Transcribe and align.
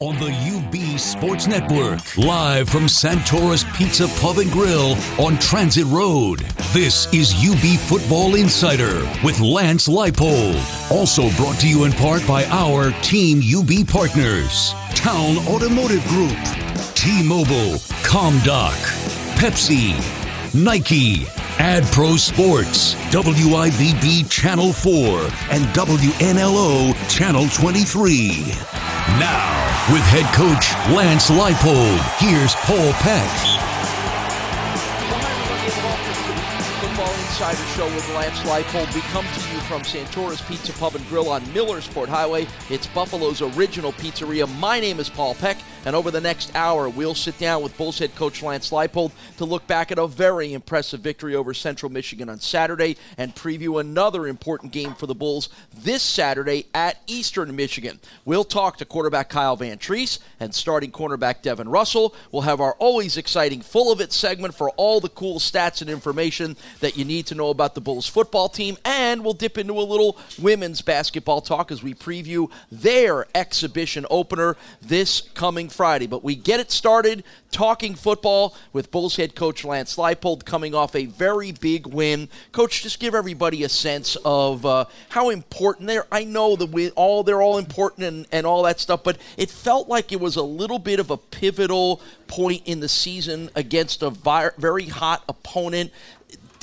on 0.00 0.16
the 0.16 0.32
UB 0.32 0.98
Sports 0.98 1.46
Network, 1.46 2.00
live 2.18 2.68
from 2.68 2.88
Santora's 2.88 3.62
Pizza 3.76 4.08
Pub 4.20 4.38
and 4.38 4.50
Grill 4.50 4.96
on 5.20 5.38
Transit 5.38 5.84
Road. 5.84 6.40
This 6.72 7.06
is 7.14 7.32
UB 7.32 7.78
Football 7.78 8.34
Insider 8.34 9.08
with 9.22 9.38
Lance 9.38 9.86
Leipold. 9.86 10.60
Also 10.90 11.30
brought 11.36 11.60
to 11.60 11.68
you 11.68 11.84
in 11.84 11.92
part 11.92 12.26
by 12.26 12.44
our 12.46 12.90
Team 13.02 13.38
UB 13.38 13.86
partners 13.86 14.74
Town 14.96 15.36
Automotive 15.46 16.04
Group, 16.08 16.36
T 16.96 17.22
Mobile, 17.22 17.78
ComDoc, 18.02 18.74
Pepsi, 19.36 19.94
Nike, 20.54 21.18
AdPro 21.58 22.18
Sports, 22.18 22.94
WIVB 23.12 24.28
Channel 24.28 24.72
4, 24.72 24.90
and 25.52 25.64
WNLO 25.72 27.08
Channel 27.08 27.48
23. 27.50 28.73
Now, 29.12 29.52
with 29.92 30.02
head 30.04 30.24
coach 30.34 30.74
Lance 30.88 31.30
Leipold, 31.30 32.00
here's 32.18 32.54
Paul 32.56 32.92
Peck. 32.94 33.73
Insider 37.34 37.66
Show 37.74 37.86
with 37.86 38.08
Lance 38.14 38.38
Leipold. 38.42 38.94
We 38.94 39.00
come 39.00 39.24
to 39.24 39.52
you 39.52 39.60
from 39.62 39.82
Santora's 39.82 40.40
Pizza 40.42 40.72
Pub 40.74 40.94
and 40.94 41.04
Grill 41.08 41.28
on 41.28 41.42
Millersport 41.46 42.06
Highway. 42.06 42.46
It's 42.70 42.86
Buffalo's 42.86 43.42
original 43.42 43.90
pizzeria. 43.94 44.48
My 44.60 44.78
name 44.78 45.00
is 45.00 45.10
Paul 45.10 45.34
Peck, 45.34 45.58
and 45.84 45.96
over 45.96 46.12
the 46.12 46.20
next 46.20 46.54
hour, 46.54 46.88
we'll 46.88 47.16
sit 47.16 47.36
down 47.38 47.60
with 47.60 47.76
Bulls 47.76 47.98
head 47.98 48.14
coach 48.14 48.40
Lance 48.40 48.70
Leipold 48.70 49.10
to 49.38 49.44
look 49.44 49.66
back 49.66 49.90
at 49.90 49.98
a 49.98 50.06
very 50.06 50.52
impressive 50.52 51.00
victory 51.00 51.34
over 51.34 51.52
Central 51.52 51.90
Michigan 51.90 52.28
on 52.28 52.38
Saturday 52.38 52.96
and 53.18 53.34
preview 53.34 53.80
another 53.80 54.28
important 54.28 54.70
game 54.70 54.94
for 54.94 55.08
the 55.08 55.14
Bulls 55.16 55.48
this 55.76 56.04
Saturday 56.04 56.66
at 56.72 57.00
Eastern 57.08 57.56
Michigan. 57.56 57.98
We'll 58.24 58.44
talk 58.44 58.76
to 58.76 58.84
quarterback 58.84 59.28
Kyle 59.28 59.56
Vantrease 59.56 60.20
and 60.38 60.54
starting 60.54 60.92
cornerback 60.92 61.42
Devin 61.42 61.68
Russell. 61.68 62.14
We'll 62.30 62.42
have 62.42 62.60
our 62.60 62.74
always 62.74 63.16
exciting 63.16 63.60
Full 63.60 63.90
of 63.90 64.00
It 64.00 64.12
segment 64.12 64.54
for 64.54 64.70
all 64.76 65.00
the 65.00 65.08
cool 65.08 65.40
stats 65.40 65.80
and 65.80 65.90
information 65.90 66.56
that 66.78 66.96
you 66.96 67.04
need 67.04 67.23
to 67.24 67.34
know 67.34 67.50
about 67.50 67.74
the 67.74 67.80
Bulls 67.80 68.06
football 68.06 68.48
team, 68.48 68.76
and 68.84 69.24
we'll 69.24 69.34
dip 69.34 69.58
into 69.58 69.74
a 69.74 69.82
little 69.82 70.18
women's 70.40 70.82
basketball 70.82 71.40
talk 71.40 71.70
as 71.70 71.82
we 71.82 71.94
preview 71.94 72.50
their 72.70 73.26
exhibition 73.34 74.06
opener 74.10 74.56
this 74.80 75.20
coming 75.20 75.68
Friday. 75.68 76.06
But 76.06 76.24
we 76.24 76.36
get 76.36 76.60
it 76.60 76.70
started 76.70 77.24
talking 77.50 77.94
football 77.94 78.54
with 78.72 78.90
Bulls 78.90 79.16
head 79.16 79.34
coach 79.34 79.64
Lance 79.64 79.96
Leipold 79.96 80.44
coming 80.44 80.74
off 80.74 80.94
a 80.94 81.06
very 81.06 81.52
big 81.52 81.86
win. 81.86 82.28
Coach, 82.52 82.82
just 82.82 82.98
give 82.98 83.14
everybody 83.14 83.62
a 83.62 83.68
sense 83.68 84.16
of 84.24 84.66
uh, 84.66 84.86
how 85.08 85.30
important 85.30 85.86
they're. 85.86 86.06
I 86.10 86.24
know 86.24 86.56
that 86.56 86.70
we 86.70 86.90
all 86.90 87.22
they're 87.22 87.42
all 87.42 87.58
important 87.58 88.06
and, 88.06 88.26
and 88.32 88.46
all 88.46 88.64
that 88.64 88.80
stuff, 88.80 89.04
but 89.04 89.18
it 89.36 89.50
felt 89.50 89.88
like 89.88 90.12
it 90.12 90.20
was 90.20 90.36
a 90.36 90.42
little 90.42 90.78
bit 90.78 91.00
of 91.00 91.10
a 91.10 91.16
pivotal 91.16 92.00
point 92.26 92.62
in 92.64 92.80
the 92.80 92.88
season 92.88 93.50
against 93.54 94.02
a 94.02 94.10
very 94.10 94.86
hot 94.86 95.22
opponent. 95.28 95.92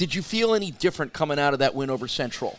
Did 0.02 0.16
you 0.16 0.24
feel 0.24 0.56
any 0.56 0.72
different 0.72 1.14
coming 1.14 1.38
out 1.38 1.54
of 1.54 1.60
that 1.60 1.76
win 1.76 1.92
over 1.92 2.08
Central? 2.08 2.58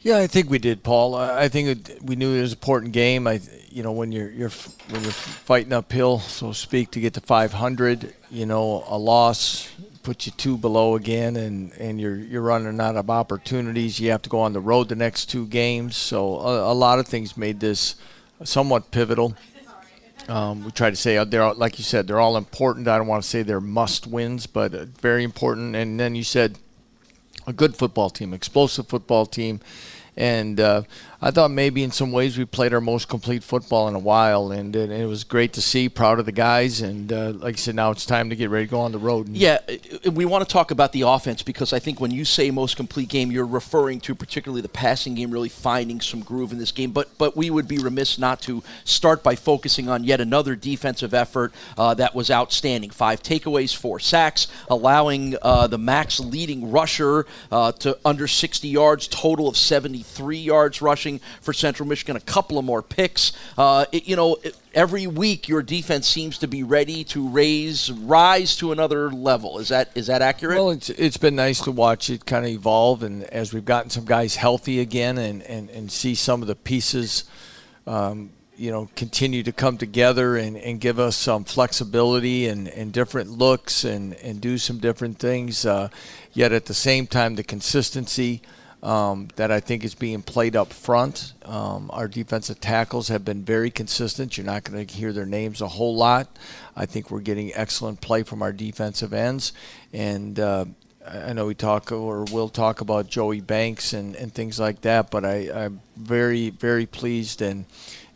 Yeah, 0.00 0.18
I 0.18 0.26
think 0.26 0.50
we 0.50 0.58
did, 0.58 0.82
Paul. 0.82 1.14
I 1.14 1.48
think 1.48 1.92
we 2.02 2.16
knew 2.16 2.34
it 2.34 2.40
was 2.40 2.50
an 2.54 2.58
important 2.58 2.92
game. 2.92 3.28
I, 3.28 3.40
you 3.70 3.84
know, 3.84 3.92
when 3.92 4.10
you're 4.10 4.32
you're 4.32 4.50
when 4.90 5.00
you're 5.04 5.12
fighting 5.12 5.72
uphill, 5.72 6.18
so 6.18 6.48
to 6.48 6.54
speak, 6.54 6.90
to 6.90 7.00
get 7.00 7.14
to 7.14 7.20
500, 7.20 8.12
you 8.32 8.46
know, 8.46 8.82
a 8.88 8.98
loss 8.98 9.70
puts 10.02 10.26
you 10.26 10.32
two 10.32 10.56
below 10.56 10.96
again, 10.96 11.36
and, 11.36 11.70
and 11.74 12.00
you're 12.00 12.16
you're 12.16 12.42
running 12.42 12.80
out 12.80 12.96
of 12.96 13.10
opportunities. 13.10 14.00
You 14.00 14.10
have 14.10 14.22
to 14.22 14.28
go 14.28 14.40
on 14.40 14.52
the 14.52 14.58
road 14.58 14.88
the 14.88 14.96
next 14.96 15.26
two 15.26 15.46
games, 15.46 15.94
so 15.94 16.40
a, 16.40 16.72
a 16.72 16.74
lot 16.74 16.98
of 16.98 17.06
things 17.06 17.36
made 17.36 17.60
this 17.60 17.94
somewhat 18.42 18.90
pivotal. 18.90 19.36
Um, 20.28 20.64
we 20.64 20.70
try 20.72 20.90
to 20.90 20.96
say 20.96 21.16
uh, 21.16 21.24
they're 21.24 21.42
all- 21.42 21.54
like 21.54 21.78
you 21.78 21.84
said, 21.84 22.06
they're 22.06 22.20
all 22.20 22.36
important. 22.36 22.88
I 22.88 22.98
don't 22.98 23.06
want 23.06 23.22
to 23.22 23.28
say 23.28 23.42
they're 23.42 23.60
must 23.60 24.06
wins, 24.06 24.46
but 24.46 24.74
uh, 24.74 24.86
very 25.00 25.22
important. 25.22 25.76
And 25.76 26.00
then 26.00 26.14
you 26.14 26.24
said 26.24 26.58
a 27.46 27.52
good 27.52 27.76
football 27.76 28.10
team, 28.10 28.34
explosive 28.34 28.88
football 28.88 29.26
team. 29.26 29.60
And 30.16 30.58
uh, 30.58 30.82
I 31.20 31.30
thought 31.30 31.50
maybe 31.50 31.82
in 31.82 31.92
some 31.92 32.12
ways 32.12 32.36
we 32.36 32.44
played 32.44 32.74
our 32.74 32.80
most 32.80 33.08
complete 33.08 33.42
football 33.42 33.88
in 33.88 33.94
a 33.94 33.98
while, 33.98 34.52
and, 34.52 34.76
and 34.76 34.92
it 34.92 35.06
was 35.06 35.24
great 35.24 35.54
to 35.54 35.62
see. 35.62 35.88
Proud 35.88 36.18
of 36.18 36.26
the 36.26 36.32
guys, 36.32 36.82
and 36.82 37.10
uh, 37.12 37.32
like 37.32 37.54
I 37.54 37.56
said, 37.56 37.74
now 37.74 37.90
it's 37.90 38.04
time 38.04 38.28
to 38.30 38.36
get 38.36 38.50
ready 38.50 38.66
to 38.66 38.70
go 38.70 38.80
on 38.80 38.92
the 38.92 38.98
road. 38.98 39.28
Yeah, 39.28 39.58
we 40.12 40.24
want 40.26 40.46
to 40.46 40.52
talk 40.52 40.70
about 40.70 40.92
the 40.92 41.02
offense 41.02 41.42
because 41.42 41.72
I 41.72 41.78
think 41.78 42.00
when 42.00 42.10
you 42.10 42.24
say 42.24 42.50
most 42.50 42.76
complete 42.76 43.08
game, 43.08 43.32
you're 43.32 43.46
referring 43.46 44.00
to 44.00 44.14
particularly 44.14 44.60
the 44.60 44.68
passing 44.68 45.14
game 45.14 45.30
really 45.30 45.48
finding 45.48 46.00
some 46.00 46.20
groove 46.20 46.52
in 46.52 46.58
this 46.58 46.72
game. 46.72 46.90
But 46.90 47.16
but 47.16 47.36
we 47.36 47.48
would 47.48 47.66
be 47.66 47.78
remiss 47.78 48.18
not 48.18 48.42
to 48.42 48.62
start 48.84 49.22
by 49.22 49.36
focusing 49.36 49.88
on 49.88 50.04
yet 50.04 50.20
another 50.20 50.54
defensive 50.54 51.14
effort 51.14 51.54
uh, 51.78 51.94
that 51.94 52.14
was 52.14 52.30
outstanding. 52.30 52.90
Five 52.90 53.22
takeaways, 53.22 53.74
four 53.74 53.98
sacks, 54.00 54.48
allowing 54.68 55.36
uh, 55.40 55.66
the 55.66 55.78
MAC's 55.78 56.20
leading 56.20 56.70
rusher 56.70 57.26
uh, 57.50 57.72
to 57.72 57.98
under 58.04 58.28
60 58.28 58.68
yards, 58.68 59.08
total 59.08 59.48
of 59.48 59.56
73 59.56 60.36
yards 60.36 60.82
rushing 60.82 61.15
for 61.40 61.52
Central 61.52 61.88
Michigan. 61.88 62.16
A 62.16 62.20
couple 62.20 62.58
of 62.58 62.64
more 62.64 62.82
picks. 62.82 63.32
Uh, 63.56 63.86
it- 63.92 64.06
you 64.06 64.16
know. 64.16 64.36
It, 64.42 64.56
Every 64.74 65.06
week, 65.06 65.48
your 65.48 65.62
defense 65.62 66.06
seems 66.06 66.36
to 66.36 66.46
be 66.46 66.62
ready 66.62 67.02
to 67.04 67.26
raise, 67.26 67.90
rise 67.90 68.56
to 68.56 68.72
another 68.72 69.10
level. 69.10 69.58
Is 69.58 69.68
that 69.68 69.88
is 69.94 70.08
that 70.08 70.20
accurate? 70.20 70.58
Well, 70.58 70.68
it's 70.70 70.90
it's 70.90 71.16
been 71.16 71.34
nice 71.34 71.60
to 71.62 71.70
watch 71.72 72.10
it 72.10 72.26
kind 72.26 72.44
of 72.44 72.50
evolve, 72.50 73.02
and 73.02 73.24
as 73.24 73.54
we've 73.54 73.64
gotten 73.64 73.88
some 73.88 74.04
guys 74.04 74.36
healthy 74.36 74.80
again, 74.80 75.16
and 75.16 75.42
and, 75.44 75.70
and 75.70 75.90
see 75.90 76.14
some 76.14 76.42
of 76.42 76.48
the 76.48 76.54
pieces, 76.54 77.24
um, 77.86 78.28
you 78.54 78.70
know, 78.70 78.90
continue 78.96 79.42
to 79.44 79.52
come 79.52 79.78
together 79.78 80.36
and, 80.36 80.58
and 80.58 80.78
give 80.78 80.98
us 80.98 81.16
some 81.16 81.44
flexibility 81.44 82.46
and, 82.46 82.68
and 82.68 82.92
different 82.92 83.30
looks 83.30 83.82
and 83.84 84.12
and 84.16 84.42
do 84.42 84.58
some 84.58 84.76
different 84.76 85.18
things. 85.18 85.64
Uh, 85.64 85.88
yet 86.34 86.52
at 86.52 86.66
the 86.66 86.74
same 86.74 87.06
time, 87.06 87.34
the 87.36 87.42
consistency. 87.44 88.42
Um, 88.82 89.28
that 89.36 89.50
I 89.50 89.58
think 89.58 89.84
is 89.84 89.94
being 89.94 90.22
played 90.22 90.54
up 90.54 90.72
front. 90.72 91.32
Um, 91.44 91.90
our 91.92 92.06
defensive 92.06 92.60
tackles 92.60 93.08
have 93.08 93.24
been 93.24 93.42
very 93.42 93.70
consistent. 93.70 94.36
You're 94.36 94.46
not 94.46 94.64
going 94.64 94.86
to 94.86 94.94
hear 94.94 95.12
their 95.12 95.26
names 95.26 95.60
a 95.60 95.66
whole 95.66 95.96
lot. 95.96 96.28
I 96.76 96.86
think 96.86 97.10
we're 97.10 97.20
getting 97.20 97.52
excellent 97.54 98.00
play 98.00 98.22
from 98.22 98.42
our 98.42 98.52
defensive 98.52 99.12
ends, 99.12 99.52
and 99.92 100.38
uh, 100.38 100.66
I 101.08 101.32
know 101.32 101.46
we 101.46 101.54
talk 101.54 101.92
or 101.92 102.24
will 102.24 102.48
talk 102.48 102.80
about 102.80 103.08
Joey 103.08 103.40
Banks 103.40 103.92
and, 103.92 104.16
and 104.16 104.32
things 104.32 104.58
like 104.58 104.80
that, 104.82 105.10
but 105.10 105.24
I, 105.24 105.50
I'm 105.52 105.80
very, 105.96 106.50
very 106.50 106.86
pleased 106.86 107.42
and, 107.42 107.64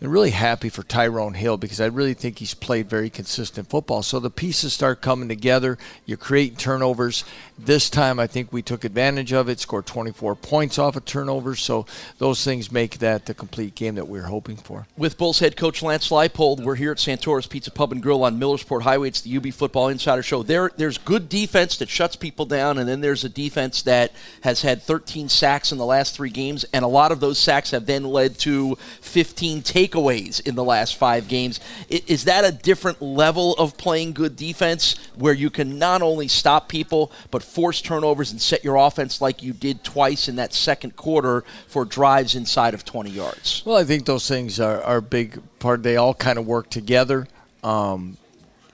and 0.00 0.10
really 0.10 0.30
happy 0.30 0.70
for 0.70 0.82
Tyrone 0.82 1.34
Hill 1.34 1.58
because 1.58 1.80
I 1.80 1.86
really 1.86 2.14
think 2.14 2.38
he's 2.38 2.54
played 2.54 2.88
very 2.88 3.10
consistent 3.10 3.68
football. 3.68 4.02
So 4.02 4.18
the 4.18 4.30
pieces 4.30 4.72
start 4.72 5.02
coming 5.02 5.28
together. 5.28 5.76
You're 6.06 6.16
creating 6.16 6.56
turnovers. 6.56 7.24
This 7.58 7.90
time, 7.90 8.18
I 8.18 8.26
think 8.26 8.52
we 8.52 8.62
took 8.62 8.84
advantage 8.84 9.32
of 9.32 9.48
it, 9.50 9.60
scored 9.60 9.84
24 9.84 10.36
points 10.36 10.78
off 10.78 10.96
of 10.96 11.04
turnovers. 11.04 11.62
So 11.62 11.84
those 12.16 12.42
things 12.42 12.72
make 12.72 12.98
that 12.98 13.26
the 13.26 13.34
complete 13.34 13.74
game 13.74 13.96
that 13.96 14.08
we 14.08 14.18
are 14.18 14.24
hoping 14.24 14.56
for. 14.56 14.86
With 14.96 15.18
Bulls 15.18 15.40
head 15.40 15.56
coach 15.56 15.82
Lance 15.82 16.08
Leipold, 16.08 16.64
we're 16.64 16.76
here 16.76 16.92
at 16.92 16.98
Santora's 16.98 17.46
Pizza 17.46 17.70
Pub 17.70 17.92
and 17.92 18.02
Grill 18.02 18.24
on 18.24 18.40
Millersport 18.40 18.82
Highway. 18.82 19.08
It's 19.08 19.20
the 19.20 19.36
UB 19.36 19.52
Football 19.52 19.88
Insider 19.88 20.22
Show. 20.22 20.42
There, 20.42 20.70
there's 20.76 20.96
good 20.96 21.28
defense 21.28 21.76
that 21.76 21.90
shuts 21.90 22.16
people 22.16 22.46
down, 22.46 22.78
and 22.78 22.88
then 22.88 23.02
there's 23.02 23.24
a 23.24 23.28
defense 23.28 23.82
that 23.82 24.12
has 24.40 24.62
had 24.62 24.82
13 24.82 25.28
sacks 25.28 25.72
in 25.72 25.78
the 25.78 25.84
last 25.84 26.16
three 26.16 26.30
games, 26.30 26.64
and 26.72 26.84
a 26.84 26.88
lot 26.88 27.12
of 27.12 27.20
those 27.20 27.38
sacks 27.38 27.72
have 27.72 27.84
then 27.84 28.04
led 28.04 28.38
to 28.38 28.76
15 29.02 29.62
takeaways 29.90 30.46
in 30.46 30.54
the 30.54 30.64
last 30.64 30.96
five 30.96 31.28
games. 31.28 31.60
Is 31.88 32.24
that 32.24 32.44
a 32.44 32.52
different 32.52 33.00
level 33.02 33.54
of 33.54 33.76
playing 33.76 34.12
good 34.12 34.36
defense 34.36 34.96
where 35.16 35.34
you 35.34 35.50
can 35.50 35.78
not 35.78 36.02
only 36.02 36.28
stop 36.28 36.68
people 36.68 37.12
but 37.30 37.42
force 37.42 37.80
turnovers 37.80 38.30
and 38.30 38.40
set 38.40 38.64
your 38.64 38.76
offense 38.76 39.20
like 39.20 39.42
you 39.42 39.52
did 39.52 39.84
twice 39.84 40.28
in 40.28 40.36
that 40.36 40.52
second 40.52 40.96
quarter 40.96 41.44
for 41.66 41.84
drives 41.84 42.34
inside 42.34 42.74
of 42.74 42.84
20 42.84 43.10
yards? 43.10 43.62
Well, 43.64 43.76
I 43.76 43.84
think 43.84 44.06
those 44.06 44.28
things 44.28 44.60
are, 44.60 44.82
are 44.82 44.98
a 44.98 45.02
big 45.02 45.40
part. 45.58 45.82
They 45.82 45.96
all 45.96 46.14
kind 46.14 46.38
of 46.38 46.46
work 46.46 46.70
together. 46.70 47.26
Um, 47.62 48.16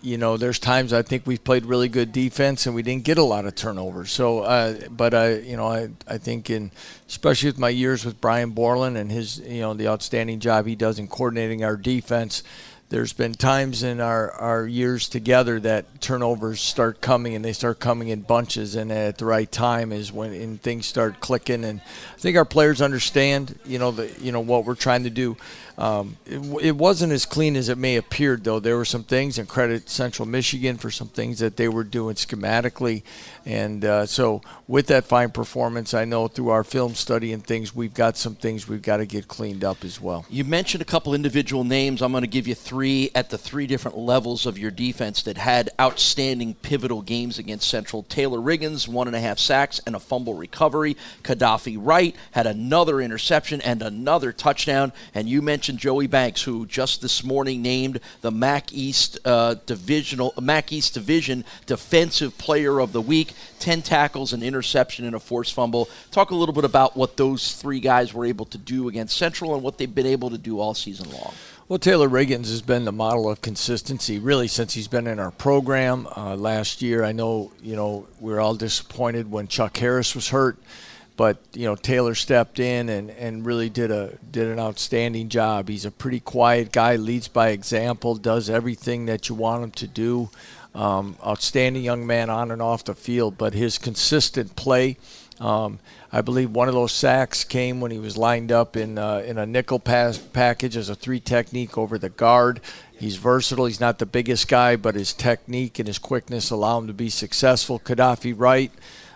you 0.02 0.18
know, 0.18 0.36
there's 0.36 0.58
times 0.58 0.92
I 0.92 1.02
think 1.02 1.26
we've 1.26 1.42
played 1.42 1.64
really 1.64 1.88
good 1.88 2.12
defense 2.12 2.66
and 2.66 2.74
we 2.74 2.82
didn't 2.82 3.04
get 3.04 3.18
a 3.18 3.22
lot 3.22 3.44
of 3.44 3.54
turnovers. 3.54 4.12
So, 4.12 4.40
uh, 4.40 4.88
but 4.90 5.14
I, 5.14 5.38
you 5.38 5.56
know, 5.56 5.66
I, 5.66 5.88
I 6.06 6.18
think 6.18 6.50
in, 6.50 6.70
especially 7.08 7.48
with 7.48 7.58
my 7.58 7.68
years 7.68 8.04
with 8.04 8.20
Brian 8.20 8.50
Borland 8.50 8.96
and 8.96 9.10
his, 9.10 9.38
you 9.40 9.60
know, 9.60 9.74
the 9.74 9.88
outstanding 9.88 10.40
job 10.40 10.66
he 10.66 10.74
does 10.74 10.98
in 10.98 11.08
coordinating 11.08 11.64
our 11.64 11.76
defense, 11.76 12.42
there's 12.88 13.12
been 13.12 13.34
times 13.34 13.82
in 13.82 14.00
our, 14.00 14.30
our 14.32 14.66
years 14.66 15.08
together 15.08 15.58
that 15.60 16.00
turnovers 16.00 16.60
start 16.60 17.00
coming 17.00 17.34
and 17.34 17.44
they 17.44 17.52
start 17.52 17.80
coming 17.80 18.08
in 18.08 18.20
bunches 18.20 18.76
and 18.76 18.92
at 18.92 19.18
the 19.18 19.24
right 19.24 19.50
time 19.50 19.90
is 19.90 20.12
when 20.12 20.32
and 20.32 20.62
things 20.62 20.86
start 20.86 21.18
clicking 21.18 21.64
and 21.64 21.80
I 21.80 22.18
think 22.18 22.36
our 22.36 22.44
players 22.44 22.80
understand 22.80 23.58
you 23.64 23.80
know 23.80 23.90
the 23.90 24.12
you 24.20 24.30
know 24.30 24.40
what 24.40 24.64
we're 24.64 24.76
trying 24.76 25.02
to 25.02 25.10
do 25.10 25.36
um, 25.78 26.16
it, 26.26 26.40
it 26.62 26.76
wasn't 26.76 27.12
as 27.12 27.26
clean 27.26 27.56
as 27.56 27.68
it 27.68 27.78
may 27.78 27.96
appeared 27.96 28.44
though. 28.44 28.60
There 28.60 28.76
were 28.76 28.84
some 28.84 29.04
things 29.04 29.38
and 29.38 29.48
credit 29.48 29.88
Central 29.90 30.26
Michigan 30.26 30.78
for 30.78 30.90
some 30.90 31.08
things 31.08 31.38
that 31.40 31.56
they 31.56 31.68
were 31.68 31.84
doing 31.84 32.14
schematically 32.14 33.02
and 33.46 33.84
uh, 33.84 34.04
so 34.04 34.42
with 34.68 34.88
that 34.88 35.04
fine 35.04 35.30
performance 35.30 35.94
I 35.94 36.04
know 36.04 36.28
through 36.28 36.50
our 36.50 36.64
film 36.64 36.94
study 36.94 37.32
and 37.32 37.42
things 37.42 37.74
we've 37.74 37.94
got 37.94 38.16
some 38.16 38.34
things 38.34 38.68
we've 38.68 38.82
got 38.82 38.98
to 38.98 39.06
get 39.06 39.28
cleaned 39.28 39.64
up 39.64 39.84
as 39.84 40.00
well 40.00 40.26
You 40.28 40.44
mentioned 40.44 40.82
a 40.82 40.84
couple 40.84 41.14
individual 41.14 41.64
names. 41.64 42.02
I'm 42.02 42.12
going 42.12 42.22
to 42.22 42.28
give 42.28 42.48
you 42.48 42.54
three 42.54 43.10
at 43.14 43.30
the 43.30 43.38
three 43.38 43.66
different 43.66 43.96
levels 43.96 44.46
of 44.46 44.58
your 44.58 44.70
defense 44.70 45.22
that 45.22 45.36
had 45.36 45.70
outstanding 45.80 46.54
pivotal 46.54 47.02
games 47.02 47.38
against 47.38 47.68
Central. 47.68 48.02
Taylor 48.02 48.38
Riggins, 48.38 48.88
one 48.88 49.06
and 49.06 49.16
a 49.16 49.20
half 49.20 49.38
sacks 49.38 49.80
and 49.86 49.94
a 49.94 50.00
fumble 50.00 50.34
recovery. 50.34 50.96
Kadofi 51.22 51.76
Wright 51.78 52.14
had 52.32 52.46
another 52.46 53.00
interception 53.00 53.60
and 53.60 53.82
another 53.82 54.32
touchdown. 54.32 54.92
And 55.14 55.28
you 55.28 55.42
mentioned 55.42 55.78
Joey 55.78 56.06
Banks, 56.06 56.42
who 56.42 56.66
just 56.66 57.02
this 57.02 57.22
morning 57.22 57.62
named 57.62 58.00
the 58.20 58.30
MAC 58.30 58.72
East 58.72 59.18
uh, 59.24 59.54
divisional 59.66 60.34
MAC 60.40 60.72
East 60.72 60.94
Division 60.94 61.44
Defensive 61.66 62.36
Player 62.38 62.80
of 62.80 62.92
the 62.92 63.02
Week. 63.02 63.32
Ten 63.58 63.82
tackles, 63.82 64.32
an 64.32 64.42
interception, 64.42 65.04
and 65.04 65.14
a 65.14 65.20
forced 65.20 65.54
fumble. 65.54 65.88
Talk 66.10 66.30
a 66.30 66.34
little 66.34 66.54
bit 66.54 66.64
about 66.64 66.96
what 66.96 67.16
those 67.16 67.54
three 67.54 67.80
guys 67.80 68.12
were 68.12 68.24
able 68.24 68.46
to 68.46 68.58
do 68.58 68.88
against 68.88 69.16
Central 69.16 69.54
and 69.54 69.62
what 69.62 69.78
they've 69.78 69.94
been 69.94 70.06
able 70.06 70.30
to 70.30 70.38
do 70.38 70.60
all 70.60 70.74
season 70.74 71.10
long. 71.10 71.34
Well, 71.68 71.80
Taylor 71.80 72.08
Riggins 72.08 72.48
has 72.50 72.62
been 72.62 72.84
the 72.84 72.92
model 72.92 73.28
of 73.28 73.42
consistency 73.42 74.20
really 74.20 74.46
since 74.46 74.74
he's 74.74 74.86
been 74.86 75.08
in 75.08 75.18
our 75.18 75.32
program. 75.32 76.06
Uh, 76.16 76.36
last 76.36 76.80
year, 76.80 77.02
I 77.02 77.10
know 77.10 77.50
you 77.60 77.74
know 77.74 78.06
we 78.20 78.32
were 78.32 78.40
all 78.40 78.54
disappointed 78.54 79.28
when 79.28 79.48
Chuck 79.48 79.76
Harris 79.76 80.14
was 80.14 80.28
hurt, 80.28 80.58
but 81.16 81.38
you 81.54 81.64
know 81.64 81.74
Taylor 81.74 82.14
stepped 82.14 82.60
in 82.60 82.88
and, 82.88 83.10
and 83.10 83.44
really 83.44 83.68
did 83.68 83.90
a 83.90 84.16
did 84.30 84.46
an 84.46 84.60
outstanding 84.60 85.28
job. 85.28 85.68
He's 85.68 85.84
a 85.84 85.90
pretty 85.90 86.20
quiet 86.20 86.70
guy, 86.70 86.94
leads 86.94 87.26
by 87.26 87.48
example, 87.48 88.14
does 88.14 88.48
everything 88.48 89.06
that 89.06 89.28
you 89.28 89.34
want 89.34 89.64
him 89.64 89.70
to 89.72 89.88
do. 89.88 90.30
Um, 90.76 91.16
outstanding 91.26 91.82
young 91.82 92.06
man 92.06 92.28
on 92.28 92.50
and 92.50 92.60
off 92.60 92.84
the 92.84 92.94
field, 92.94 93.38
but 93.38 93.54
his 93.54 93.78
consistent 93.78 94.56
play. 94.56 94.98
Um, 95.40 95.78
I 96.12 96.20
believe 96.20 96.50
one 96.50 96.68
of 96.68 96.74
those 96.74 96.92
sacks 96.92 97.44
came 97.44 97.80
when 97.80 97.90
he 97.90 97.98
was 97.98 98.18
lined 98.18 98.52
up 98.52 98.76
in 98.76 98.98
uh, 98.98 99.22
in 99.26 99.38
a 99.38 99.46
nickel 99.46 99.78
pass 99.78 100.18
package 100.18 100.76
as 100.76 100.90
a 100.90 100.94
three 100.94 101.18
technique 101.18 101.78
over 101.78 101.98
the 101.98 102.10
guard. 102.10 102.60
He's 102.98 103.16
versatile. 103.16 103.64
He's 103.64 103.80
not 103.80 103.98
the 103.98 104.06
biggest 104.06 104.48
guy, 104.48 104.76
but 104.76 104.94
his 104.94 105.14
technique 105.14 105.78
and 105.78 105.88
his 105.88 105.98
quickness 105.98 106.50
allow 106.50 106.78
him 106.78 106.86
to 106.88 106.94
be 106.94 107.08
successful. 107.08 107.78
Kadofi 107.78 108.34
Wright, 108.36 108.72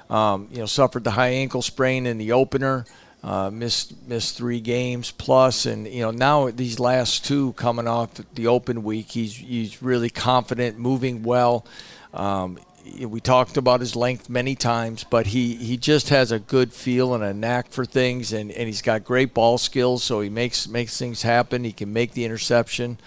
um, 0.09 0.49
you 0.51 0.61
know, 0.61 0.67
suffered 0.67 1.05
the 1.05 1.13
high 1.13 1.29
ankle 1.29 1.63
sprain 1.63 2.06
in 2.06 2.17
the 2.17 2.33
opener. 2.33 2.87
Uh, 3.22 3.50
missed 3.50 3.94
missed 4.08 4.38
three 4.38 4.61
games 4.61 5.11
plus, 5.11 5.67
and 5.67 5.87
you 5.87 6.00
know 6.00 6.11
now 6.11 6.50
these 6.50 6.81
last 6.81 7.22
two 7.22 7.52
coming 7.52 7.87
off 7.87 8.14
the 8.34 8.46
open 8.46 8.82
week, 8.82 9.11
he's 9.11 9.37
he's 9.37 9.82
really 9.82 10.08
confident, 10.08 10.78
moving 10.78 11.22
well. 11.22 11.67
Um, 12.14 12.58
we 12.99 13.20
talked 13.20 13.56
about 13.56 13.81
his 13.81 13.94
length 13.94 14.28
many 14.28 14.55
times, 14.55 15.05
but 15.05 15.26
he, 15.28 15.55
he 15.56 15.76
just 15.76 16.08
has 16.08 16.32
a 16.32 16.38
good 16.38 16.72
feel 16.72 17.14
and 17.14 17.22
a 17.22 17.34
knack 17.34 17.70
for 17.70 17.84
things, 17.84 18.32
and, 18.32 18.50
and 18.50 18.67
he's 18.67 18.82
got 18.82 19.05
great 19.05 19.34
ball 19.34 19.58
skills, 19.58 20.02
so 20.02 20.20
he 20.20 20.28
makes 20.28 20.67
makes 20.67 20.99
things 20.99 21.22
happen. 21.22 21.64
He 21.64 21.72
can 21.72 21.93
make 21.93 22.12
the 22.12 22.25
interception, 22.25 22.99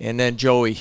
and 0.00 0.18
then 0.18 0.36
Joey, 0.36 0.78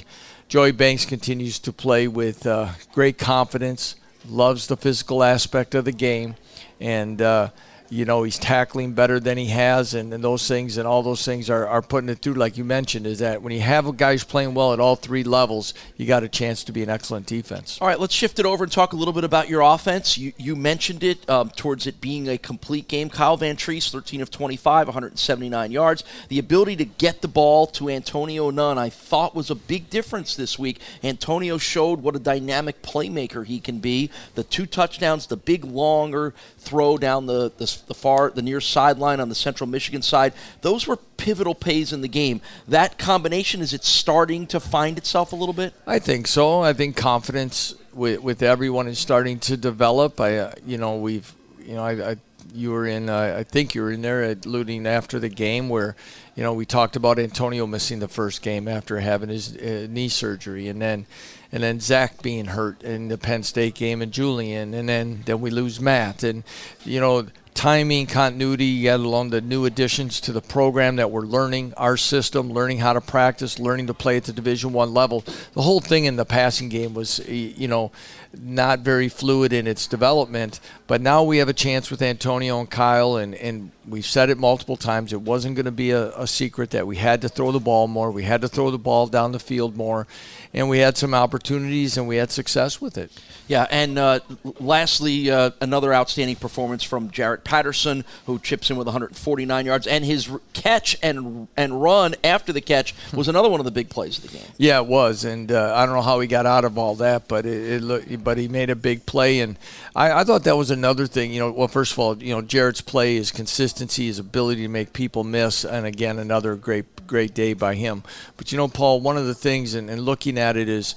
Joey 0.48 0.72
Banks 0.72 1.06
continues 1.06 1.60
to 1.60 1.74
play 1.74 2.08
with 2.08 2.48
uh, 2.48 2.70
great 2.94 3.18
confidence, 3.18 3.96
loves 4.28 4.68
the 4.68 4.78
physical 4.78 5.24
aspect 5.24 5.76
of 5.76 5.86
the 5.86 5.92
game, 5.92 6.36
and. 6.80 7.22
Uh, 7.22 7.50
you 7.90 8.06
know 8.06 8.24
he's 8.24 8.38
tackling 8.38 8.94
better 8.94 9.20
than 9.20 9.38
he 9.38 9.48
has 9.48 9.94
and, 9.94 10.14
and 10.14 10.24
those 10.24 10.48
things 10.48 10.78
and 10.78 10.88
all 10.88 11.04
those 11.04 11.24
things 11.24 11.50
are, 11.50 11.68
are 11.68 11.82
putting 11.82 12.10
it 12.10 12.20
through 12.20 12.34
like 12.34 12.58
you 12.58 12.64
mentioned 12.64 13.08
is 13.08 13.20
that 13.20 13.42
when 13.42 13.54
you 13.54 13.62
have 13.62 13.88
a 13.88 13.94
guy 13.94 14.12
who's 14.12 14.24
playing 14.24 14.54
well 14.54 14.74
at 14.74 14.80
all 14.80 14.96
three 14.96 15.24
levels 15.24 15.74
you 15.96 16.06
got 16.06 16.24
a 16.24 16.30
chance 16.30 16.64
to 16.64 16.72
be 16.72 16.84
an 16.84 16.90
excellent 16.90 17.26
defense. 17.26 17.78
All 17.82 17.88
right 17.88 18.00
let's 18.00 18.14
shift 18.14 18.40
it 18.40 18.46
over 18.46 18.64
and 18.64 18.72
talk 18.72 18.94
a 18.94 18.96
little 18.96 19.14
bit 19.14 19.24
about 19.24 19.50
your 19.50 19.62
offense. 19.62 20.18
You, 20.18 20.34
you 20.38 20.56
mentioned 20.56 21.04
it 21.04 21.30
um, 21.30 21.50
towards 21.52 21.88
it 21.88 22.02
being 22.02 22.28
a 22.28 22.38
complete 22.38 22.88
game. 22.88 23.10
Kyle 23.10 23.38
vantrease 23.38 23.92
13 23.92 24.22
of 24.22 24.32
25 24.32 24.88
179 24.88 25.72
yards. 25.72 26.04
The 26.30 26.40
ability 26.40 26.76
to 26.78 26.86
get 26.86 27.22
the 27.22 27.28
ball 27.28 27.68
to 27.68 27.90
antonio 27.90 28.50
nunn 28.50 28.78
i 28.78 28.90
thought 28.90 29.36
was 29.36 29.50
a 29.50 29.56
big 29.56 29.90
difference 29.90 30.36
this 30.36 30.60
week. 30.60 30.80
Antonio 31.04 31.58
showed 31.58 32.02
what 32.02 32.16
a 32.16 32.20
dynamic 32.20 32.82
playmaker 32.82 33.46
he 33.46 33.60
can 33.60 33.80
be. 33.80 34.10
The 34.36 34.44
two 34.44 34.66
touchdowns 34.66 35.28
the 35.28 35.38
big 35.38 35.64
longer 35.64 36.34
throw 36.58 36.98
down 36.98 37.26
the, 37.26 37.52
the 37.58 37.77
the 37.82 37.94
far, 37.94 38.30
the 38.30 38.42
near 38.42 38.62
sideline 38.62 39.20
on 39.20 39.30
the 39.30 39.36
Central 39.36 39.70
Michigan 39.70 40.02
side. 40.02 40.34
Those 40.62 40.88
were 40.88 40.96
pivotal 40.96 41.56
plays 41.56 41.94
in 41.94 42.02
the 42.02 42.08
game. 42.08 42.42
That 42.68 42.98
combination 42.98 43.62
is 43.62 43.74
it 43.74 43.84
starting 43.84 44.48
to 44.48 44.60
find 44.60 44.98
itself 44.98 45.34
a 45.34 45.36
little 45.36 45.54
bit? 45.54 45.74
I 45.86 46.00
think 46.00 46.28
so. 46.28 46.62
I 46.62 46.74
think 46.74 46.96
confidence 46.96 47.76
with, 47.94 48.22
with 48.22 48.42
everyone 48.42 48.88
is 48.88 49.00
starting 49.00 49.40
to 49.42 49.58
develop. 49.58 50.20
I, 50.20 50.38
uh, 50.38 50.52
you 50.66 50.78
know, 50.78 50.98
we've, 50.98 51.34
you 51.60 51.76
know, 51.76 51.84
I, 51.84 52.12
I 52.12 52.16
you 52.54 52.72
were 52.72 52.88
in, 52.88 53.10
uh, 53.10 53.36
I 53.38 53.44
think 53.44 53.76
you 53.76 53.82
were 53.82 53.92
in 53.92 54.02
there 54.02 54.24
at 54.24 54.42
Luting 54.42 54.86
after 54.86 55.20
the 55.20 55.30
game 55.30 55.70
where, 55.70 55.96
you 56.36 56.44
know, 56.44 56.54
we 56.54 56.66
talked 56.66 56.96
about 56.96 57.20
Antonio 57.20 57.68
missing 57.68 58.00
the 58.00 58.08
first 58.08 58.42
game 58.42 58.68
after 58.68 59.00
having 59.00 59.30
his 59.30 59.56
uh, 59.58 59.88
knee 59.90 60.08
surgery, 60.10 60.68
and 60.68 60.82
then 60.82 61.06
and 61.52 61.64
then 61.64 61.80
Zach 61.80 62.22
being 62.22 62.46
hurt 62.46 62.84
in 62.84 63.08
the 63.08 63.18
Penn 63.18 63.44
State 63.44 63.76
game, 63.76 64.02
and 64.02 64.12
Julian, 64.12 64.74
and 64.74 64.88
then 64.88 65.24
then 65.26 65.42
we 65.42 65.50
lose 65.50 65.80
Matt, 65.80 66.24
and 66.24 66.44
you 66.86 67.00
know 67.00 67.28
timing, 67.58 68.06
continuity, 68.06 68.66
yet 68.66 69.00
along 69.00 69.32
the 69.32 69.42
new 69.42 69.66
additions 69.66 70.22
to 70.22 70.32
the 70.32 70.42
program 70.42 70.98
that 70.98 71.10
we're 71.10 71.22
learning, 71.22 71.74
our 71.76 71.98
system, 71.98 72.54
learning 72.54 72.78
how 72.78 72.94
to 72.94 73.02
practice, 73.02 73.58
learning 73.58 73.88
to 73.88 73.96
play 73.96 74.16
at 74.16 74.26
the 74.26 74.32
Division 74.32 74.74
One 74.74 74.94
level. 74.94 75.22
The 75.54 75.64
whole 75.64 75.82
thing 75.82 76.06
in 76.06 76.18
the 76.18 76.26
passing 76.26 76.70
game 76.70 76.94
was, 76.94 77.18
you 77.28 77.68
know, 77.68 77.92
not 78.40 78.82
very 78.82 79.10
fluid 79.10 79.54
in 79.54 79.66
its 79.66 79.88
development. 79.88 80.60
But 80.88 81.02
now 81.02 81.24
we 81.24 81.40
have 81.40 81.50
a 81.50 81.54
chance 81.54 81.92
with 81.92 82.02
Antonio 82.02 82.60
and 82.62 82.70
Kyle, 82.70 83.18
and, 83.18 83.36
and 83.36 83.72
we've 83.88 84.06
said 84.06 84.30
it 84.30 84.38
multiple 84.38 84.78
times. 84.78 85.12
It 85.12 85.22
wasn't 85.22 85.56
going 85.56 85.66
to 85.66 85.72
be 85.72 85.92
a, 85.92 86.18
a 86.18 86.26
secret 86.26 86.72
that 86.72 86.88
we 86.88 86.96
had 86.96 87.22
to 87.24 87.30
throw 87.30 87.52
the 87.52 87.60
ball 87.60 87.88
more. 87.88 88.10
We 88.10 88.24
had 88.24 88.42
to 88.42 88.48
throw 88.48 88.72
the 88.72 88.78
ball 88.78 89.08
down 89.08 89.34
the 89.34 89.40
field 89.40 89.76
more, 89.76 90.08
and 90.54 90.70
we 90.70 90.80
had 90.80 90.98
some 90.98 91.14
opportunities, 91.14 91.98
and 91.98 92.08
we 92.08 92.16
had 92.16 92.32
success 92.32 92.80
with 92.80 92.98
it. 92.98 93.12
Yeah, 93.48 93.66
and 93.70 93.98
uh, 93.98 94.20
lastly, 94.60 95.30
uh, 95.32 95.52
another 95.62 95.94
outstanding 95.94 96.36
performance 96.36 96.84
from 96.84 97.10
Jaret 97.10 97.44
Patterson, 97.44 98.04
who 98.26 98.40
chips 98.40 98.70
in 98.70 98.78
with 98.78 98.88
149 98.88 99.66
yards, 99.66 99.88
and 99.88 100.04
his 100.04 100.30
catch 100.54 100.98
and 101.02 101.48
and 101.56 101.82
run 101.82 102.16
after 102.24 102.52
the 102.52 102.62
catch 102.62 102.94
was 103.14 103.28
another 103.28 103.50
one 103.50 103.60
of 103.60 103.66
the 103.66 103.72
big 103.72 103.90
plays 103.90 104.18
of 104.18 104.30
the 104.30 104.38
game. 104.38 104.48
Yeah, 104.58 104.80
it 104.80 104.88
was, 104.88 105.24
and 105.24 105.52
uh, 105.52 105.74
I 105.76 105.86
don't 105.86 105.96
know 105.96 106.02
how 106.02 106.20
he 106.20 106.28
got 106.28 106.46
out 106.46 106.66
of 106.66 106.78
all 106.78 106.96
that, 106.96 107.28
but 107.28 107.46
it, 107.46 107.74
it 107.74 107.82
looked, 107.82 108.24
but 108.24 108.38
he 108.38 108.48
made 108.48 108.70
a 108.70 108.76
big 108.76 109.06
play, 109.06 109.40
and 109.40 109.58
I, 109.96 110.22
I 110.22 110.24
thought 110.26 110.44
that 110.44 110.58
was 110.58 110.72
another 110.78 111.08
thing. 111.08 111.32
You 111.32 111.40
know, 111.40 111.52
well, 111.52 111.68
first 111.68 111.94
of 111.94 112.00
all, 112.00 112.22
you 112.22 112.34
know, 112.34 112.42
Jaret's 112.42 112.82
play, 112.82 113.16
his 113.16 113.32
consistency, 113.32 114.08
his 114.08 114.20
ability 114.20 114.62
to 114.62 114.68
make 114.68 114.94
people 114.94 115.24
miss, 115.24 115.66
and 115.66 115.86
again, 115.86 116.20
another 116.20 116.56
great 116.56 116.86
great 117.08 117.34
day 117.34 117.54
by 117.54 117.76
him. 117.76 118.04
But 118.38 118.52
you 118.52 118.58
know, 118.58 118.68
Paul, 118.68 119.02
one 119.02 119.18
of 119.18 119.26
the 119.26 119.36
things, 119.36 119.74
and, 119.74 119.90
and 119.90 120.02
looking 120.02 120.38
at 120.38 120.58
it 120.58 120.70
is 120.70 120.96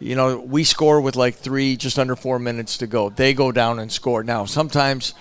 you 0.00 0.16
know, 0.16 0.38
we 0.38 0.64
score 0.64 1.00
with 1.00 1.14
like 1.14 1.34
three, 1.34 1.76
just 1.76 1.98
under 1.98 2.16
four 2.16 2.38
minutes 2.38 2.78
to 2.78 2.86
go. 2.86 3.10
They 3.10 3.34
go 3.34 3.52
down 3.52 3.78
and 3.78 3.92
score. 3.92 4.24
Now, 4.24 4.46
sometimes 4.46 5.14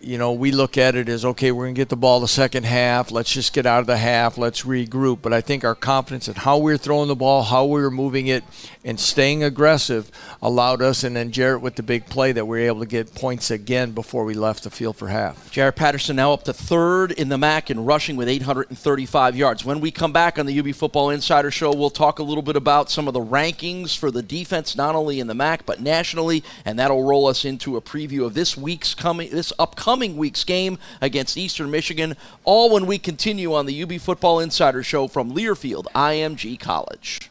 you 0.00 0.16
know, 0.16 0.32
we 0.32 0.52
look 0.52 0.78
at 0.78 0.94
it 0.94 1.08
as 1.08 1.24
okay, 1.24 1.50
we're 1.50 1.64
going 1.64 1.74
to 1.74 1.78
get 1.78 1.88
the 1.88 1.96
ball 1.96 2.20
the 2.20 2.28
second 2.28 2.64
half. 2.64 3.10
Let's 3.10 3.32
just 3.32 3.52
get 3.52 3.66
out 3.66 3.80
of 3.80 3.86
the 3.86 3.96
half. 3.96 4.38
Let's 4.38 4.62
regroup. 4.62 5.18
But 5.22 5.32
I 5.32 5.40
think 5.40 5.64
our 5.64 5.74
confidence 5.74 6.28
in 6.28 6.34
how 6.34 6.58
we 6.58 6.72
were 6.72 6.78
throwing 6.78 7.08
the 7.08 7.16
ball, 7.16 7.42
how 7.42 7.64
we 7.64 7.80
were 7.80 7.90
moving 7.90 8.28
it, 8.28 8.44
and 8.84 8.98
staying 8.98 9.42
aggressive 9.42 10.10
allowed 10.40 10.82
us. 10.82 11.02
And 11.02 11.16
then 11.16 11.32
Jaret 11.32 11.60
with 11.60 11.74
the 11.74 11.82
big 11.82 12.06
play 12.06 12.32
that 12.32 12.44
we 12.44 12.58
were 12.58 12.66
able 12.66 12.80
to 12.80 12.86
get 12.86 13.14
points 13.14 13.50
again 13.50 13.90
before 13.90 14.24
we 14.24 14.34
left 14.34 14.62
the 14.62 14.70
field 14.70 14.96
for 14.96 15.08
half. 15.08 15.50
Jaret 15.50 15.74
Patterson 15.74 16.16
now 16.16 16.32
up 16.32 16.44
to 16.44 16.52
third 16.52 17.12
in 17.12 17.28
the 17.28 17.38
MAC 17.38 17.70
and 17.70 17.84
rushing 17.84 18.14
with 18.14 18.28
835 18.28 19.36
yards. 19.36 19.64
When 19.64 19.80
we 19.80 19.90
come 19.90 20.12
back 20.12 20.38
on 20.38 20.46
the 20.46 20.58
UB 20.60 20.74
Football 20.74 21.10
Insider 21.10 21.50
Show, 21.50 21.74
we'll 21.74 21.90
talk 21.90 22.20
a 22.20 22.22
little 22.22 22.42
bit 22.42 22.56
about 22.56 22.88
some 22.90 23.08
of 23.08 23.14
the 23.14 23.20
rankings 23.20 23.98
for 23.98 24.12
the 24.12 24.22
defense, 24.22 24.76
not 24.76 24.94
only 24.94 25.18
in 25.18 25.26
the 25.26 25.34
MAC 25.34 25.66
but 25.66 25.80
nationally, 25.80 26.44
and 26.64 26.78
that'll 26.78 27.02
roll 27.02 27.26
us 27.26 27.44
into 27.44 27.76
a 27.76 27.80
preview 27.80 28.24
of 28.24 28.34
this 28.34 28.56
week's 28.56 28.94
coming, 28.94 29.30
this 29.30 29.52
upcoming 29.58 29.87
upcoming 29.88 30.18
week's 30.18 30.44
game 30.44 30.76
against 31.00 31.38
Eastern 31.38 31.70
Michigan, 31.70 32.14
all 32.44 32.70
when 32.70 32.84
we 32.84 32.98
continue 32.98 33.54
on 33.54 33.64
the 33.64 33.82
UB 33.82 33.94
Football 33.94 34.38
Insider 34.38 34.82
Show 34.82 35.08
from 35.08 35.32
Learfield 35.32 35.84
IMG 35.94 36.60
College. 36.60 37.30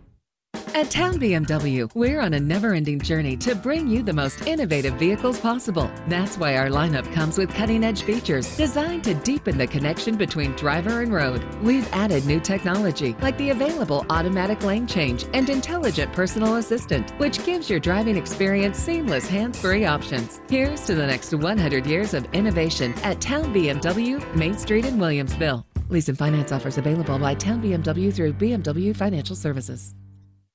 At 0.73 0.89
Town 0.89 1.19
BMW, 1.19 1.93
we're 1.95 2.21
on 2.21 2.33
a 2.33 2.39
never 2.39 2.73
ending 2.73 2.97
journey 2.97 3.35
to 3.37 3.55
bring 3.55 3.89
you 3.89 4.03
the 4.03 4.13
most 4.13 4.47
innovative 4.47 4.93
vehicles 4.93 5.37
possible. 5.37 5.91
That's 6.07 6.37
why 6.37 6.55
our 6.55 6.69
lineup 6.69 7.11
comes 7.11 7.37
with 7.37 7.53
cutting 7.53 7.83
edge 7.83 8.03
features 8.03 8.55
designed 8.55 9.03
to 9.03 9.13
deepen 9.13 9.57
the 9.57 9.67
connection 9.67 10.15
between 10.15 10.53
driver 10.53 11.01
and 11.01 11.11
road. 11.11 11.43
We've 11.61 11.91
added 11.91 12.25
new 12.25 12.39
technology 12.39 13.17
like 13.21 13.37
the 13.37 13.49
available 13.49 14.05
automatic 14.09 14.63
lane 14.63 14.87
change 14.87 15.25
and 15.33 15.49
intelligent 15.49 16.13
personal 16.13 16.55
assistant, 16.55 17.11
which 17.19 17.43
gives 17.43 17.69
your 17.69 17.81
driving 17.81 18.15
experience 18.15 18.77
seamless 18.77 19.27
hands 19.27 19.59
free 19.59 19.83
options. 19.83 20.39
Here's 20.49 20.85
to 20.85 20.95
the 20.95 21.05
next 21.05 21.33
100 21.33 21.85
years 21.85 22.13
of 22.13 22.25
innovation 22.33 22.93
at 23.03 23.19
Town 23.19 23.53
BMW, 23.53 24.23
Main 24.35 24.57
Street 24.57 24.85
in 24.85 24.99
Williamsville. 24.99 25.65
Lease 25.89 26.07
and 26.07 26.17
finance 26.17 26.53
offers 26.53 26.77
available 26.77 27.19
by 27.19 27.35
Town 27.35 27.61
BMW 27.61 28.13
through 28.13 28.31
BMW 28.33 28.95
Financial 28.95 29.35
Services. 29.35 29.95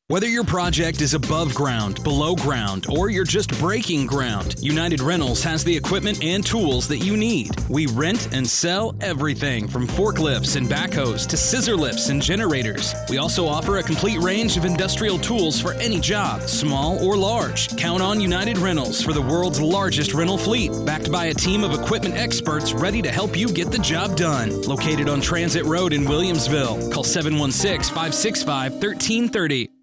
Whether 0.08 0.28
your 0.28 0.44
project 0.44 1.00
is 1.00 1.14
above 1.14 1.52
ground, 1.52 2.00
below 2.04 2.36
ground, 2.36 2.86
or 2.88 3.10
you're 3.10 3.24
just 3.24 3.50
breaking 3.58 4.06
ground, 4.06 4.54
United 4.60 5.00
Rentals 5.00 5.42
has 5.42 5.64
the 5.64 5.76
equipment 5.76 6.22
and 6.22 6.46
tools 6.46 6.86
that 6.86 6.98
you 6.98 7.16
need. 7.16 7.50
We 7.68 7.86
rent 7.86 8.32
and 8.32 8.46
sell 8.46 8.94
everything 9.00 9.66
from 9.66 9.88
forklifts 9.88 10.54
and 10.54 10.68
backhoes 10.68 11.26
to 11.26 11.36
scissor 11.36 11.74
lifts 11.74 12.08
and 12.08 12.22
generators. 12.22 12.94
We 13.10 13.18
also 13.18 13.48
offer 13.48 13.78
a 13.78 13.82
complete 13.82 14.20
range 14.20 14.56
of 14.56 14.64
industrial 14.64 15.18
tools 15.18 15.60
for 15.60 15.72
any 15.72 15.98
job, 15.98 16.42
small 16.42 17.04
or 17.04 17.16
large. 17.16 17.76
Count 17.76 18.00
on 18.00 18.20
United 18.20 18.58
Rentals 18.58 19.02
for 19.02 19.12
the 19.12 19.20
world's 19.20 19.60
largest 19.60 20.14
rental 20.14 20.38
fleet, 20.38 20.70
backed 20.86 21.10
by 21.10 21.24
a 21.24 21.34
team 21.34 21.64
of 21.64 21.74
equipment 21.74 22.14
experts 22.14 22.72
ready 22.72 23.02
to 23.02 23.10
help 23.10 23.36
you 23.36 23.48
get 23.48 23.72
the 23.72 23.78
job 23.78 24.16
done. 24.16 24.62
Located 24.62 25.08
on 25.08 25.20
Transit 25.20 25.64
Road 25.64 25.92
in 25.92 26.04
Williamsville. 26.04 26.92
Call 26.92 27.02
716 27.02 27.92
565 27.92 28.74
1330. 28.74 29.75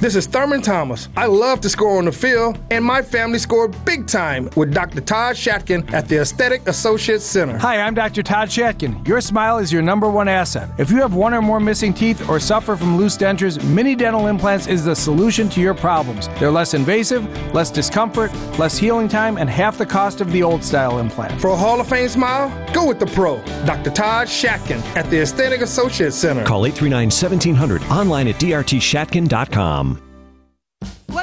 This 0.00 0.14
is 0.14 0.28
Thurman 0.28 0.62
Thomas. 0.62 1.08
I 1.16 1.26
love 1.26 1.60
to 1.62 1.68
score 1.68 1.98
on 1.98 2.04
the 2.04 2.12
field, 2.12 2.56
and 2.70 2.84
my 2.84 3.02
family 3.02 3.40
scored 3.40 3.74
big 3.84 4.06
time 4.06 4.48
with 4.54 4.72
Dr. 4.72 5.00
Todd 5.00 5.34
Shatkin 5.34 5.92
at 5.92 6.06
the 6.06 6.20
Aesthetic 6.20 6.68
Associates 6.68 7.24
Center. 7.24 7.58
Hi, 7.58 7.80
I'm 7.80 7.94
Dr. 7.94 8.22
Todd 8.22 8.48
Shatkin. 8.48 9.04
Your 9.08 9.20
smile 9.20 9.58
is 9.58 9.72
your 9.72 9.82
number 9.82 10.08
one 10.08 10.28
asset. 10.28 10.70
If 10.78 10.92
you 10.92 10.98
have 10.98 11.14
one 11.14 11.34
or 11.34 11.42
more 11.42 11.58
missing 11.58 11.92
teeth 11.92 12.28
or 12.28 12.38
suffer 12.38 12.76
from 12.76 12.96
loose 12.96 13.16
dentures, 13.16 13.62
Mini 13.64 13.96
Dental 13.96 14.28
Implants 14.28 14.68
is 14.68 14.84
the 14.84 14.94
solution 14.94 15.48
to 15.48 15.60
your 15.60 15.74
problems. 15.74 16.28
They're 16.38 16.52
less 16.52 16.74
invasive, 16.74 17.26
less 17.52 17.68
discomfort, 17.68 18.32
less 18.56 18.78
healing 18.78 19.08
time, 19.08 19.36
and 19.36 19.50
half 19.50 19.78
the 19.78 19.86
cost 19.86 20.20
of 20.20 20.30
the 20.30 20.44
old 20.44 20.62
style 20.62 21.00
implant. 21.00 21.40
For 21.40 21.48
a 21.48 21.56
Hall 21.56 21.80
of 21.80 21.88
Fame 21.88 22.08
smile, 22.08 22.72
go 22.72 22.86
with 22.86 23.00
the 23.00 23.06
pro, 23.06 23.42
Dr. 23.66 23.90
Todd 23.90 24.28
Shatkin 24.28 24.80
at 24.94 25.10
the 25.10 25.22
Aesthetic 25.22 25.60
Associates 25.60 26.14
Center. 26.14 26.44
Call 26.44 26.66
839 26.66 27.06
1700 27.06 27.82
online 27.90 28.28
at 28.28 28.36
drtshatkin.com. 28.36 29.87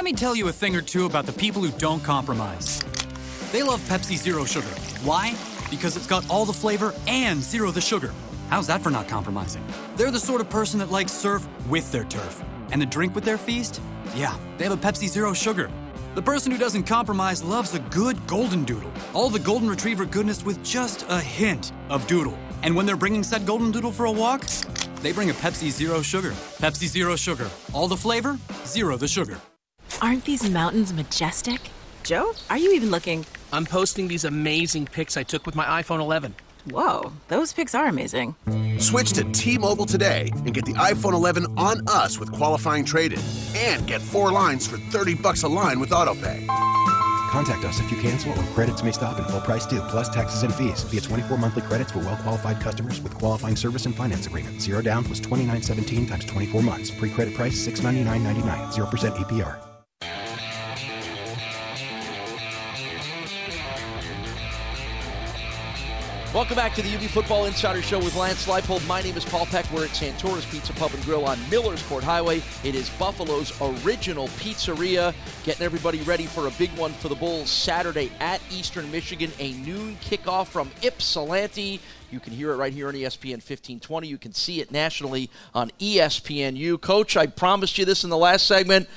Let 0.06 0.12
me 0.12 0.18
tell 0.18 0.36
you 0.36 0.46
a 0.46 0.52
thing 0.52 0.76
or 0.76 0.82
two 0.82 1.04
about 1.04 1.26
the 1.26 1.32
people 1.32 1.60
who 1.60 1.76
don't 1.80 2.00
compromise. 2.00 2.80
They 3.50 3.64
love 3.64 3.80
Pepsi 3.88 4.16
Zero 4.16 4.44
Sugar. 4.44 4.68
Why? 5.02 5.34
Because 5.68 5.96
it's 5.96 6.06
got 6.06 6.24
all 6.30 6.44
the 6.44 6.52
flavor 6.52 6.94
and 7.08 7.42
zero 7.42 7.72
the 7.72 7.80
sugar. 7.80 8.12
How's 8.48 8.68
that 8.68 8.82
for 8.82 8.90
not 8.90 9.08
compromising? 9.08 9.64
They're 9.96 10.12
the 10.12 10.20
sort 10.20 10.40
of 10.40 10.48
person 10.48 10.78
that 10.78 10.92
likes 10.92 11.10
surf 11.10 11.48
with 11.68 11.90
their 11.90 12.04
turf. 12.04 12.40
And 12.70 12.80
the 12.80 12.86
drink 12.86 13.16
with 13.16 13.24
their 13.24 13.36
feast? 13.36 13.80
Yeah, 14.14 14.36
they 14.58 14.62
have 14.62 14.72
a 14.72 14.76
Pepsi 14.76 15.08
Zero 15.08 15.32
Sugar. 15.32 15.72
The 16.14 16.22
person 16.22 16.52
who 16.52 16.58
doesn't 16.58 16.84
compromise 16.84 17.42
loves 17.42 17.74
a 17.74 17.80
good 17.80 18.24
golden 18.28 18.62
doodle. 18.62 18.92
All 19.12 19.28
the 19.28 19.40
golden 19.40 19.68
retriever 19.68 20.06
goodness 20.06 20.44
with 20.44 20.62
just 20.62 21.04
a 21.08 21.18
hint 21.18 21.72
of 21.90 22.06
doodle. 22.06 22.38
And 22.62 22.76
when 22.76 22.86
they're 22.86 22.94
bringing 22.94 23.24
said 23.24 23.44
golden 23.44 23.72
doodle 23.72 23.90
for 23.90 24.04
a 24.04 24.12
walk, 24.12 24.46
they 25.02 25.10
bring 25.10 25.30
a 25.30 25.34
Pepsi 25.34 25.68
Zero 25.68 26.00
Sugar. 26.00 26.30
Pepsi 26.60 26.86
Zero 26.86 27.16
Sugar. 27.16 27.50
All 27.72 27.88
the 27.88 27.96
flavor, 27.96 28.38
zero 28.64 28.96
the 28.96 29.08
sugar. 29.08 29.36
Aren't 30.02 30.26
these 30.26 30.48
mountains 30.50 30.92
majestic? 30.92 31.70
Joe, 32.02 32.34
are 32.50 32.58
you 32.58 32.72
even 32.72 32.90
looking? 32.90 33.24
I'm 33.50 33.64
posting 33.64 34.08
these 34.08 34.24
amazing 34.24 34.86
pics 34.86 35.16
I 35.16 35.22
took 35.22 35.46
with 35.46 35.54
my 35.54 35.64
iPhone 35.82 36.00
11. 36.00 36.34
Whoa, 36.70 37.12
those 37.28 37.54
pics 37.54 37.74
are 37.74 37.86
amazing. 37.86 38.34
Switch 38.78 39.12
to 39.14 39.24
T-Mobile 39.32 39.86
today 39.86 40.30
and 40.34 40.52
get 40.52 40.66
the 40.66 40.74
iPhone 40.74 41.14
11 41.14 41.46
on 41.56 41.88
us 41.88 42.18
with 42.18 42.30
qualifying 42.30 42.84
trade-in, 42.84 43.22
and 43.56 43.86
get 43.86 44.02
four 44.02 44.30
lines 44.32 44.66
for 44.66 44.76
30 44.76 45.14
bucks 45.14 45.44
a 45.44 45.48
line 45.48 45.80
with 45.80 45.90
AutoPay. 45.90 46.46
Contact 47.30 47.64
us 47.64 47.80
if 47.80 47.90
you 47.90 47.96
cancel 47.98 48.32
or 48.32 48.44
credits 48.54 48.82
may 48.82 48.92
stop 48.92 49.18
and 49.18 49.26
full 49.28 49.40
price 49.40 49.64
due, 49.64 49.80
plus 49.88 50.08
taxes 50.10 50.42
and 50.42 50.54
fees. 50.54 50.82
Via 50.84 51.00
24 51.00 51.38
monthly 51.38 51.62
credits 51.62 51.92
for 51.92 52.00
well-qualified 52.00 52.60
customers 52.60 53.00
with 53.00 53.14
qualifying 53.14 53.56
service 53.56 53.86
and 53.86 53.94
finance 53.94 54.26
agreement. 54.26 54.60
Zero 54.60 54.82
down 54.82 55.04
plus 55.04 55.20
2917 55.20 56.06
times 56.06 56.24
24 56.26 56.62
months. 56.62 56.90
Pre-credit 56.90 57.34
price 57.34 57.66
699.99. 57.66 58.72
0% 58.72 59.16
APR. 59.16 59.65
Welcome 66.36 66.56
back 66.56 66.74
to 66.74 66.82
the 66.82 66.94
UB 66.94 67.00
Football 67.04 67.46
Insider 67.46 67.80
Show 67.80 67.98
with 67.98 68.14
Lance 68.14 68.46
Leipold. 68.46 68.86
My 68.86 69.00
name 69.00 69.16
is 69.16 69.24
Paul 69.24 69.46
Peck. 69.46 69.64
We're 69.72 69.86
at 69.86 69.94
Santora's 69.94 70.44
Pizza 70.44 70.74
Pub 70.74 70.92
and 70.92 71.02
Grill 71.02 71.24
on 71.24 71.38
Millersport 71.48 72.02
Highway. 72.02 72.42
It 72.62 72.74
is 72.74 72.90
Buffalo's 72.98 73.58
original 73.58 74.28
pizzeria. 74.28 75.14
Getting 75.44 75.64
everybody 75.64 76.02
ready 76.02 76.26
for 76.26 76.46
a 76.46 76.50
big 76.50 76.68
one 76.76 76.92
for 76.92 77.08
the 77.08 77.14
Bulls 77.14 77.48
Saturday 77.48 78.12
at 78.20 78.42
Eastern 78.50 78.92
Michigan. 78.92 79.32
A 79.38 79.52
noon 79.52 79.96
kickoff 80.02 80.48
from 80.48 80.70
Ypsilanti. 80.82 81.80
You 82.10 82.20
can 82.20 82.34
hear 82.34 82.52
it 82.52 82.56
right 82.56 82.70
here 82.70 82.88
on 82.88 82.92
ESPN 82.92 83.36
1520. 83.36 84.06
You 84.06 84.18
can 84.18 84.34
see 84.34 84.60
it 84.60 84.70
nationally 84.70 85.30
on 85.54 85.70
ESPNU. 85.80 86.78
Coach, 86.82 87.16
I 87.16 87.28
promised 87.28 87.78
you 87.78 87.86
this 87.86 88.04
in 88.04 88.10
the 88.10 88.18
last 88.18 88.46
segment. 88.46 88.90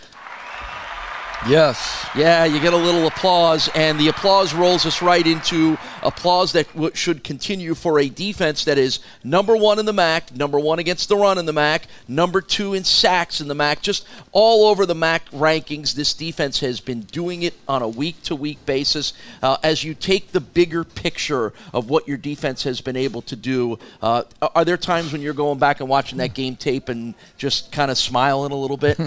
Yes. 1.47 2.05
Yeah, 2.15 2.43
you 2.43 2.59
get 2.59 2.73
a 2.73 2.77
little 2.77 3.07
applause, 3.07 3.69
and 3.73 3.97
the 3.97 4.09
applause 4.09 4.53
rolls 4.53 4.85
us 4.85 5.01
right 5.01 5.25
into 5.25 5.77
applause 6.03 6.53
that 6.53 6.71
w- 6.73 6.91
should 6.93 7.23
continue 7.23 7.75
for 7.75 7.99
a 7.99 8.09
defense 8.09 8.63
that 8.65 8.77
is 8.77 8.99
number 9.23 9.55
one 9.55 9.79
in 9.79 9.85
the 9.85 9.93
MAC, 9.93 10.35
number 10.35 10.59
one 10.59 10.79
against 10.79 11.09
the 11.09 11.15
run 11.15 11.37
in 11.37 11.45
the 11.45 11.53
MAC, 11.53 11.87
number 12.07 12.41
two 12.41 12.73
in 12.73 12.83
sacks 12.83 13.41
in 13.41 13.47
the 13.47 13.55
MAC. 13.55 13.81
Just 13.81 14.07
all 14.31 14.67
over 14.67 14.85
the 14.85 14.95
MAC 14.95 15.29
rankings, 15.31 15.93
this 15.93 16.13
defense 16.13 16.59
has 16.59 16.79
been 16.79 17.01
doing 17.01 17.43
it 17.43 17.53
on 17.67 17.81
a 17.81 17.87
week 17.87 18.21
to 18.23 18.35
week 18.35 18.65
basis. 18.65 19.13
Uh, 19.41 19.57
as 19.63 19.83
you 19.83 19.93
take 19.93 20.31
the 20.31 20.41
bigger 20.41 20.83
picture 20.83 21.53
of 21.73 21.89
what 21.89 22.07
your 22.07 22.17
defense 22.17 22.63
has 22.63 22.81
been 22.81 22.95
able 22.95 23.21
to 23.23 23.35
do, 23.35 23.77
uh, 24.01 24.23
are 24.55 24.65
there 24.65 24.77
times 24.77 25.11
when 25.11 25.21
you're 25.21 25.33
going 25.33 25.59
back 25.59 25.79
and 25.79 25.89
watching 25.89 26.17
that 26.17 26.33
game 26.33 26.55
tape 26.55 26.89
and 26.89 27.13
just 27.37 27.71
kind 27.71 27.91
of 27.91 27.97
smiling 27.97 28.51
a 28.51 28.55
little 28.55 28.77
bit? 28.77 28.99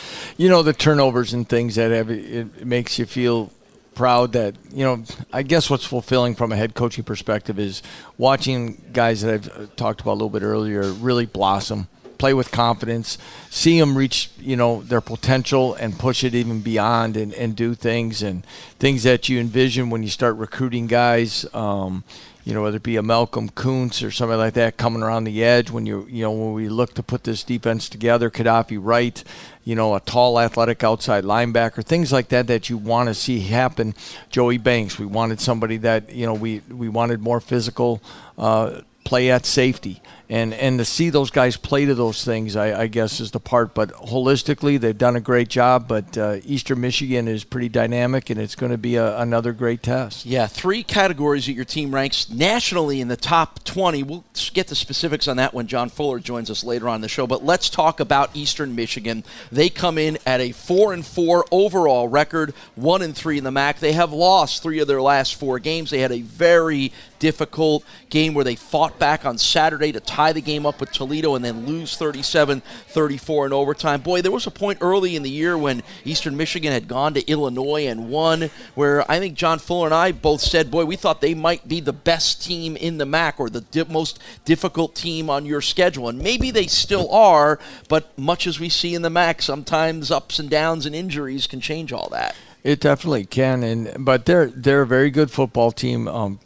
you 0.36 0.48
know, 0.48 0.62
the 0.62 0.72
turnovers 0.72 1.32
and 1.32 1.48
things 1.48 1.74
that 1.76 1.90
have, 1.90 2.10
it 2.10 2.64
makes 2.64 2.98
you 2.98 3.06
feel 3.06 3.50
proud 3.94 4.32
that 4.32 4.54
you 4.72 4.84
know 4.84 5.02
i 5.32 5.42
guess 5.42 5.68
what's 5.68 5.84
fulfilling 5.84 6.34
from 6.34 6.52
a 6.52 6.56
head 6.56 6.74
coaching 6.74 7.04
perspective 7.04 7.58
is 7.58 7.82
watching 8.18 8.80
guys 8.92 9.22
that 9.22 9.34
i've 9.34 9.76
talked 9.76 10.00
about 10.00 10.12
a 10.12 10.14
little 10.14 10.30
bit 10.30 10.42
earlier 10.42 10.82
really 10.92 11.26
blossom 11.26 11.88
play 12.20 12.34
with 12.34 12.50
confidence 12.50 13.16
see 13.48 13.80
them 13.80 13.96
reach 13.96 14.30
you 14.38 14.54
know 14.54 14.82
their 14.82 15.00
potential 15.00 15.74
and 15.74 15.98
push 15.98 16.22
it 16.22 16.34
even 16.34 16.60
beyond 16.60 17.16
and, 17.16 17.32
and 17.34 17.56
do 17.56 17.74
things 17.74 18.22
and 18.22 18.44
things 18.78 19.02
that 19.02 19.28
you 19.28 19.40
envision 19.40 19.88
when 19.88 20.02
you 20.02 20.08
start 20.10 20.36
recruiting 20.36 20.86
guys 20.86 21.46
um, 21.54 22.04
you 22.44 22.54
know, 22.54 22.62
whether 22.62 22.76
it 22.78 22.82
be 22.82 22.96
a 22.96 23.02
Malcolm 23.02 23.50
Koonce 23.50 24.06
or 24.06 24.10
somebody 24.10 24.38
like 24.38 24.54
that 24.54 24.76
coming 24.76 25.02
around 25.02 25.24
the 25.24 25.44
edge 25.44 25.70
when 25.70 25.86
you 25.86 26.06
you 26.08 26.22
know 26.22 26.32
when 26.32 26.52
we 26.54 26.68
look 26.68 26.94
to 26.94 27.02
put 27.02 27.24
this 27.24 27.44
defense 27.44 27.88
together, 27.88 28.30
Kadofi 28.30 28.78
Wright, 28.80 29.22
you 29.64 29.74
know, 29.74 29.94
a 29.94 30.00
tall 30.00 30.40
athletic 30.40 30.82
outside 30.82 31.24
linebacker, 31.24 31.84
things 31.84 32.12
like 32.12 32.28
that 32.28 32.46
that 32.46 32.70
you 32.70 32.78
want 32.78 33.08
to 33.08 33.14
see 33.14 33.40
happen. 33.40 33.94
Joey 34.30 34.58
Banks, 34.58 34.98
we 34.98 35.06
wanted 35.06 35.40
somebody 35.40 35.76
that, 35.78 36.10
you 36.12 36.26
know, 36.26 36.34
we 36.34 36.60
we 36.70 36.88
wanted 36.88 37.20
more 37.20 37.40
physical 37.40 38.02
uh, 38.38 38.80
play 39.04 39.30
at 39.30 39.44
safety 39.46 40.02
and 40.30 40.54
and 40.54 40.78
to 40.78 40.84
see 40.84 41.10
those 41.10 41.30
guys 41.30 41.56
play 41.56 41.86
to 41.86 41.94
those 41.94 42.24
things, 42.24 42.54
I, 42.54 42.82
I 42.82 42.86
guess, 42.86 43.18
is 43.18 43.32
the 43.32 43.40
part. 43.40 43.74
But 43.74 43.90
holistically, 43.94 44.78
they've 44.78 44.96
done 44.96 45.16
a 45.16 45.20
great 45.20 45.48
job. 45.48 45.88
But 45.88 46.16
uh, 46.16 46.36
Eastern 46.44 46.80
Michigan 46.80 47.26
is 47.26 47.42
pretty 47.42 47.68
dynamic, 47.68 48.30
and 48.30 48.40
it's 48.40 48.54
going 48.54 48.70
to 48.70 48.78
be 48.78 48.94
a, 48.94 49.18
another 49.18 49.52
great 49.52 49.82
test. 49.82 50.24
Yeah, 50.24 50.46
three 50.46 50.84
categories 50.84 51.46
that 51.46 51.54
your 51.54 51.64
team 51.64 51.92
ranks 51.92 52.30
nationally 52.30 53.00
in 53.00 53.08
the 53.08 53.16
top 53.16 53.64
20. 53.64 54.04
We'll 54.04 54.24
get 54.54 54.68
the 54.68 54.76
specifics 54.76 55.26
on 55.26 55.36
that 55.38 55.52
when 55.52 55.66
John 55.66 55.88
Fuller 55.88 56.20
joins 56.20 56.48
us 56.48 56.62
later 56.62 56.88
on 56.88 57.00
the 57.00 57.08
show. 57.08 57.26
But 57.26 57.44
let's 57.44 57.68
talk 57.68 57.98
about 57.98 58.30
Eastern 58.32 58.76
Michigan. 58.76 59.24
They 59.50 59.68
come 59.68 59.98
in 59.98 60.16
at 60.24 60.40
a 60.40 60.52
four 60.52 60.92
and 60.92 61.04
four 61.04 61.44
overall 61.50 62.06
record, 62.06 62.54
one 62.76 63.02
and 63.02 63.16
three 63.16 63.38
in 63.38 63.42
the 63.42 63.50
MAC. 63.50 63.80
They 63.80 63.92
have 63.92 64.12
lost 64.12 64.62
three 64.62 64.78
of 64.78 64.86
their 64.86 65.02
last 65.02 65.34
four 65.34 65.58
games. 65.58 65.90
They 65.90 65.98
had 65.98 66.12
a 66.12 66.22
very 66.22 66.92
difficult 67.18 67.84
game 68.08 68.34
where 68.34 68.44
they 68.44 68.56
fought 68.56 68.98
back 68.98 69.24
on 69.26 69.38
Saturday 69.38 69.92
to 69.92 70.00
tie 70.00 70.19
tie 70.20 70.32
the 70.32 70.40
game 70.40 70.66
up 70.66 70.80
with 70.80 70.92
Toledo 70.92 71.34
and 71.34 71.44
then 71.44 71.66
lose 71.66 71.96
37-34 71.96 73.46
in 73.46 73.52
overtime. 73.52 74.02
Boy, 74.02 74.20
there 74.20 74.30
was 74.30 74.46
a 74.46 74.50
point 74.50 74.78
early 74.82 75.16
in 75.16 75.22
the 75.22 75.30
year 75.30 75.56
when 75.56 75.82
Eastern 76.04 76.36
Michigan 76.36 76.72
had 76.72 76.88
gone 76.88 77.14
to 77.14 77.26
Illinois 77.26 77.86
and 77.86 78.10
won, 78.10 78.50
where 78.74 79.10
I 79.10 79.18
think 79.18 79.34
John 79.34 79.58
Fuller 79.58 79.86
and 79.86 79.94
I 79.94 80.12
both 80.12 80.42
said, 80.42 80.70
"Boy, 80.70 80.84
we 80.84 80.96
thought 80.96 81.22
they 81.22 81.34
might 81.34 81.66
be 81.66 81.80
the 81.80 81.94
best 81.94 82.44
team 82.44 82.76
in 82.76 82.98
the 82.98 83.06
MAC 83.06 83.40
or 83.40 83.48
the 83.48 83.62
di- 83.62 83.84
most 83.88 84.18
difficult 84.44 84.94
team 84.94 85.30
on 85.30 85.46
your 85.46 85.62
schedule." 85.62 86.08
And 86.08 86.18
maybe 86.18 86.50
they 86.50 86.66
still 86.66 87.10
are, 87.10 87.58
but 87.88 88.16
much 88.18 88.46
as 88.46 88.60
we 88.60 88.68
see 88.68 88.94
in 88.94 89.02
the 89.02 89.10
MAC, 89.10 89.40
sometimes 89.40 90.10
ups 90.10 90.38
and 90.38 90.50
downs 90.50 90.84
and 90.84 90.94
injuries 90.94 91.46
can 91.46 91.60
change 91.60 91.92
all 91.92 92.08
that. 92.10 92.34
It 92.62 92.80
definitely 92.80 93.24
can, 93.24 93.62
and 93.62 94.04
but 94.04 94.26
they're 94.26 94.48
they're 94.48 94.82
a 94.82 94.86
very 94.86 95.10
good 95.10 95.30
football 95.30 95.72
team. 95.72 96.06
Um, 96.08 96.40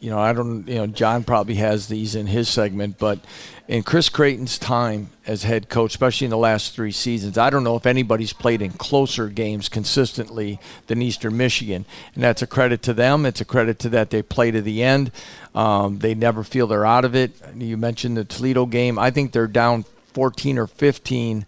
you 0.00 0.10
know, 0.10 0.18
I 0.18 0.32
don't. 0.32 0.66
You 0.68 0.76
know, 0.76 0.86
John 0.86 1.24
probably 1.24 1.56
has 1.56 1.88
these 1.88 2.14
in 2.14 2.28
his 2.28 2.48
segment, 2.48 2.98
but 2.98 3.18
in 3.66 3.82
Chris 3.82 4.08
Creighton's 4.08 4.58
time 4.58 5.10
as 5.26 5.42
head 5.42 5.68
coach, 5.68 5.90
especially 5.90 6.26
in 6.26 6.30
the 6.30 6.38
last 6.38 6.74
three 6.74 6.92
seasons, 6.92 7.36
I 7.36 7.50
don't 7.50 7.64
know 7.64 7.76
if 7.76 7.84
anybody's 7.84 8.32
played 8.32 8.62
in 8.62 8.70
closer 8.72 9.28
games 9.28 9.68
consistently 9.68 10.60
than 10.86 11.02
Eastern 11.02 11.36
Michigan, 11.36 11.84
and 12.14 12.22
that's 12.22 12.42
a 12.42 12.46
credit 12.46 12.80
to 12.82 12.94
them. 12.94 13.26
It's 13.26 13.40
a 13.40 13.44
credit 13.44 13.78
to 13.80 13.88
that 13.90 14.10
they 14.10 14.22
play 14.22 14.52
to 14.52 14.62
the 14.62 14.82
end. 14.82 15.10
Um, 15.54 15.98
they 15.98 16.14
never 16.14 16.44
feel 16.44 16.68
they're 16.68 16.86
out 16.86 17.04
of 17.04 17.16
it. 17.16 17.32
You 17.56 17.76
mentioned 17.76 18.16
the 18.16 18.24
Toledo 18.24 18.66
game. 18.66 18.98
I 18.98 19.10
think 19.10 19.32
they're 19.32 19.48
down 19.48 19.84
14 20.14 20.58
or 20.58 20.66
15 20.68 21.44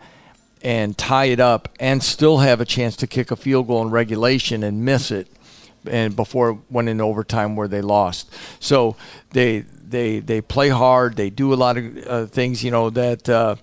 and 0.63 0.99
tie 0.99 1.27
it 1.27 1.41
up 1.41 1.69
and 1.79 2.03
still 2.03 2.39
have 2.39 2.61
a 2.61 2.65
chance 2.65 2.97
to 2.97 3.07
kick 3.07 3.31
a 3.31 3.37
field 3.37 3.69
goal 3.69 3.81
in 3.83 3.91
regulation 3.91 4.63
and 4.63 4.85
miss 4.85 5.11
it 5.11 5.29
and 5.87 6.15
before 6.15 6.51
it 6.51 6.59
went 6.71 6.89
in 6.89 7.01
overtime 7.01 7.57
where 7.57 7.69
they 7.69 7.81
lost. 7.81 8.35
So 8.61 8.97
they 9.31 9.61
they 9.61 10.21
they 10.21 10.41
play 10.41 10.69
hard. 10.69 11.17
They 11.17 11.31
do 11.31 11.53
a 11.53 11.57
lot 11.57 11.77
of 11.77 12.07
uh, 12.07 12.27
things, 12.27 12.65
you 12.65 12.71
know, 12.71 12.91
that 12.91 13.29
uh, 13.29 13.57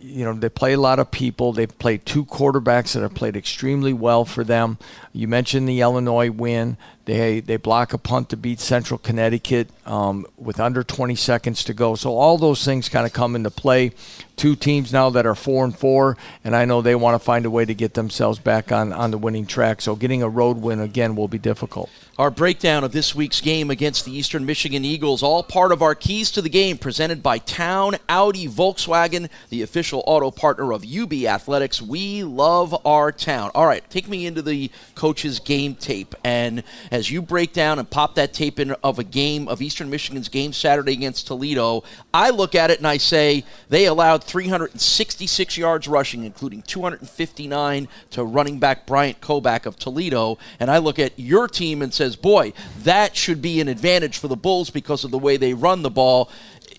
you 0.00 0.24
know 0.24 0.32
they 0.34 0.48
play 0.48 0.72
a 0.72 0.80
lot 0.80 0.98
of 0.98 1.10
people. 1.10 1.52
They 1.52 1.66
play 1.66 1.98
two 1.98 2.24
quarterbacks 2.24 2.94
that 2.94 3.02
have 3.02 3.14
played 3.14 3.36
extremely 3.36 3.92
well 3.92 4.24
for 4.24 4.44
them. 4.44 4.78
You 5.12 5.28
mentioned 5.28 5.68
the 5.68 5.80
Illinois 5.80 6.30
win. 6.30 6.76
They 7.04 7.40
they 7.40 7.56
block 7.56 7.92
a 7.92 7.98
punt 7.98 8.28
to 8.28 8.36
beat 8.36 8.60
Central 8.60 8.98
Connecticut 8.98 9.68
um, 9.86 10.24
with 10.36 10.60
under 10.60 10.84
20 10.84 11.16
seconds 11.16 11.64
to 11.64 11.74
go. 11.74 11.96
So 11.96 12.16
all 12.16 12.38
those 12.38 12.64
things 12.64 12.88
kind 12.88 13.06
of 13.06 13.12
come 13.12 13.34
into 13.34 13.50
play. 13.50 13.92
Two 14.36 14.56
teams 14.56 14.92
now 14.92 15.10
that 15.10 15.26
are 15.26 15.34
four 15.34 15.64
and 15.64 15.76
four, 15.76 16.16
and 16.42 16.56
I 16.56 16.64
know 16.64 16.80
they 16.80 16.94
want 16.94 17.14
to 17.14 17.18
find 17.18 17.44
a 17.44 17.50
way 17.50 17.64
to 17.64 17.74
get 17.74 17.94
themselves 17.94 18.38
back 18.38 18.72
on 18.72 18.92
on 18.92 19.10
the 19.10 19.18
winning 19.18 19.46
track. 19.46 19.80
So 19.80 19.96
getting 19.96 20.22
a 20.22 20.28
road 20.28 20.58
win 20.58 20.80
again 20.80 21.16
will 21.16 21.28
be 21.28 21.38
difficult. 21.38 21.90
Our 22.18 22.30
breakdown 22.30 22.84
of 22.84 22.92
this 22.92 23.14
week's 23.14 23.40
game 23.40 23.70
against 23.70 24.04
the 24.04 24.16
Eastern 24.16 24.44
Michigan 24.44 24.84
Eagles, 24.84 25.22
all 25.22 25.42
part 25.42 25.72
of 25.72 25.80
our 25.80 25.94
Keys 25.94 26.30
to 26.32 26.42
the 26.42 26.50
Game, 26.50 26.76
presented 26.76 27.22
by 27.22 27.38
Town 27.38 27.96
Audi 28.08 28.46
Volkswagen, 28.46 29.30
the 29.48 29.62
official 29.62 30.04
auto 30.06 30.30
partner 30.30 30.72
of 30.72 30.84
UB 30.84 31.12
Athletics. 31.24 31.80
We 31.80 32.22
love 32.22 32.76
our 32.86 33.12
town. 33.12 33.50
All 33.54 33.66
right, 33.66 33.88
take 33.88 34.08
me 34.08 34.26
into 34.26 34.42
the 34.42 34.70
coach's 34.94 35.40
game 35.40 35.74
tape. 35.74 36.14
And 36.22 36.62
as 36.92 37.10
you 37.10 37.22
break 37.22 37.54
down 37.54 37.78
and 37.78 37.88
pop 37.88 38.14
that 38.16 38.34
tape 38.34 38.60
in 38.60 38.72
of 38.84 38.98
a 38.98 39.04
game 39.04 39.48
of 39.48 39.62
Eastern 39.62 39.88
Michigan's 39.88 40.28
game 40.28 40.52
Saturday 40.52 40.92
against 40.92 41.26
Toledo, 41.26 41.82
I 42.12 42.28
look 42.28 42.54
at 42.54 42.70
it 42.70 42.78
and 42.78 42.86
I 42.86 42.98
say 42.98 43.44
they 43.70 43.86
allowed 43.86 44.22
366 44.22 45.56
yards 45.56 45.88
rushing, 45.88 46.24
including 46.24 46.60
259 46.60 47.88
to 48.10 48.24
running 48.24 48.58
back 48.58 48.86
Bryant 48.86 49.22
Koback 49.22 49.64
of 49.64 49.76
Toledo. 49.76 50.36
And 50.60 50.70
I 50.70 50.78
look 50.78 50.98
at 50.98 51.18
your 51.18 51.48
team 51.48 51.80
and 51.80 51.94
says, 51.94 52.14
boy, 52.14 52.52
that 52.82 53.16
should 53.16 53.40
be 53.40 53.58
an 53.62 53.68
advantage 53.68 54.18
for 54.18 54.28
the 54.28 54.36
Bulls 54.36 54.68
because 54.68 55.02
of 55.02 55.10
the 55.10 55.18
way 55.18 55.38
they 55.38 55.54
run 55.54 55.80
the 55.80 55.90
ball. 55.90 56.30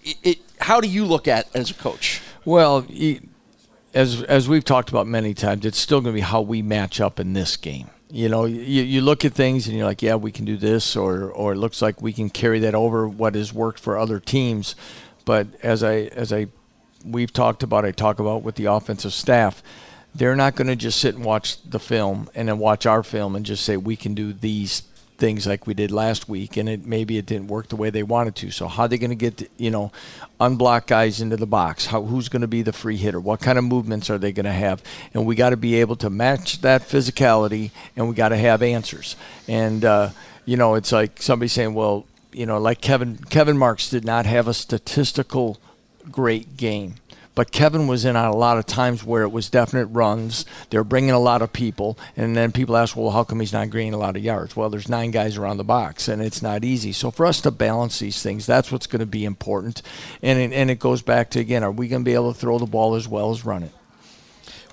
It, 0.04 0.18
it, 0.22 0.38
how 0.60 0.80
do 0.80 0.88
you 0.88 1.06
look 1.06 1.28
at 1.28 1.54
as 1.56 1.72
a 1.72 1.74
coach? 1.74 2.22
Well, 2.46 2.86
as 3.96 4.22
as 4.24 4.48
we've 4.48 4.66
talked 4.66 4.90
about 4.90 5.08
many 5.08 5.34
times, 5.34 5.66
it's 5.66 5.80
still 5.80 6.02
going 6.02 6.14
to 6.14 6.18
be 6.18 6.22
how 6.22 6.42
we 6.42 6.62
match 6.62 7.02
up 7.02 7.20
in 7.20 7.34
this 7.34 7.58
game. 7.58 7.90
You 8.14 8.30
know, 8.30 8.46
you, 8.46 8.84
you 8.84 9.02
look 9.02 9.26
at 9.26 9.34
things 9.34 9.66
and 9.68 9.76
you're 9.76 9.88
like, 9.88 10.04
yeah, 10.04 10.14
we 10.14 10.32
can 10.32 10.46
do 10.46 10.56
this, 10.56 10.96
or 10.96 11.32
or 11.32 11.54
it 11.54 11.56
looks 11.56 11.82
like 11.82 12.00
we 12.00 12.14
can 12.14 12.30
carry 12.30 12.60
that 12.60 12.76
over 12.76 13.08
what 13.08 13.34
has 13.34 13.52
worked 13.52 13.80
for 13.80 13.98
other 13.98 14.20
teams. 14.20 14.76
But 15.26 15.48
as 15.64 15.82
I 15.82 16.12
as 16.14 16.32
I 16.32 16.46
we've 17.04 17.34
talked 17.34 17.64
about, 17.64 17.86
I 17.86 17.92
talk 17.92 18.20
about 18.20 18.44
with 18.44 18.54
the 18.54 18.66
offensive 18.66 19.14
staff, 19.14 19.64
they're 20.14 20.36
not 20.36 20.56
going 20.56 20.68
to 20.68 20.76
just 20.76 21.00
sit 21.00 21.16
and 21.16 21.26
watch 21.26 21.60
the 21.64 21.80
film 21.80 22.30
and 22.36 22.50
then 22.50 22.60
watch 22.60 22.86
our 22.86 23.02
film 23.02 23.36
and 23.36 23.44
just 23.44 23.66
say 23.66 23.78
we 23.78 23.96
can 23.96 24.14
do 24.14 24.32
these 24.32 24.84
things 25.24 25.48
like 25.48 25.66
we 25.66 25.74
did 25.74 25.90
last 25.90 26.28
week, 26.28 26.58
and 26.58 26.68
it 26.68 26.86
maybe 26.86 27.18
it 27.18 27.26
didn't 27.26 27.48
work 27.48 27.70
the 27.70 27.78
way 27.78 27.90
they 27.90 28.04
wanted 28.04 28.36
to. 28.36 28.52
So 28.52 28.68
how 28.68 28.84
are 28.84 28.88
they 28.90 28.98
going 28.98 29.18
to 29.18 29.30
get 29.30 29.50
you 29.56 29.72
know 29.72 29.94
unblock 30.38 30.86
guys 30.86 31.22
into 31.22 31.38
the 31.38 31.46
box? 31.46 31.86
How 31.86 32.04
who's 32.04 32.28
going 32.28 32.42
to 32.42 32.48
be 32.48 32.62
the 32.62 32.74
free 32.74 32.98
hitter? 32.98 33.22
What 33.22 33.40
kind 33.40 33.58
of 33.58 33.64
movements 33.64 34.10
are 34.10 34.18
they 34.18 34.34
going 34.34 34.48
to 34.48 34.52
have? 34.52 34.84
And 35.14 35.26
we 35.26 35.36
got 35.36 35.52
to 35.52 35.58
be 35.58 35.76
able 35.76 35.96
to 35.98 36.10
match 36.10 36.60
that 36.60 36.82
physicality, 36.82 37.72
and 37.96 38.10
we 38.10 38.16
got 38.16 38.30
to 38.30 38.38
have 38.38 38.62
answers. 38.62 39.16
And 39.48 39.86
uh, 39.86 40.10
you 40.44 40.58
know, 40.58 40.76
it's 40.76 40.92
like 40.92 41.22
somebody 41.22 41.48
saying, 41.48 41.74
well, 41.74 42.06
you 42.34 42.46
know, 42.46 42.58
like 42.58 42.82
Kevin 42.82 43.16
Kevin 43.30 43.58
Marks 43.58 43.90
did 43.90 44.04
not 44.04 44.26
have 44.26 44.50
a 44.50 44.54
statistical 44.54 45.58
great 46.12 46.58
game 46.58 46.96
but 47.36 47.52
Kevin 47.52 47.88
was 47.88 48.06
in 48.06 48.16
on 48.16 48.26
a 48.26 48.36
lot 48.36 48.58
of 48.58 48.66
times 48.66 49.04
where 49.04 49.24
it 49.24 49.32
was 49.32 49.50
definite 49.50 49.88
runs. 49.88 50.46
They're 50.70 50.84
bringing 50.84 51.12
a 51.12 51.20
lot 51.20 51.42
of 51.42 51.54
people, 51.54 51.98
and 52.16 52.36
then 52.36 52.52
people 52.52 52.78
ask, 52.78 52.96
well, 52.96 53.12
how 53.12 53.24
come 53.24 53.40
he's 53.40 53.54
not 53.54 53.72
gaining 53.72 53.94
a 53.94 53.98
lot 53.98 54.16
of 54.16 54.24
yards? 54.24 54.56
Well, 54.56 54.70
there's 54.70 54.90
nine 54.90 55.12
guys 55.12 55.38
around 55.38 55.58
the 55.58 55.64
box, 55.64 56.08
and 56.08 56.22
it's 56.22 56.42
not 56.42 56.64
easy. 56.64 56.92
So 56.92 57.12
for 57.12 57.26
us 57.26 57.42
to 57.42 57.52
balance 57.52 58.00
these 58.00 58.22
things, 58.22 58.46
that's 58.46 58.72
what's 58.72 58.88
going 58.88 59.00
to 59.00 59.06
be 59.06 59.26
important. 59.26 59.82
And 60.22 60.40
it, 60.40 60.54
and 60.54 60.70
it 60.70 60.80
goes 60.80 61.02
back 61.02 61.32
to 61.32 61.40
again, 61.40 61.64
are 61.64 61.72
we 61.72 61.88
going 61.88 62.04
to 62.04 62.10
be 62.10 62.14
able 62.14 62.34
to 62.34 62.40
throw 62.40 62.60
the 62.60 62.66
ball 62.66 62.96
as 62.96 63.08
well 63.08 63.32
as 63.32 63.46
run 63.46 63.64
it? 63.64 63.72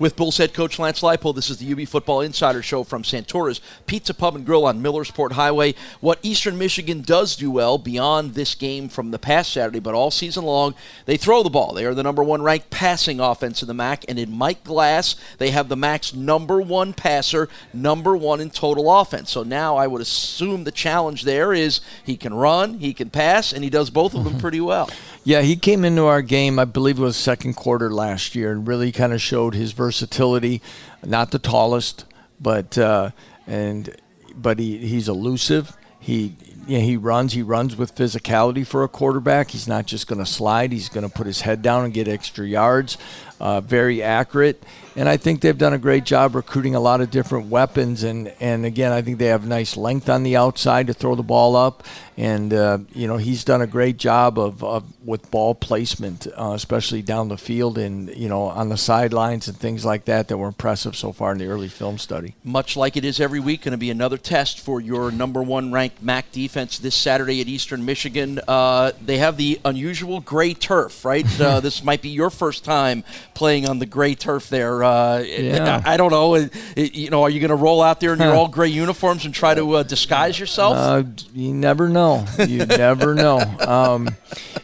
With 0.01 0.17
Bulls 0.17 0.39
head 0.39 0.55
coach 0.55 0.79
Lance 0.79 1.03
Leipold. 1.03 1.37
This 1.37 1.51
is 1.51 1.59
the 1.59 1.71
UB 1.71 1.87
Football 1.87 2.23
Insider 2.23 2.63
Show 2.63 2.83
from 2.83 3.05
Santora's 3.05 3.61
Pizza 3.87 4.15
Pub 4.15 4.35
and 4.35 4.47
Grill 4.47 4.65
on 4.65 4.83
Millersport 4.83 5.33
Highway. 5.33 5.75
What 6.01 6.19
Eastern 6.23 6.57
Michigan 6.59 7.03
does 7.03 7.37
do 7.37 7.51
well 7.51 7.77
beyond 7.77 8.33
this 8.35 8.55
game 8.55 8.89
from 8.89 9.11
the 9.11 9.19
past 9.19 9.53
Saturday, 9.53 9.79
but 9.79 9.95
all 9.95 10.11
season 10.11 10.45
long, 10.45 10.75
they 11.05 11.19
throw 11.19 11.43
the 11.43 11.51
ball. 11.51 11.75
They 11.75 11.85
are 11.85 11.95
the 11.95 12.03
number 12.03 12.25
one 12.25 12.43
ranked 12.43 12.71
passing 12.71 13.21
offense 13.21 13.63
in 13.63 13.69
the 13.69 13.75
MAC, 13.75 14.07
and 14.09 14.19
in 14.19 14.33
Mike 14.33 14.65
Glass, 14.65 15.17
they 15.37 15.51
have 15.51 15.69
the 15.69 15.77
MAC's 15.77 16.15
number 16.15 16.63
one 16.63 16.95
passer, 16.95 17.51
number 17.75 18.17
one 18.17 18.41
in 18.41 18.49
total 18.49 18.91
offense. 18.91 19.31
So 19.31 19.43
now 19.43 19.77
I 19.77 19.87
would 19.87 20.01
assume 20.01 20.65
the 20.65 20.73
challenge 20.73 21.25
there 21.25 21.53
is 21.53 21.83
he 22.05 22.17
can 22.17 22.33
run, 22.33 22.79
he 22.79 22.95
can 22.95 23.11
pass, 23.11 23.53
and 23.53 23.63
he 23.63 23.69
does 23.69 23.91
both 23.91 24.15
of 24.15 24.25
them 24.25 24.39
pretty 24.41 24.63
well. 24.63 24.89
Yeah, 25.23 25.43
he 25.43 25.57
came 25.57 25.85
into 25.85 26.07
our 26.07 26.23
game, 26.23 26.59
I 26.59 26.65
believe 26.65 26.99
it 26.99 27.03
was 27.03 27.17
second 27.17 27.55
quarter 27.55 27.91
last 27.93 28.35
year, 28.35 28.53
and 28.53 28.67
really 28.67 28.91
kind 28.91 29.13
of 29.13 29.21
showed 29.21 29.55
his 29.55 29.73
versatility. 29.73 30.63
Not 31.05 31.31
the 31.31 31.39
tallest, 31.39 32.07
but 32.41 32.79
uh, 32.79 33.11
and 33.47 33.95
but 34.35 34.59
he, 34.59 34.79
he's 34.79 35.09
elusive. 35.09 35.77
He 35.99 36.37
you 36.67 36.79
know, 36.79 36.85
he 36.85 36.97
runs. 36.97 37.35
He 37.35 37.43
runs 37.43 37.77
with 37.77 37.95
physicality 37.95 38.67
for 38.67 38.83
a 38.83 38.89
quarterback. 38.89 39.51
He's 39.51 39.69
not 39.69 39.87
just 39.87 40.07
going 40.07 40.21
to 40.21 40.27
slide. 40.27 40.73
He's 40.73 40.89
going 40.89 41.09
to 41.09 41.15
put 41.15 41.27
his 41.27 41.43
head 41.43 41.61
down 41.61 41.85
and 41.85 41.93
get 41.93 42.09
extra 42.09 42.47
yards. 42.47 42.97
Uh, 43.41 43.61
very 43.61 44.03
accurate, 44.03 44.63
and 44.97 45.09
I 45.09 45.17
think 45.17 45.41
they've 45.41 45.57
done 45.57 45.73
a 45.73 45.79
great 45.79 46.05
job 46.05 46.35
recruiting 46.35 46.75
a 46.75 46.81
lot 46.81 47.01
of 47.01 47.11
different 47.11 47.47
weapons. 47.47 48.03
And 48.03 48.33
and 48.39 48.67
again, 48.67 48.93
I 48.93 49.01
think 49.01 49.19
they 49.19 49.27
have 49.27 49.47
nice 49.47 49.77
length 49.77 50.09
on 50.11 50.25
the 50.25 50.37
outside 50.37 50.89
to 50.89 50.93
throw 50.93 51.15
the 51.15 51.23
ball 51.23 51.57
up. 51.57 51.85
And 52.17 52.53
uh, 52.53 52.79
you 52.93 53.09
know, 53.09 53.17
he's 53.17 53.45
done 53.45 53.63
a 53.63 53.67
great 53.67 53.97
job 53.97 54.39
of, 54.39 54.63
of 54.63 54.85
with 55.07 55.31
ball 55.31 55.55
placement, 55.55 56.27
uh, 56.39 56.53
especially 56.55 57.01
down 57.01 57.29
the 57.29 57.39
field 57.39 57.79
and 57.79 58.15
you 58.15 58.29
know 58.29 58.43
on 58.43 58.69
the 58.69 58.77
sidelines 58.77 59.49
and 59.49 59.57
things 59.57 59.87
like 59.87 60.05
that 60.05 60.29
that 60.29 60.37
were 60.37 60.49
impressive 60.49 60.95
so 60.95 61.13
far 61.13 61.33
in 61.33 61.39
the 61.39 61.47
early 61.47 61.69
film 61.69 61.97
study. 61.97 62.35
Much 62.45 62.77
like 62.77 62.97
it 62.97 63.05
is 63.05 63.21
every 63.21 63.41
week, 63.41 63.63
going 63.63 63.73
to 63.73 63.79
be 63.79 63.91
another 63.91 64.19
test 64.19 64.61
for 64.61 64.83
your 64.83 65.11
number 65.11 65.43
one 65.43 65.73
ranked 65.73 66.03
MAC 66.03 66.31
defense 66.31 66.79
this 66.79 66.95
Saturday 66.95 67.41
at 67.41 67.47
Eastern 67.47 67.87
Michigan. 67.87 68.39
Uh, 68.47 68.93
they 69.01 69.17
have 69.17 69.39
the 69.39 69.59
unusual 69.65 70.21
gray 70.21 70.53
turf, 70.53 71.05
right? 71.05 71.27
Uh, 71.41 71.59
this 71.59 71.83
might 71.83 72.03
be 72.03 72.11
your 72.11 72.29
first 72.29 72.65
time 72.65 73.03
playing 73.35 73.69
on 73.69 73.79
the 73.79 73.87
gray 73.87 74.15
turf 74.15 74.49
there. 74.49 74.83
Uh, 74.85 75.19
Yeah. 75.21 75.83
I, 75.85 75.95
I 75.95 75.97
don't 75.97 76.11
know. 76.11 76.35
It- 76.35 76.53
it- 76.77 76.95
you 76.95 77.11
know, 77.11 77.23
are 77.23 77.31
you 77.31 77.41
going 77.41 77.51
to 77.51 77.55
roll 77.57 77.83
out 77.83 78.01
there 78.01 78.13
in 78.13 78.19
your 78.21 78.35
all 78.35 78.49
gray 78.49 78.69
uniforms 78.69 79.25
and 79.25 79.33
try 79.35 79.55
to 79.55 79.77
uh, 79.77 79.83
disguise 79.83 80.39
yourself? 80.39 80.77
Uh, 80.77 81.03
you 81.35 81.53
never 81.55 81.89
know. 81.89 82.25
You 82.47 82.67
never 82.67 83.15
know. 83.15 83.39
Um, 83.61 84.09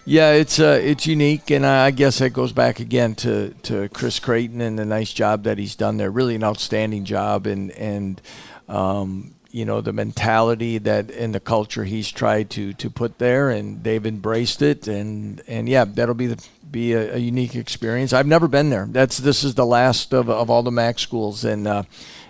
yeah, 0.04 0.32
it's 0.32 0.58
uh, 0.60 0.78
it's 0.82 1.06
unique, 1.06 1.50
and 1.50 1.64
I 1.66 1.90
guess 1.90 2.18
that 2.18 2.30
goes 2.30 2.52
back 2.52 2.80
again 2.80 3.14
to, 3.16 3.50
to 3.64 3.88
Chris 3.90 4.18
Creighton 4.20 4.60
and 4.60 4.78
the 4.78 4.84
nice 4.84 5.12
job 5.12 5.44
that 5.44 5.58
he's 5.58 5.74
done 5.76 5.96
there. 5.96 6.10
Really, 6.10 6.34
an 6.34 6.44
outstanding 6.44 7.04
job, 7.04 7.46
and 7.46 7.70
and 7.72 8.20
um, 8.68 9.34
you 9.56 9.64
know 9.64 9.80
the 9.80 9.92
mentality 9.92 10.76
that 10.76 11.10
and 11.10 11.34
the 11.34 11.40
culture 11.40 11.84
he's 11.84 12.12
tried 12.12 12.50
to 12.50 12.74
to 12.74 12.90
put 12.90 13.18
there, 13.18 13.48
and 13.48 13.82
they've 13.82 14.04
embraced 14.04 14.60
it, 14.60 14.86
and 14.86 15.40
and 15.48 15.66
yeah, 15.66 15.86
that'll 15.86 16.14
be 16.14 16.26
the 16.26 16.46
be 16.70 16.92
a, 16.92 17.14
a, 17.14 17.16
unique 17.16 17.54
experience. 17.54 18.12
I've 18.12 18.26
never 18.26 18.48
been 18.48 18.68
there. 18.68 18.86
That's 18.86 19.16
this 19.16 19.44
is 19.44 19.54
the 19.54 19.64
last 19.64 20.12
of, 20.12 20.28
of 20.28 20.50
all 20.50 20.62
the 20.62 20.70
MAC 20.70 20.98
schools, 20.98 21.42
and 21.42 21.66
uh, 21.66 21.84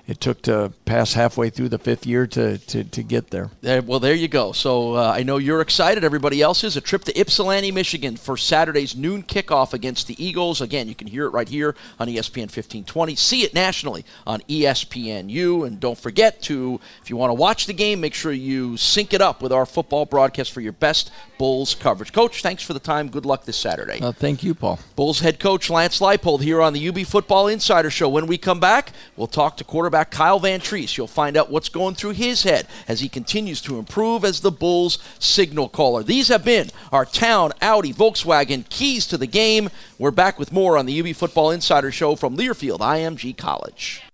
it 0.06 0.20
took 0.20 0.42
to 0.42 0.72
pass 0.84 1.14
halfway 1.14 1.50
through 1.50 1.68
the 1.68 1.78
fifth 1.78 2.06
year 2.06 2.26
to, 2.28 2.58
to, 2.58 2.84
to 2.84 3.02
get 3.02 3.30
there. 3.30 3.50
Well, 3.62 3.98
there 3.98 4.14
you 4.14 4.28
go. 4.28 4.52
So 4.52 4.94
uh, 4.94 5.12
I 5.16 5.24
know 5.24 5.38
you're 5.38 5.60
excited. 5.60 6.04
Everybody 6.04 6.40
else 6.40 6.62
is. 6.62 6.76
A 6.76 6.80
trip 6.80 7.02
to 7.04 7.20
Ypsilanti, 7.20 7.72
Michigan 7.72 8.16
for 8.16 8.36
Saturday's 8.36 8.94
noon 8.94 9.24
kickoff 9.24 9.72
against 9.72 10.06
the 10.06 10.24
Eagles. 10.24 10.60
Again, 10.60 10.88
you 10.88 10.94
can 10.94 11.08
hear 11.08 11.26
it 11.26 11.30
right 11.30 11.48
here 11.48 11.74
on 11.98 12.06
ESPN 12.06 12.42
1520. 12.42 13.16
See 13.16 13.42
it 13.42 13.52
nationally 13.52 14.04
on 14.26 14.40
ESPNU. 14.42 15.66
And 15.66 15.80
don't 15.80 15.98
forget 15.98 16.40
to, 16.42 16.80
if 17.02 17.10
you 17.10 17.16
want 17.16 17.30
to 17.30 17.34
watch 17.34 17.66
the 17.66 17.74
game, 17.74 18.00
make 18.00 18.14
sure 18.14 18.32
you 18.32 18.76
sync 18.76 19.12
it 19.12 19.20
up 19.20 19.42
with 19.42 19.52
our 19.52 19.66
football 19.66 20.04
broadcast 20.04 20.52
for 20.52 20.60
your 20.60 20.72
best 20.72 21.10
Bulls 21.38 21.74
coverage. 21.74 22.12
Coach, 22.12 22.42
thanks 22.42 22.62
for 22.62 22.72
the 22.72 22.80
time. 22.80 23.08
Good 23.08 23.26
luck 23.26 23.44
this 23.44 23.56
Saturday. 23.56 24.00
Uh, 24.00 24.12
thank 24.12 24.42
you, 24.42 24.54
Paul. 24.54 24.78
Bulls 24.94 25.20
head 25.20 25.38
coach 25.38 25.68
Lance 25.68 26.00
Leipold 26.00 26.40
here 26.40 26.62
on 26.62 26.72
the 26.72 26.88
UB 26.88 27.00
Football 27.00 27.48
Insider 27.48 27.90
Show. 27.90 28.08
When 28.08 28.26
we 28.26 28.38
come 28.38 28.60
back, 28.60 28.92
we'll 29.16 29.26
talk 29.26 29.56
to 29.58 29.64
quarterback 29.64 29.95
Kyle 30.04 30.40
Vantrease. 30.40 30.96
You'll 30.96 31.06
find 31.06 31.36
out 31.36 31.50
what's 31.50 31.68
going 31.68 31.94
through 31.94 32.12
his 32.12 32.42
head 32.42 32.66
as 32.86 33.00
he 33.00 33.08
continues 33.08 33.60
to 33.62 33.78
improve 33.78 34.24
as 34.24 34.40
the 34.40 34.50
Bulls 34.50 34.98
signal 35.18 35.68
caller. 35.68 36.02
These 36.02 36.28
have 36.28 36.44
been 36.44 36.70
our 36.92 37.04
Town, 37.04 37.52
Audi, 37.60 37.92
Volkswagen 37.92 38.68
keys 38.68 39.06
to 39.08 39.18
the 39.18 39.26
game. 39.26 39.70
We're 39.98 40.10
back 40.10 40.38
with 40.38 40.52
more 40.52 40.76
on 40.76 40.86
the 40.86 41.00
UB 41.00 41.16
Football 41.16 41.50
Insider 41.50 41.90
Show 41.90 42.16
from 42.16 42.36
Learfield 42.36 42.78
IMG 42.78 43.36
College. 43.36 44.05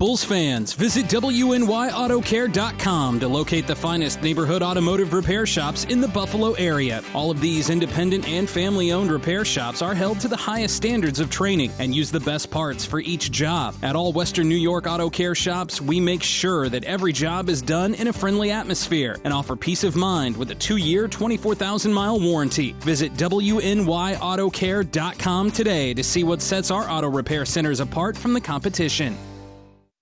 Bulls 0.00 0.24
fans, 0.24 0.72
visit 0.72 1.04
WNYAutoCare.com 1.08 3.20
to 3.20 3.28
locate 3.28 3.66
the 3.66 3.76
finest 3.76 4.22
neighborhood 4.22 4.62
automotive 4.62 5.12
repair 5.12 5.44
shops 5.44 5.84
in 5.84 6.00
the 6.00 6.08
Buffalo 6.08 6.54
area. 6.54 7.02
All 7.12 7.30
of 7.30 7.42
these 7.42 7.68
independent 7.68 8.26
and 8.26 8.48
family 8.48 8.92
owned 8.92 9.12
repair 9.12 9.44
shops 9.44 9.82
are 9.82 9.94
held 9.94 10.18
to 10.20 10.28
the 10.28 10.38
highest 10.38 10.74
standards 10.74 11.20
of 11.20 11.28
training 11.28 11.70
and 11.78 11.94
use 11.94 12.10
the 12.10 12.20
best 12.20 12.50
parts 12.50 12.86
for 12.86 13.00
each 13.00 13.30
job. 13.30 13.74
At 13.82 13.94
all 13.94 14.10
Western 14.10 14.48
New 14.48 14.54
York 14.54 14.86
Auto 14.86 15.10
Care 15.10 15.34
shops, 15.34 15.82
we 15.82 16.00
make 16.00 16.22
sure 16.22 16.70
that 16.70 16.84
every 16.84 17.12
job 17.12 17.50
is 17.50 17.60
done 17.60 17.92
in 17.92 18.08
a 18.08 18.12
friendly 18.14 18.50
atmosphere 18.50 19.18
and 19.24 19.34
offer 19.34 19.54
peace 19.54 19.84
of 19.84 19.96
mind 19.96 20.34
with 20.34 20.50
a 20.50 20.54
two 20.54 20.78
year, 20.78 21.08
24,000 21.08 21.92
mile 21.92 22.18
warranty. 22.18 22.72
Visit 22.80 23.12
WNYAutoCare.com 23.16 25.50
today 25.50 25.92
to 25.92 26.02
see 26.02 26.24
what 26.24 26.40
sets 26.40 26.70
our 26.70 26.90
auto 26.90 27.10
repair 27.10 27.44
centers 27.44 27.80
apart 27.80 28.16
from 28.16 28.32
the 28.32 28.40
competition. 28.40 29.14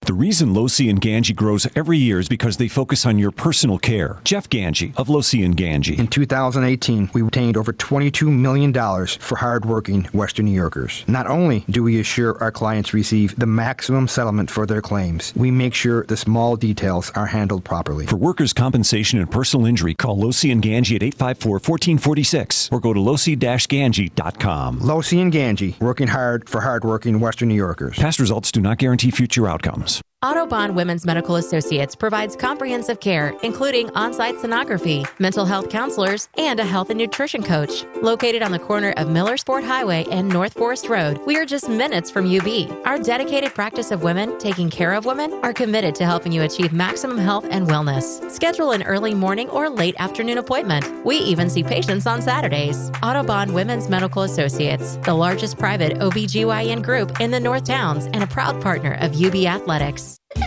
The 0.08 0.14
reason 0.14 0.54
Losi 0.54 0.88
and 0.88 0.98
Gangi 0.98 1.36
grows 1.36 1.66
every 1.76 1.98
year 1.98 2.18
is 2.18 2.30
because 2.30 2.56
they 2.56 2.66
focus 2.66 3.04
on 3.04 3.18
your 3.18 3.30
personal 3.30 3.78
care. 3.78 4.16
Jeff 4.24 4.48
Gangi 4.48 4.96
of 4.96 5.08
Losi 5.08 5.44
and 5.44 5.54
Gangi. 5.54 5.98
In 5.98 6.06
2018, 6.06 7.10
we 7.12 7.20
obtained 7.20 7.58
over 7.58 7.74
$22 7.74 8.32
million 8.32 8.72
for 9.18 9.36
hardworking 9.36 10.04
Western 10.14 10.46
New 10.46 10.52
Yorkers. 10.52 11.04
Not 11.08 11.26
only 11.26 11.66
do 11.68 11.82
we 11.82 12.00
assure 12.00 12.42
our 12.42 12.50
clients 12.50 12.94
receive 12.94 13.38
the 13.38 13.44
maximum 13.44 14.08
settlement 14.08 14.50
for 14.50 14.64
their 14.64 14.80
claims, 14.80 15.34
we 15.36 15.50
make 15.50 15.74
sure 15.74 16.04
the 16.04 16.16
small 16.16 16.56
details 16.56 17.10
are 17.10 17.26
handled 17.26 17.64
properly. 17.64 18.06
For 18.06 18.16
workers' 18.16 18.54
compensation 18.54 19.18
and 19.18 19.30
personal 19.30 19.66
injury, 19.66 19.94
call 19.94 20.16
Losi 20.16 20.50
and 20.50 20.62
Gangi 20.62 20.94
at 20.96 21.02
854-1446 21.18 22.72
or 22.72 22.80
go 22.80 22.94
to 22.94 23.00
losi-gangi.com. 23.00 24.80
Losi 24.80 25.20
and 25.20 25.30
Gangi, 25.30 25.78
working 25.82 26.08
hard 26.08 26.48
for 26.48 26.62
hardworking 26.62 27.20
Western 27.20 27.50
New 27.50 27.54
Yorkers. 27.54 27.98
Past 27.98 28.18
results 28.18 28.50
do 28.50 28.62
not 28.62 28.78
guarantee 28.78 29.10
future 29.10 29.46
outcomes. 29.46 29.97
Audubon 30.20 30.74
Women's 30.74 31.06
Medical 31.06 31.36
Associates 31.36 31.94
provides 31.94 32.34
comprehensive 32.34 32.98
care, 32.98 33.34
including 33.44 33.88
on 33.90 34.12
site 34.12 34.34
sonography, 34.34 35.08
mental 35.20 35.46
health 35.46 35.70
counselors, 35.70 36.28
and 36.36 36.58
a 36.58 36.64
health 36.64 36.90
and 36.90 36.98
nutrition 36.98 37.40
coach. 37.40 37.84
Located 38.02 38.42
on 38.42 38.50
the 38.50 38.58
corner 38.58 38.92
of 38.96 39.06
Millersport 39.06 39.62
Highway 39.62 40.06
and 40.10 40.28
North 40.28 40.54
Forest 40.54 40.88
Road, 40.88 41.20
we 41.24 41.36
are 41.36 41.46
just 41.46 41.68
minutes 41.68 42.10
from 42.10 42.26
UB. 42.26 42.68
Our 42.84 42.98
dedicated 42.98 43.54
practice 43.54 43.92
of 43.92 44.02
women 44.02 44.36
taking 44.38 44.70
care 44.70 44.92
of 44.92 45.04
women 45.04 45.34
are 45.44 45.52
committed 45.52 45.94
to 45.94 46.04
helping 46.04 46.32
you 46.32 46.42
achieve 46.42 46.72
maximum 46.72 47.18
health 47.18 47.46
and 47.48 47.68
wellness. 47.68 48.28
Schedule 48.28 48.72
an 48.72 48.82
early 48.82 49.14
morning 49.14 49.48
or 49.50 49.70
late 49.70 49.94
afternoon 50.00 50.38
appointment. 50.38 50.84
We 51.06 51.18
even 51.18 51.48
see 51.48 51.62
patients 51.62 52.08
on 52.08 52.22
Saturdays. 52.22 52.90
Audubon 53.04 53.52
Women's 53.52 53.88
Medical 53.88 54.24
Associates, 54.24 54.96
the 55.04 55.14
largest 55.14 55.58
private 55.58 55.92
OBGYN 55.98 56.82
group 56.82 57.20
in 57.20 57.30
the 57.30 57.38
North 57.38 57.66
Towns 57.66 58.06
and 58.06 58.24
a 58.24 58.26
proud 58.26 58.60
partner 58.60 58.94
of 58.94 59.14
UB 59.14 59.36
Athletics. 59.44 60.07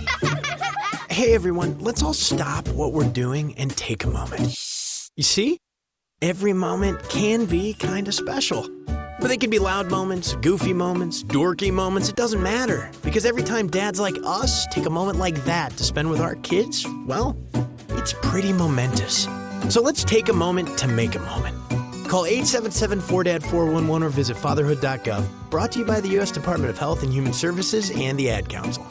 Hey 1.11 1.35
everyone, 1.35 1.77
let's 1.79 2.01
all 2.01 2.13
stop 2.13 2.67
what 2.69 2.93
we're 2.93 3.03
doing 3.03 3.53
and 3.57 3.69
take 3.75 4.05
a 4.05 4.07
moment. 4.07 4.55
You 5.17 5.23
see? 5.23 5.59
Every 6.21 6.53
moment 6.53 7.03
can 7.09 7.45
be 7.45 7.73
kind 7.73 8.07
of 8.07 8.15
special. 8.15 8.67
But 8.87 9.27
they 9.27 9.37
can 9.37 9.49
be 9.49 9.59
loud 9.59 9.91
moments, 9.91 10.33
goofy 10.35 10.73
moments, 10.73 11.23
dorky 11.23 11.71
moments, 11.71 12.09
it 12.09 12.15
doesn't 12.15 12.41
matter. 12.41 12.89
Because 13.03 13.25
every 13.25 13.43
time 13.43 13.67
dads 13.67 13.99
like 13.99 14.15
us 14.23 14.65
take 14.67 14.85
a 14.85 14.89
moment 14.89 15.19
like 15.19 15.35
that 15.43 15.75
to 15.77 15.83
spend 15.83 16.09
with 16.09 16.21
our 16.21 16.35
kids, 16.37 16.87
well, 17.05 17.37
it's 17.89 18.13
pretty 18.23 18.53
momentous. 18.53 19.27
So 19.69 19.81
let's 19.81 20.03
take 20.03 20.29
a 20.29 20.33
moment 20.33 20.77
to 20.79 20.87
make 20.87 21.13
a 21.15 21.19
moment. 21.19 21.55
Call 22.07 22.25
877 22.25 22.99
4DAD 22.99 23.43
411 23.43 24.07
or 24.07 24.09
visit 24.09 24.37
fatherhood.gov. 24.37 25.27
Brought 25.51 25.73
to 25.73 25.79
you 25.79 25.85
by 25.85 25.99
the 25.99 26.09
U.S. 26.09 26.31
Department 26.31 26.71
of 26.71 26.79
Health 26.79 27.03
and 27.03 27.13
Human 27.13 27.33
Services 27.33 27.91
and 27.91 28.17
the 28.17 28.29
Ad 28.29 28.49
Council. 28.49 28.87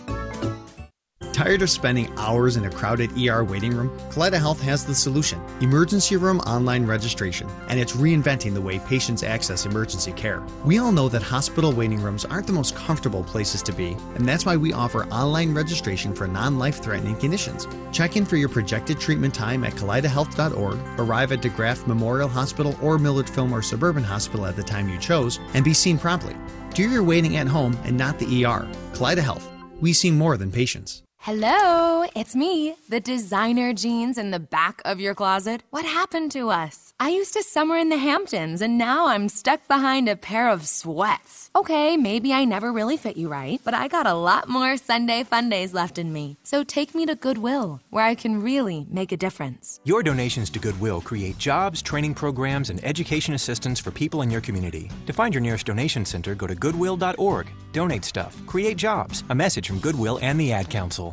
Tired 1.40 1.62
of 1.62 1.70
spending 1.70 2.12
hours 2.18 2.58
in 2.58 2.66
a 2.66 2.70
crowded 2.70 3.18
ER 3.18 3.42
waiting 3.42 3.74
room? 3.74 3.88
Kaleida 4.10 4.38
Health 4.38 4.60
has 4.60 4.84
the 4.84 4.94
solution 4.94 5.40
emergency 5.62 6.18
room 6.18 6.38
online 6.40 6.84
registration, 6.84 7.48
and 7.68 7.80
it's 7.80 7.96
reinventing 7.96 8.52
the 8.52 8.60
way 8.60 8.78
patients 8.80 9.22
access 9.22 9.64
emergency 9.64 10.12
care. 10.12 10.42
We 10.66 10.76
all 10.76 10.92
know 10.92 11.08
that 11.08 11.22
hospital 11.22 11.72
waiting 11.72 12.02
rooms 12.02 12.26
aren't 12.26 12.46
the 12.46 12.52
most 12.52 12.76
comfortable 12.76 13.24
places 13.24 13.62
to 13.62 13.72
be, 13.72 13.96
and 14.16 14.28
that's 14.28 14.44
why 14.44 14.54
we 14.58 14.74
offer 14.74 15.06
online 15.06 15.54
registration 15.54 16.12
for 16.12 16.26
non 16.26 16.58
life 16.58 16.82
threatening 16.82 17.16
conditions. 17.16 17.66
Check 17.90 18.18
in 18.18 18.26
for 18.26 18.36
your 18.36 18.50
projected 18.50 19.00
treatment 19.00 19.34
time 19.34 19.64
at 19.64 19.72
kaleidahealth.org, 19.72 20.78
arrive 21.00 21.32
at 21.32 21.40
DeGraff 21.40 21.86
Memorial 21.86 22.28
Hospital 22.28 22.76
or 22.82 22.98
Millard 22.98 23.30
Fillmore 23.30 23.62
Suburban 23.62 24.04
Hospital 24.04 24.44
at 24.44 24.56
the 24.56 24.62
time 24.62 24.90
you 24.90 24.98
chose, 24.98 25.40
and 25.54 25.64
be 25.64 25.72
seen 25.72 25.96
promptly. 25.96 26.36
Do 26.74 26.90
your 26.90 27.02
waiting 27.02 27.38
at 27.38 27.48
home 27.48 27.78
and 27.84 27.96
not 27.96 28.18
the 28.18 28.44
ER. 28.44 28.68
Kaleida 28.92 29.22
Health. 29.22 29.50
We 29.80 29.94
see 29.94 30.10
more 30.10 30.36
than 30.36 30.52
patients. 30.52 31.02
Hello, 31.22 32.06
it's 32.16 32.34
me, 32.34 32.76
the 32.88 32.98
designer 32.98 33.74
jeans 33.74 34.16
in 34.16 34.30
the 34.30 34.38
back 34.38 34.80
of 34.86 35.00
your 35.00 35.14
closet. 35.14 35.62
What 35.68 35.84
happened 35.84 36.32
to 36.32 36.48
us? 36.48 36.94
I 36.98 37.10
used 37.10 37.34
to 37.34 37.42
summer 37.42 37.76
in 37.76 37.90
the 37.90 37.98
Hamptons 37.98 38.62
and 38.62 38.78
now 38.78 39.06
I'm 39.08 39.28
stuck 39.28 39.68
behind 39.68 40.08
a 40.08 40.16
pair 40.16 40.48
of 40.48 40.66
sweats. 40.66 41.50
Okay, 41.54 41.98
maybe 41.98 42.32
I 42.32 42.46
never 42.46 42.72
really 42.72 42.96
fit 42.96 43.18
you 43.18 43.28
right, 43.28 43.60
but 43.64 43.74
I 43.74 43.86
got 43.86 44.06
a 44.06 44.14
lot 44.14 44.48
more 44.48 44.78
Sunday 44.78 45.22
fun 45.24 45.50
days 45.50 45.74
left 45.74 45.98
in 45.98 46.10
me. 46.10 46.38
So 46.42 46.64
take 46.64 46.94
me 46.94 47.04
to 47.04 47.14
Goodwill, 47.14 47.82
where 47.90 48.06
I 48.06 48.14
can 48.14 48.42
really 48.42 48.86
make 48.88 49.12
a 49.12 49.18
difference. 49.18 49.78
Your 49.84 50.02
donations 50.02 50.48
to 50.50 50.58
Goodwill 50.58 51.02
create 51.02 51.36
jobs, 51.36 51.82
training 51.82 52.14
programs, 52.14 52.70
and 52.70 52.82
education 52.82 53.34
assistance 53.34 53.78
for 53.78 53.90
people 53.90 54.22
in 54.22 54.30
your 54.30 54.40
community. 54.40 54.90
To 55.04 55.12
find 55.12 55.34
your 55.34 55.42
nearest 55.42 55.66
donation 55.66 56.06
center, 56.06 56.34
go 56.34 56.46
to 56.46 56.54
goodwill.org. 56.54 57.50
Donate 57.72 58.06
stuff, 58.06 58.40
create 58.46 58.78
jobs. 58.78 59.22
A 59.28 59.34
message 59.34 59.68
from 59.68 59.80
Goodwill 59.80 60.18
and 60.22 60.40
the 60.40 60.52
Ad 60.52 60.70
Council. 60.70 61.09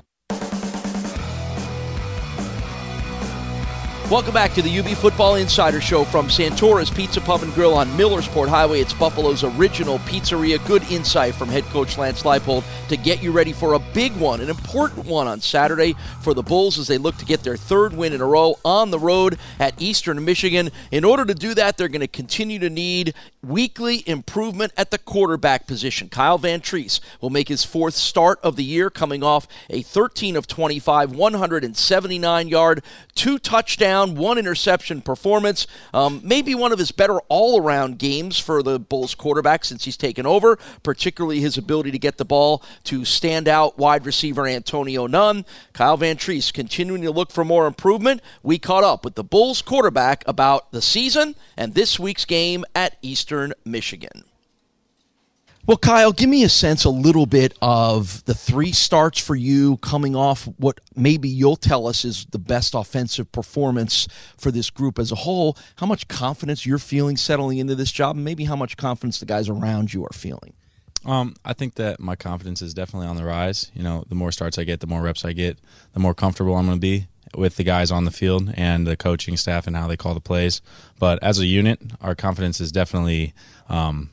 Welcome 4.09 4.33
back 4.33 4.53
to 4.53 4.61
the 4.61 4.79
UB 4.79 4.85
Football 4.95 5.35
Insider 5.35 5.81
Show 5.81 6.05
from 6.05 6.29
Santora's 6.29 6.89
Pizza 6.89 7.19
Pub 7.19 7.43
and 7.43 7.53
Grill 7.53 7.73
on 7.73 7.89
Millersport 7.97 8.47
Highway. 8.47 8.79
It's 8.79 8.93
Buffalo's 8.93 9.43
original 9.43 9.99
pizzeria. 9.99 10.65
Good 10.65 10.89
insight 10.89 11.35
from 11.35 11.49
head 11.49 11.65
coach 11.65 11.97
Lance 11.97 12.23
Leipold 12.23 12.63
to 12.87 12.95
get 12.95 13.21
you 13.21 13.33
ready 13.33 13.51
for 13.51 13.73
a 13.73 13.79
big 13.79 14.15
one, 14.15 14.39
an 14.39 14.49
important 14.49 15.05
one 15.05 15.27
on 15.27 15.41
Saturday 15.41 15.93
for 16.21 16.33
the 16.33 16.41
Bulls 16.41 16.79
as 16.79 16.87
they 16.87 16.97
look 16.97 17.17
to 17.17 17.25
get 17.25 17.43
their 17.43 17.57
third 17.57 17.97
win 17.97 18.13
in 18.13 18.21
a 18.21 18.25
row 18.25 18.57
on 18.63 18.91
the 18.91 18.99
road 18.99 19.37
at 19.59 19.73
Eastern 19.81 20.23
Michigan. 20.23 20.69
In 20.89 21.03
order 21.03 21.25
to 21.25 21.35
do 21.35 21.53
that, 21.55 21.75
they're 21.75 21.89
going 21.89 21.99
to 21.99 22.07
continue 22.07 22.59
to 22.59 22.69
need 22.69 23.13
weekly 23.43 24.03
improvement 24.07 24.71
at 24.77 24.89
the 24.89 24.97
quarterback 24.97 25.67
position. 25.67 26.07
Kyle 26.07 26.39
Vantrease 26.39 27.01
will 27.19 27.29
make 27.29 27.49
his 27.49 27.65
fourth 27.65 27.95
start 27.95 28.39
of 28.41 28.55
the 28.55 28.63
year, 28.63 28.89
coming 28.89 29.21
off 29.21 29.49
a 29.69 29.81
13 29.81 30.37
of 30.37 30.47
25, 30.47 31.11
179 31.11 32.47
yard, 32.47 32.81
two 33.15 33.37
one 34.05 34.37
interception 34.37 35.01
performance. 35.01 35.67
Um, 35.93 36.21
maybe 36.23 36.55
one 36.55 36.71
of 36.71 36.79
his 36.79 36.91
better 36.91 37.19
all 37.29 37.61
around 37.61 37.99
games 37.99 38.37
for 38.39 38.61
the 38.61 38.79
Bulls 38.79 39.15
quarterback 39.15 39.65
since 39.65 39.85
he's 39.85 39.97
taken 39.97 40.25
over, 40.25 40.57
particularly 40.83 41.39
his 41.39 41.57
ability 41.57 41.91
to 41.91 41.99
get 41.99 42.17
the 42.17 42.25
ball 42.25 42.63
to 42.85 43.01
standout 43.01 43.77
wide 43.77 44.05
receiver 44.05 44.47
Antonio 44.47 45.07
Nunn. 45.07 45.45
Kyle 45.73 45.97
Vantrease 45.97 46.53
continuing 46.53 47.01
to 47.01 47.11
look 47.11 47.31
for 47.31 47.43
more 47.43 47.67
improvement. 47.67 48.21
We 48.43 48.59
caught 48.59 48.83
up 48.83 49.03
with 49.03 49.15
the 49.15 49.23
Bulls 49.23 49.61
quarterback 49.61 50.23
about 50.27 50.71
the 50.71 50.81
season 50.81 51.35
and 51.55 51.73
this 51.73 51.99
week's 51.99 52.25
game 52.25 52.65
at 52.75 52.97
Eastern 53.01 53.53
Michigan. 53.65 54.26
Well, 55.67 55.75
Kyle, 55.75 56.13
give 56.13 56.29
me 56.29 56.45
a 56.45 56.49
sense 56.49 56.85
a 56.85 56.89
little 56.89 57.25
bit 57.25 57.53
of 57.61 58.23
the 58.23 58.33
three 58.33 58.71
starts 58.71 59.19
for 59.19 59.35
you 59.35 59.75
coming 59.77 60.15
off 60.15 60.47
what 60.55 60.79
maybe 60.95 61.27
you'll 61.27 61.57
tell 61.57 61.87
us 61.87 62.05
is 62.05 62.25
the 62.27 62.39
best 62.39 62.73
offensive 62.73 63.29
performance 63.33 64.07
for 64.37 64.49
this 64.49 64.69
group 64.69 64.97
as 64.97 65.11
a 65.11 65.15
whole. 65.15 65.57
How 65.75 65.85
much 65.85 66.07
confidence 66.07 66.65
you're 66.65 66.77
feeling 66.77 67.17
settling 67.17 67.57
into 67.57 67.75
this 67.75 67.91
job, 67.91 68.15
and 68.15 68.23
maybe 68.23 68.45
how 68.45 68.55
much 68.55 68.77
confidence 68.77 69.19
the 69.19 69.25
guys 69.25 69.49
around 69.49 69.93
you 69.93 70.05
are 70.05 70.13
feeling. 70.13 70.53
Um, 71.03 71.35
I 71.43 71.51
think 71.51 71.75
that 71.75 71.99
my 71.99 72.15
confidence 72.15 72.61
is 72.61 72.73
definitely 72.73 73.09
on 73.09 73.17
the 73.17 73.25
rise. 73.25 73.69
You 73.73 73.83
know, 73.83 74.05
the 74.07 74.15
more 74.15 74.31
starts 74.31 74.57
I 74.57 74.63
get, 74.63 74.79
the 74.79 74.87
more 74.87 75.01
reps 75.01 75.25
I 75.25 75.33
get, 75.33 75.59
the 75.91 75.99
more 75.99 76.13
comfortable 76.13 76.55
I'm 76.55 76.67
going 76.67 76.77
to 76.77 76.81
be 76.81 77.07
with 77.35 77.57
the 77.57 77.65
guys 77.65 77.91
on 77.91 78.05
the 78.05 78.11
field 78.11 78.53
and 78.55 78.87
the 78.87 78.95
coaching 78.95 79.35
staff 79.35 79.67
and 79.67 79.75
how 79.75 79.87
they 79.87 79.97
call 79.97 80.13
the 80.13 80.21
plays. 80.21 80.61
But 80.97 81.21
as 81.21 81.39
a 81.39 81.45
unit, 81.45 81.81
our 81.99 82.15
confidence 82.15 82.61
is 82.61 82.71
definitely. 82.71 83.33
Um, 83.67 84.11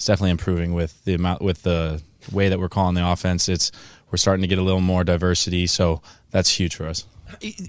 it's 0.00 0.06
definitely 0.06 0.30
improving 0.30 0.72
with 0.72 1.04
the 1.04 1.12
amount 1.12 1.42
with 1.42 1.62
the 1.62 2.00
way 2.32 2.48
that 2.48 2.58
we're 2.58 2.70
calling 2.70 2.94
the 2.94 3.06
offense. 3.06 3.50
It's 3.50 3.70
we're 4.10 4.16
starting 4.16 4.40
to 4.40 4.48
get 4.48 4.56
a 4.56 4.62
little 4.62 4.80
more 4.80 5.04
diversity, 5.04 5.66
so 5.66 6.00
that's 6.30 6.58
huge 6.58 6.74
for 6.74 6.86
us. 6.86 7.04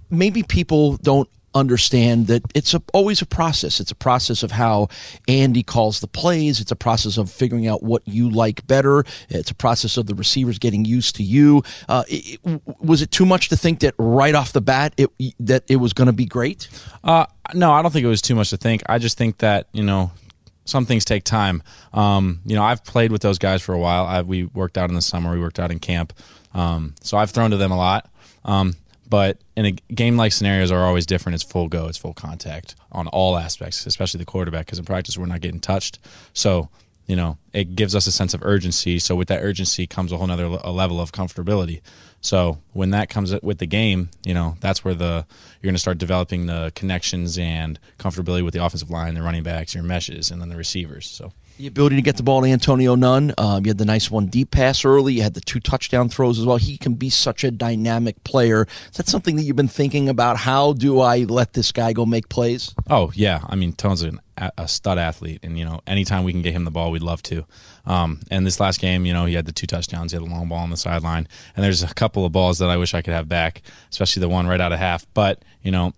Maybe 0.10 0.42
people 0.42 0.96
don't 0.96 1.28
understand 1.54 2.28
that 2.28 2.42
it's 2.56 2.74
a, 2.74 2.82
always 2.94 3.22
a 3.22 3.26
process. 3.26 3.82
It's 3.82 3.92
a 3.92 3.96
process 3.96 4.44
of 4.44 4.52
how 4.52 4.88
Andy 5.28 5.62
calls 5.62 6.00
the 6.00 6.08
plays. 6.08 6.62
It's 6.62 6.72
a 6.72 6.76
process 6.78 7.18
of 7.18 7.30
figuring 7.30 7.68
out 7.68 7.84
what 7.84 8.02
you 8.08 8.30
like 8.30 8.66
better. 8.66 9.04
It's 9.28 9.52
a 9.52 9.56
process 9.56 9.98
of 9.98 10.06
the 10.06 10.16
receivers 10.16 10.58
getting 10.58 10.86
used 10.86 11.18
to 11.18 11.24
you. 11.24 11.64
Uh, 11.90 12.06
it, 12.08 12.40
was 12.80 13.02
it 13.02 13.12
too 13.12 13.26
much 13.26 13.50
to 13.50 13.58
think 13.58 13.82
that 13.82 13.94
right 13.98 14.36
off 14.36 14.54
the 14.54 14.62
bat 14.62 14.94
it, 14.96 15.10
that 15.42 15.66
it 15.68 15.76
was 15.76 15.92
going 15.92 16.08
to 16.08 16.14
be 16.14 16.26
great? 16.26 16.70
Uh, 17.04 17.26
no, 17.54 17.74
I 17.74 17.82
don't 17.82 17.92
think 17.92 18.06
it 18.06 18.10
was 18.10 18.22
too 18.22 18.36
much 18.36 18.52
to 18.52 18.58
think. 18.58 18.84
I 18.88 19.00
just 19.00 19.18
think 19.18 19.40
that 19.40 19.68
you 19.74 19.84
know 19.84 20.12
some 20.66 20.86
things 20.86 21.06
take 21.06 21.24
time. 21.24 21.64
Um, 21.94 22.42
you 22.46 22.56
know, 22.56 22.64
I've 22.64 22.84
played 22.84 23.12
with 23.12 23.22
those 23.22 23.40
guys 23.40 23.62
for 23.62 23.74
a 23.74 23.80
while. 23.80 24.06
I, 24.06 24.22
we 24.22 24.46
worked 24.46 24.78
out 24.78 24.90
in 24.90 24.96
the 24.96 25.02
summer. 25.02 25.32
We 25.32 25.40
worked 25.40 25.60
out 25.60 25.72
in 25.72 25.80
camp. 25.80 26.14
Um, 26.54 26.96
so 27.02 27.18
I've 27.18 27.32
thrown 27.32 27.52
to 27.52 27.58
them 27.58 27.72
a 27.72 27.78
lot. 27.78 28.10
Um, 28.46 28.76
but 29.10 29.40
in 29.58 29.66
a 29.66 29.72
game 29.72 30.16
like 30.16 30.32
scenarios 30.32 30.72
are 30.72 30.86
always 30.86 31.06
different. 31.06 31.36
It's 31.36 31.44
full 31.44 31.68
go. 31.68 31.88
It's 31.88 31.98
full 31.98 32.14
contact 32.14 32.76
on 32.92 33.08
all 33.08 33.38
aspects, 33.38 33.86
especially 33.86 34.20
the 34.20 34.26
quarterback. 34.26 34.66
Because 34.66 34.80
in 34.80 34.86
practice 34.86 35.18
we're 35.18 35.26
not 35.26 35.42
getting 35.42 35.60
touched. 35.60 36.00
So 36.34 36.70
you 37.08 37.18
know, 37.18 37.38
it 37.52 37.76
gives 37.76 37.94
us 37.94 38.08
a 38.08 38.12
sense 38.12 38.34
of 38.34 38.42
urgency. 38.42 38.98
So 39.00 39.18
with 39.18 39.28
that 39.28 39.42
urgency 39.42 39.86
comes 39.86 40.14
a 40.14 40.18
whole 40.18 40.32
other 40.32 40.48
level 40.48 41.02
of 41.02 41.12
comfortability. 41.12 41.82
So 42.22 42.60
when 42.74 42.92
that 42.92 43.10
comes 43.10 43.34
with 43.42 43.58
the 43.58 43.66
game, 43.66 44.10
you 44.24 44.34
know, 44.34 44.56
that's 44.62 44.86
where 44.86 44.94
the 44.94 45.26
you're 45.62 45.68
going 45.68 45.76
to 45.76 45.80
start 45.80 45.98
developing 45.98 46.46
the 46.46 46.72
connections 46.76 47.38
and 47.38 47.80
comfortability 47.98 48.46
with 48.46 48.54
the 48.54 48.64
offensive 48.64 48.90
line, 48.90 49.16
the 49.16 49.22
running 49.22 49.44
backs, 49.44 49.74
your 49.74 49.84
meshes, 49.84 50.32
and 50.32 50.42
then 50.42 50.50
the 50.50 50.56
receivers. 50.56 51.08
So 51.08 51.34
the 51.58 51.68
ability 51.68 51.96
to 51.96 52.02
get 52.02 52.18
the 52.18 52.24
ball 52.24 52.42
to 52.42 52.48
Antonio 52.48 52.96
Nunn. 52.96 53.34
Um, 53.38 53.66
you 53.66 53.70
had 53.70 53.78
the 53.78 53.86
nice 53.86 54.10
one 54.10 54.28
deep 54.28 54.52
pass 54.52 54.84
early. 54.84 55.14
You 55.14 55.22
had 55.22 55.34
the 55.34 55.42
two 55.42 55.60
touchdown 55.60 56.10
throws 56.10 56.40
as 56.40 56.46
well. 56.46 56.58
He 56.58 56.78
can 56.78 56.94
be 56.94 57.10
such 57.10 57.44
a 57.44 57.52
dynamic 57.52 58.24
player. 58.24 58.68
Is 58.92 58.98
that 58.98 59.08
something 59.08 59.36
that 59.36 59.44
you've 59.44 59.56
been 59.56 59.68
thinking 59.68 60.10
about? 60.10 60.38
How 60.38 60.74
do 60.74 61.02
I 61.02 61.20
let 61.20 61.54
this 61.54 61.72
guy 61.72 61.94
go 61.94 62.06
make 62.06 62.30
plays? 62.30 62.74
Oh 62.90 63.12
yeah, 63.14 63.42
I 63.48 63.56
mean, 63.56 63.74
Tone's 63.74 64.02
an, 64.02 64.20
a 64.58 64.68
stud 64.68 64.98
athlete, 64.98 65.40
and 65.44 65.58
you 65.58 65.66
know, 65.66 65.82
anytime 65.86 66.24
we 66.24 66.32
can 66.32 66.42
get 66.42 66.54
him 66.54 66.66
the 66.66 66.72
ball, 66.72 66.92
we'd 66.92 67.02
love 67.02 67.22
to. 67.24 67.46
Um, 67.86 68.22
and 68.32 68.46
this 68.46 68.60
last 68.60 68.80
game, 68.80 69.06
you 69.06 69.14
know, 69.14 69.26
he 69.26 69.36
had 69.36 69.46
the 69.46 69.52
two 69.52 69.68
touchdowns. 69.68 70.12
He 70.12 70.16
had 70.18 70.28
a 70.28 70.32
long 70.32 70.48
ball 70.48 70.60
on 70.60 70.70
the 70.70 70.78
sideline, 70.78 71.28
and 71.56 71.64
there's 71.64 71.84
a 71.84 71.94
couple 71.94 72.26
of 72.26 72.32
balls 72.32 72.60
that 72.60 72.70
I 72.70 72.78
wish 72.78 72.94
I 72.94 73.02
could 73.02 73.14
have 73.14 73.28
back, 73.28 73.62
especially 73.90 74.22
the 74.22 74.30
one 74.30 74.48
right 74.48 74.62
out 74.62 74.72
of 74.72 74.80
half. 74.80 75.06
But 75.14 75.44
you 75.62 75.72
know, 75.72 75.94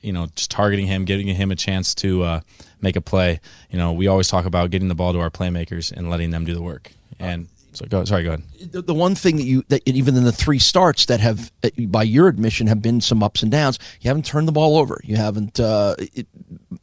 you 0.00 0.12
know, 0.12 0.26
just 0.34 0.50
targeting 0.50 0.86
him, 0.86 1.04
giving 1.04 1.26
him 1.26 1.50
a 1.50 1.56
chance 1.56 1.94
to 1.96 2.22
uh, 2.22 2.40
make 2.80 2.96
a 2.96 3.00
play. 3.00 3.40
You 3.70 3.78
know, 3.78 3.92
we 3.92 4.06
always 4.06 4.28
talk 4.28 4.44
about 4.44 4.70
getting 4.70 4.88
the 4.88 4.94
ball 4.94 5.12
to 5.12 5.20
our 5.20 5.30
playmakers 5.30 5.92
and 5.92 6.10
letting 6.10 6.30
them 6.30 6.44
do 6.44 6.54
the 6.54 6.62
work. 6.62 6.92
And 7.18 7.48
so, 7.78 7.86
go. 7.86 8.04
Sorry, 8.04 8.24
go 8.24 8.30
ahead. 8.30 8.72
The, 8.72 8.82
the 8.82 8.94
one 8.94 9.14
thing 9.14 9.36
that 9.36 9.44
you 9.44 9.62
that 9.68 9.86
even 9.86 10.16
in 10.16 10.24
the 10.24 10.32
three 10.32 10.58
starts 10.58 11.06
that 11.06 11.20
have, 11.20 11.52
by 11.78 12.02
your 12.02 12.26
admission, 12.26 12.66
have 12.66 12.82
been 12.82 13.00
some 13.00 13.22
ups 13.22 13.40
and 13.40 13.52
downs. 13.52 13.78
You 14.00 14.08
haven't 14.08 14.24
turned 14.24 14.48
the 14.48 14.52
ball 14.52 14.76
over. 14.76 15.00
You 15.04 15.14
haven't 15.14 15.60
uh, 15.60 15.94
it, 15.98 16.26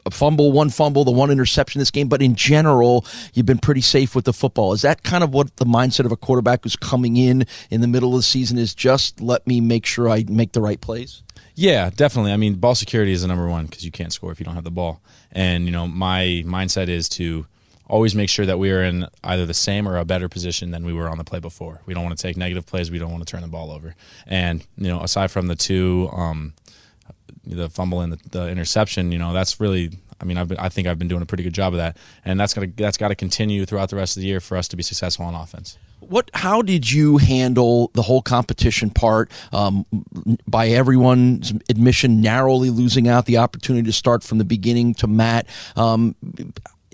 a 0.06 0.12
fumble, 0.12 0.54
one 0.54 0.70
fumble, 0.70 1.04
the 1.04 1.12
one 1.12 1.32
interception 1.32 1.80
this 1.80 1.92
game. 1.92 2.08
But 2.08 2.22
in 2.22 2.36
general, 2.36 3.06
you've 3.34 3.46
been 3.46 3.58
pretty 3.58 3.82
safe 3.82 4.16
with 4.16 4.24
the 4.24 4.32
football. 4.32 4.72
Is 4.72 4.84
that 4.84 5.04
kind 5.04 5.22
of 5.22 5.34
what 5.34 5.54
the 5.58 5.66
mindset 5.66 6.06
of 6.06 6.14
a 6.14 6.18
quarterback 6.18 6.64
who's 6.64 6.78
coming 6.78 7.18
in 7.18 7.46
in 7.70 7.82
the 7.82 7.88
middle 7.88 8.16
of 8.16 8.20
the 8.20 8.24
season 8.24 8.58
is? 8.58 8.74
Just 8.74 9.20
let 9.20 9.46
me 9.46 9.60
make 9.60 9.86
sure 9.86 10.08
I 10.08 10.24
make 10.30 10.54
the 10.54 10.62
right 10.62 10.80
plays. 10.80 11.24
Yeah, 11.56 11.90
definitely. 11.90 12.32
I 12.32 12.38
mean, 12.38 12.56
ball 12.56 12.76
security 12.76 13.12
is 13.12 13.22
the 13.22 13.28
number 13.28 13.48
one 13.48 13.66
because 13.66 13.84
you 13.84 13.92
can't 13.92 14.14
score 14.14 14.32
if 14.32 14.40
you 14.40 14.46
don't 14.46 14.56
have 14.56 14.64
the 14.64 14.72
ball. 14.72 15.02
And 15.34 15.66
you 15.66 15.72
know, 15.72 15.88
my 15.88 16.44
mindset 16.46 16.88
is 16.88 17.10
to 17.10 17.48
always 17.88 18.16
make 18.16 18.30
sure 18.30 18.46
that 18.46 18.60
we 18.60 18.72
are 18.72 18.84
in 18.84 19.08
either 19.24 19.46
the 19.46 19.54
same 19.54 19.88
or 19.88 19.98
a 19.98 20.06
better 20.06 20.30
position 20.30 20.72
than 20.72 20.86
we 20.86 20.94
were 20.94 21.10
on 21.10 21.18
the 21.18 21.24
play 21.24 21.40
before. 21.40 21.82
We 21.86 21.94
don't 21.94 22.04
want 22.04 22.18
to 22.18 22.22
take 22.22 22.38
negative 22.38 22.66
plays. 22.66 22.92
We 22.92 23.00
don't 23.00 23.12
want 23.12 23.26
to 23.26 23.32
turn 23.32 23.42
the 23.42 23.48
ball 23.48 23.72
over. 23.72 23.96
And 24.26 24.66
you 24.78 24.88
know, 24.88 25.02
aside 25.02 25.32
from 25.32 25.48
the 25.48 25.56
two, 25.56 26.10
um, 26.14 26.54
the 27.46 27.70
fumble 27.70 28.02
and 28.02 28.14
the, 28.14 28.30
the 28.30 28.50
interception, 28.50 29.12
you 29.12 29.20
know, 29.20 29.34
that's 29.34 29.60
really 29.60 29.92
I 30.20 30.26
mean, 30.26 30.38
I've 30.38 30.48
been, 30.48 30.58
I 30.58 30.70
think 30.70 30.88
I've 30.88 30.98
been 30.98 31.08
doing 31.08 31.22
a 31.22 31.26
pretty 31.26 31.44
good 31.44 31.54
job 31.54 31.74
of 31.74 31.78
that, 31.78 31.98
and 32.24 32.40
that's 32.40 32.54
gonna 32.54 32.68
that's 32.76 32.98
got 32.98 33.10
to 33.10 33.16
continue 33.16 33.66
throughout 33.66 33.90
the 33.90 33.96
rest 33.96 34.16
of 34.16 34.22
the 34.22 34.28
year 34.28 34.40
for 34.40 34.58
us 34.58 34.68
to 34.70 34.76
be 34.76 34.84
successful 34.84 35.26
on 35.26 35.36
offense. 35.36 35.78
What? 36.00 36.30
How 36.34 36.62
did 36.62 36.92
you 36.92 37.18
handle 37.18 37.90
the 37.94 38.04
whole 38.04 38.22
competition 38.22 38.90
part? 38.90 39.30
Um, 39.52 39.86
by 40.48 40.70
everyone's 40.70 41.52
admission, 41.70 42.22
narrowly 42.22 42.70
losing 42.70 43.08
out 43.08 43.26
the 43.26 43.38
opportunity 43.38 43.86
to 43.88 43.94
start 43.94 44.24
from 44.24 44.38
the 44.38 44.46
beginning 44.46 44.94
to 44.96 45.08
Matt. 45.08 45.48
Um, 45.76 46.16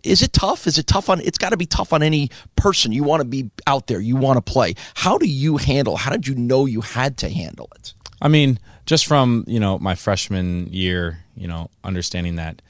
is 0.04 0.22
it 0.22 0.34
tough? 0.34 0.68
Is 0.68 0.78
it 0.78 0.88
tough 0.88 1.10
on? 1.10 1.22
It's 1.22 1.38
got 1.38 1.50
to 1.50 1.58
be 1.58 1.66
tough 1.66 1.94
on 1.94 2.04
any 2.04 2.30
person. 2.56 2.92
You 2.92 3.04
want 3.04 3.22
to 3.22 3.28
be 3.28 3.50
out 3.68 3.88
there. 3.88 4.00
You 4.00 4.16
want 4.16 4.38
to 4.38 4.52
play. 4.52 4.76
How 4.96 5.18
do 5.18 5.28
you 5.28 5.58
handle? 5.58 5.98
How 5.98 6.12
did 6.12 6.28
you 6.28 6.36
know 6.36 6.66
you 6.66 6.82
had 6.82 7.18
to 7.18 7.30
handle 7.30 7.70
it? 7.76 7.94
I 8.22 8.28
mean, 8.28 8.60
just 8.86 9.06
from 9.06 9.44
you 9.48 9.60
know 9.60 9.80
my 9.80 9.96
freshman 9.96 10.68
year, 10.68 11.20
you 11.36 11.48
know, 11.48 11.70
understanding 11.84 12.36
that 12.36 12.62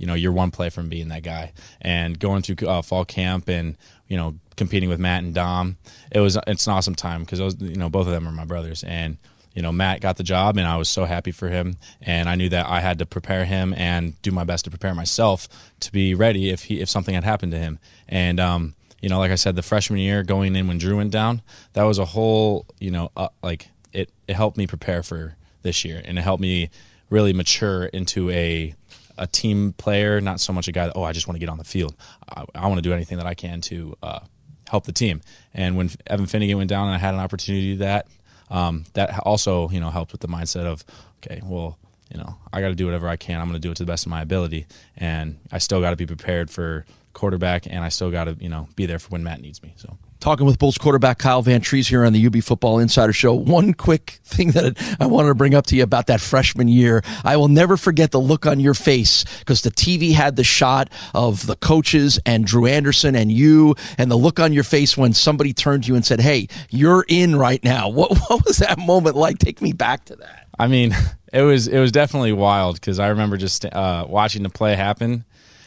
you 0.00 0.06
know 0.06 0.14
you're 0.14 0.32
one 0.32 0.50
play 0.50 0.70
from 0.70 0.88
being 0.88 1.08
that 1.08 1.22
guy 1.22 1.52
and 1.82 2.18
going 2.18 2.42
through 2.42 2.66
uh, 2.66 2.82
fall 2.82 3.04
camp 3.04 3.48
and 3.48 3.76
you 4.08 4.16
know 4.16 4.34
competing 4.56 4.88
with 4.88 4.98
Matt 4.98 5.22
and 5.22 5.34
Dom 5.34 5.76
it 6.10 6.20
was 6.20 6.38
it's 6.46 6.66
an 6.66 6.72
awesome 6.72 6.94
time 6.94 7.22
because 7.22 7.40
you 7.60 7.76
know 7.76 7.90
both 7.90 8.06
of 8.06 8.12
them 8.12 8.26
are 8.26 8.32
my 8.32 8.46
brothers 8.46 8.82
and 8.82 9.18
you 9.54 9.62
know 9.62 9.72
Matt 9.72 10.00
got 10.00 10.16
the 10.16 10.22
job 10.22 10.56
and 10.56 10.66
I 10.66 10.76
was 10.76 10.88
so 10.88 11.04
happy 11.04 11.32
for 11.32 11.48
him 11.48 11.76
and 12.00 12.28
I 12.28 12.34
knew 12.34 12.48
that 12.50 12.66
I 12.66 12.80
had 12.80 12.98
to 12.98 13.06
prepare 13.06 13.44
him 13.44 13.74
and 13.76 14.20
do 14.22 14.30
my 14.30 14.44
best 14.44 14.64
to 14.64 14.70
prepare 14.70 14.94
myself 14.94 15.48
to 15.80 15.92
be 15.92 16.14
ready 16.14 16.50
if 16.50 16.64
he 16.64 16.80
if 16.80 16.88
something 16.88 17.14
had 17.14 17.24
happened 17.24 17.52
to 17.52 17.58
him 17.58 17.78
and 18.08 18.38
um 18.40 18.74
you 19.00 19.08
know 19.08 19.18
like 19.18 19.30
I 19.30 19.36
said 19.36 19.56
the 19.56 19.62
freshman 19.62 20.00
year 20.00 20.22
going 20.22 20.54
in 20.56 20.68
when 20.68 20.78
Drew 20.78 20.96
went 20.96 21.10
down 21.10 21.42
that 21.72 21.84
was 21.84 21.98
a 21.98 22.04
whole 22.04 22.66
you 22.78 22.90
know 22.90 23.10
uh, 23.16 23.28
like 23.42 23.68
it 23.92 24.10
it 24.28 24.34
helped 24.34 24.56
me 24.56 24.66
prepare 24.66 25.02
for 25.02 25.36
this 25.62 25.84
year 25.84 26.00
and 26.04 26.18
it 26.18 26.22
helped 26.22 26.40
me 26.40 26.70
really 27.10 27.32
mature 27.32 27.86
into 27.86 28.30
a 28.30 28.74
a 29.20 29.26
team 29.26 29.74
player, 29.74 30.20
not 30.20 30.40
so 30.40 30.50
much 30.50 30.66
a 30.66 30.72
guy 30.72 30.86
that, 30.86 30.96
oh, 30.96 31.02
I 31.02 31.12
just 31.12 31.28
want 31.28 31.34
to 31.34 31.40
get 31.40 31.50
on 31.50 31.58
the 31.58 31.64
field. 31.64 31.94
I, 32.26 32.44
I 32.54 32.66
want 32.68 32.78
to 32.78 32.82
do 32.82 32.94
anything 32.94 33.18
that 33.18 33.26
I 33.26 33.34
can 33.34 33.60
to 33.62 33.94
uh, 34.02 34.20
help 34.68 34.84
the 34.84 34.92
team. 34.92 35.20
And 35.52 35.76
when 35.76 35.90
Evan 36.06 36.26
Finnegan 36.26 36.56
went 36.56 36.70
down 36.70 36.86
and 36.86 36.94
I 36.94 36.98
had 36.98 37.12
an 37.12 37.20
opportunity 37.20 37.66
to 37.66 37.72
do 37.74 37.78
that, 37.80 38.08
um, 38.50 38.84
that 38.94 39.18
also, 39.20 39.68
you 39.70 39.80
know, 39.80 39.90
helped 39.90 40.12
with 40.12 40.20
the 40.20 40.28
mindset 40.28 40.64
of, 40.64 40.84
okay, 41.18 41.40
well, 41.44 41.78
you 42.12 42.18
know, 42.18 42.36
I 42.52 42.60
got 42.60 42.68
to 42.68 42.74
do 42.74 42.86
whatever 42.86 43.08
I 43.08 43.16
can. 43.16 43.40
I'm 43.40 43.46
going 43.46 43.60
to 43.60 43.60
do 43.60 43.70
it 43.70 43.76
to 43.76 43.84
the 43.84 43.90
best 43.90 44.04
of 44.04 44.10
my 44.10 44.20
ability. 44.20 44.66
And 44.96 45.38
I 45.52 45.58
still 45.58 45.80
got 45.80 45.90
to 45.90 45.96
be 45.96 46.06
prepared 46.06 46.50
for 46.50 46.84
quarterback 47.12 47.66
and 47.66 47.84
I 47.84 47.88
still 47.88 48.10
got 48.10 48.24
to, 48.24 48.36
you 48.40 48.48
know, 48.48 48.68
be 48.74 48.86
there 48.86 48.98
for 48.98 49.08
when 49.10 49.22
Matt 49.22 49.40
needs 49.40 49.62
me. 49.62 49.74
So 49.76 49.96
talking 50.20 50.46
with 50.46 50.58
Bulls 50.58 50.76
quarterback 50.78 51.18
Kyle 51.18 51.42
Vantrease 51.42 51.88
here 51.88 52.04
on 52.04 52.12
the 52.12 52.26
UB 52.26 52.42
Football 52.42 52.78
Insider 52.78 53.12
Show. 53.12 53.34
One 53.34 53.72
quick 53.72 54.20
thing 54.22 54.50
that 54.52 54.76
I 55.00 55.06
wanted 55.06 55.28
to 55.28 55.34
bring 55.34 55.54
up 55.54 55.66
to 55.66 55.76
you 55.76 55.82
about 55.82 56.06
that 56.08 56.20
freshman 56.20 56.68
year. 56.68 57.02
I 57.24 57.36
will 57.36 57.48
never 57.48 57.76
forget 57.76 58.10
the 58.10 58.20
look 58.20 58.46
on 58.46 58.60
your 58.60 58.74
face 58.74 59.24
because 59.40 59.62
the 59.62 59.70
TV 59.70 60.12
had 60.12 60.36
the 60.36 60.44
shot 60.44 60.90
of 61.14 61.46
the 61.46 61.56
coaches 61.56 62.20
and 62.26 62.46
Drew 62.46 62.66
Anderson 62.66 63.16
and 63.16 63.32
you, 63.32 63.74
and 63.96 64.10
the 64.10 64.16
look 64.16 64.38
on 64.38 64.52
your 64.52 64.64
face 64.64 64.96
when 64.96 65.14
somebody 65.14 65.52
turned 65.52 65.84
to 65.84 65.88
you 65.88 65.94
and 65.94 66.04
said, 66.04 66.20
Hey, 66.20 66.48
you're 66.68 67.04
in 67.08 67.36
right 67.36 67.62
now. 67.64 67.88
What, 68.00 68.16
what 68.30 68.46
was 68.46 68.58
that 68.58 68.78
moment 68.78 69.14
like? 69.14 69.38
Take 69.38 69.60
me 69.60 69.72
back 69.72 70.06
to 70.06 70.16
that. 70.16 70.46
I 70.58 70.68
mean, 70.68 70.96
it 71.32 71.42
was 71.42 71.68
it 71.68 71.78
was 71.78 71.92
definitely 71.92 72.32
wild 72.32 72.76
because 72.76 72.98
I 72.98 73.08
remember 73.08 73.36
just 73.36 73.64
uh, 73.66 74.06
watching 74.08 74.42
the 74.42 74.48
play 74.48 74.74
happen, 74.74 75.24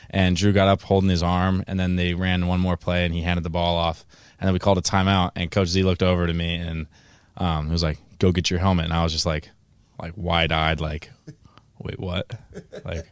and 0.10 0.36
Drew 0.36 0.52
got 0.52 0.68
up 0.68 0.82
holding 0.82 1.10
his 1.10 1.22
arm, 1.22 1.64
and 1.68 1.80
then 1.80 1.96
they 1.96 2.14
ran 2.14 2.48
one 2.48 2.60
more 2.60 2.78
play, 2.78 3.06
and 3.06 3.14
he 3.14 3.22
handed 3.22 3.44
the 3.44 3.50
ball 3.50 3.76
off, 3.76 4.06
and 4.44 4.50
then 4.50 4.54
we 4.54 4.60
called 4.60 4.78
a 4.78 4.82
timeout, 4.82 5.32
and 5.38 5.50
Coach 5.50 5.70
Z 5.70 5.84
looked 5.84 6.04
over 6.04 6.28
to 6.28 6.34
me 6.34 6.56
and 6.56 6.86
um, 7.38 7.68
he 7.68 7.72
was 7.72 7.82
like, 7.82 7.98
"Go 8.20 8.34
get 8.34 8.50
your 8.50 8.60
helmet," 8.60 8.84
and 8.84 8.94
I 8.94 9.02
was 9.02 9.14
just 9.14 9.26
like, 9.26 9.50
like 9.98 10.12
wide 10.18 10.52
eyed, 10.52 10.82
like, 10.82 11.12
"Wait, 11.80 11.98
what?" 11.98 12.30
like, 12.84 13.06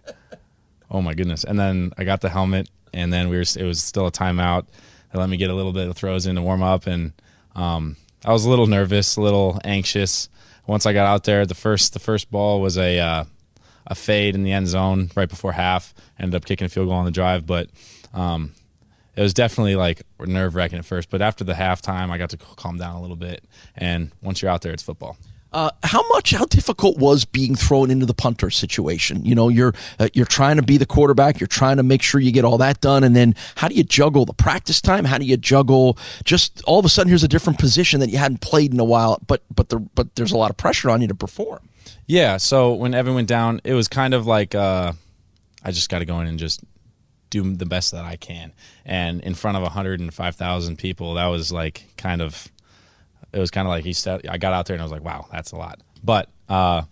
oh 0.92 1.02
my 1.02 1.14
goodness! 1.14 1.46
And 1.46 1.58
then 1.58 1.94
I 1.98 2.04
got 2.04 2.20
the 2.20 2.28
helmet, 2.28 2.70
and 2.94 3.14
then 3.14 3.30
we 3.30 3.38
were 3.38 3.44
it 3.44 3.64
was 3.64 3.82
still 3.82 4.08
a 4.08 4.12
timeout. 4.12 4.66
They 5.14 5.20
let 5.20 5.30
me 5.30 5.38
get 5.38 5.50
a 5.50 5.54
little 5.54 5.72
bit 5.72 5.88
of 5.88 5.96
throws 5.96 6.26
in 6.26 6.36
to 6.36 6.42
warm 6.42 6.64
up, 6.64 6.86
and 6.86 7.14
um, 7.56 7.96
I 8.26 8.34
was 8.34 8.44
a 8.44 8.50
little 8.50 8.68
nervous, 8.68 9.16
a 9.16 9.22
little 9.22 9.58
anxious. 9.64 10.28
Once 10.68 10.86
I 10.86 10.92
got 10.92 11.08
out 11.08 11.24
there, 11.24 11.46
the 11.46 11.56
first 11.56 11.94
the 11.94 12.00
first 12.00 12.30
ball 12.30 12.60
was 12.60 12.78
a 12.78 13.00
uh, 13.00 13.24
a 13.88 13.96
fade 13.96 14.36
in 14.36 14.44
the 14.44 14.52
end 14.52 14.68
zone 14.68 15.12
right 15.16 15.30
before 15.30 15.54
half. 15.54 15.94
Ended 16.20 16.36
up 16.36 16.44
kicking 16.44 16.66
a 16.66 16.70
field 16.70 16.90
goal 16.90 16.98
on 16.98 17.06
the 17.06 17.12
drive, 17.12 17.48
but 17.48 17.70
um, 18.14 18.52
it 19.16 19.22
was 19.22 19.34
definitely 19.34 19.76
like 19.76 20.04
nerve 20.20 20.56
wracking 20.56 20.80
at 20.80 20.86
first, 20.86 21.10
but 21.10 21.22
after 21.22 21.44
the 21.44 21.54
halftime, 21.54 22.10
I 22.10 22.18
got 22.18 22.30
to 22.32 22.38
calm 22.38 22.78
down 22.78 22.96
a 22.96 23.02
little 23.02 23.16
bit. 23.16 23.44
And 23.76 24.12
once 24.22 24.42
you're 24.42 24.52
out 24.52 24.62
there, 24.62 24.72
it's 24.72 24.84
football. 24.84 25.18
Uh, 25.54 25.70
how 25.84 26.02
much, 26.10 26.32
how 26.32 26.46
difficult 26.46 26.98
was 26.98 27.26
being 27.26 27.56
thrown 27.56 27.92
into 27.92 28.06
the 28.06 28.14
punter 28.14 28.50
situation? 28.50 29.26
You 29.26 29.36
know, 29.36 29.50
you're 29.50 29.74
uh, 30.00 30.08
you're 30.14 30.26
trying 30.26 30.56
to 30.56 30.62
be 30.62 30.78
the 30.78 30.86
quarterback, 30.86 31.42
you're 31.42 31.48
trying 31.48 31.76
to 31.76 31.84
make 31.84 32.02
sure 32.02 32.22
you 32.22 32.32
get 32.32 32.46
all 32.46 32.58
that 32.60 32.80
done, 32.80 33.04
and 33.04 33.18
then 33.18 33.36
how 33.56 33.68
do 33.68 33.76
you 33.76 33.84
juggle 33.84 34.24
the 34.24 34.34
practice 34.34 34.80
time? 34.80 35.04
How 35.04 35.18
do 35.18 35.26
you 35.26 35.36
juggle 35.36 35.98
just 36.24 36.64
all 36.64 36.80
of 36.80 36.86
a 36.86 36.90
sudden 36.90 37.10
here's 37.10 37.26
a 37.26 37.28
different 37.28 37.60
position 37.60 38.00
that 38.00 38.10
you 38.10 38.18
hadn't 38.18 38.40
played 38.40 38.74
in 38.74 38.80
a 38.80 38.86
while, 38.86 39.20
but 39.28 39.44
but 39.54 39.68
the, 39.68 39.80
but 39.80 40.16
there's 40.16 40.32
a 40.32 40.38
lot 40.38 40.52
of 40.52 40.58
pressure 40.58 40.90
on 40.90 41.02
you 41.02 41.10
to 41.10 41.16
perform. 41.16 41.68
Yeah. 42.08 42.38
So 42.38 42.74
when 42.74 42.94
Evan 42.94 43.14
went 43.14 43.28
down, 43.28 43.60
it 43.66 43.74
was 43.74 43.90
kind 43.90 44.14
of 44.14 44.26
like 44.26 44.56
uh, 44.56 44.94
I 45.66 45.72
just 45.72 45.90
got 45.90 46.00
to 46.00 46.06
go 46.06 46.22
in 46.22 46.28
and 46.28 46.40
just 46.40 46.62
do 47.32 47.56
the 47.56 47.66
best 47.66 47.92
that 47.92 48.06
I 48.06 48.16
can, 48.16 48.54
and 48.86 49.22
in 49.22 49.34
front 49.34 49.58
of 49.58 49.64
105,000 49.64 50.78
people, 50.78 51.16
that 51.16 51.26
was 51.26 51.52
like 51.52 51.86
kind 51.98 52.22
of 52.22 52.48
it 53.34 53.40
was 53.40 53.52
kind 53.52 53.68
of 53.68 53.70
like 53.70 53.84
he 53.84 53.94
said, 53.94 54.28
I 54.28 54.38
got 54.38 54.54
out 54.54 54.66
there 54.66 54.76
and 54.76 54.82
I 54.82 54.86
was 54.86 54.92
like, 54.92 55.04
wow, 55.04 55.28
that's 55.32 55.52
a 55.52 55.56
lot. 55.56 55.80
But, 56.04 56.30
uh, 56.50 56.84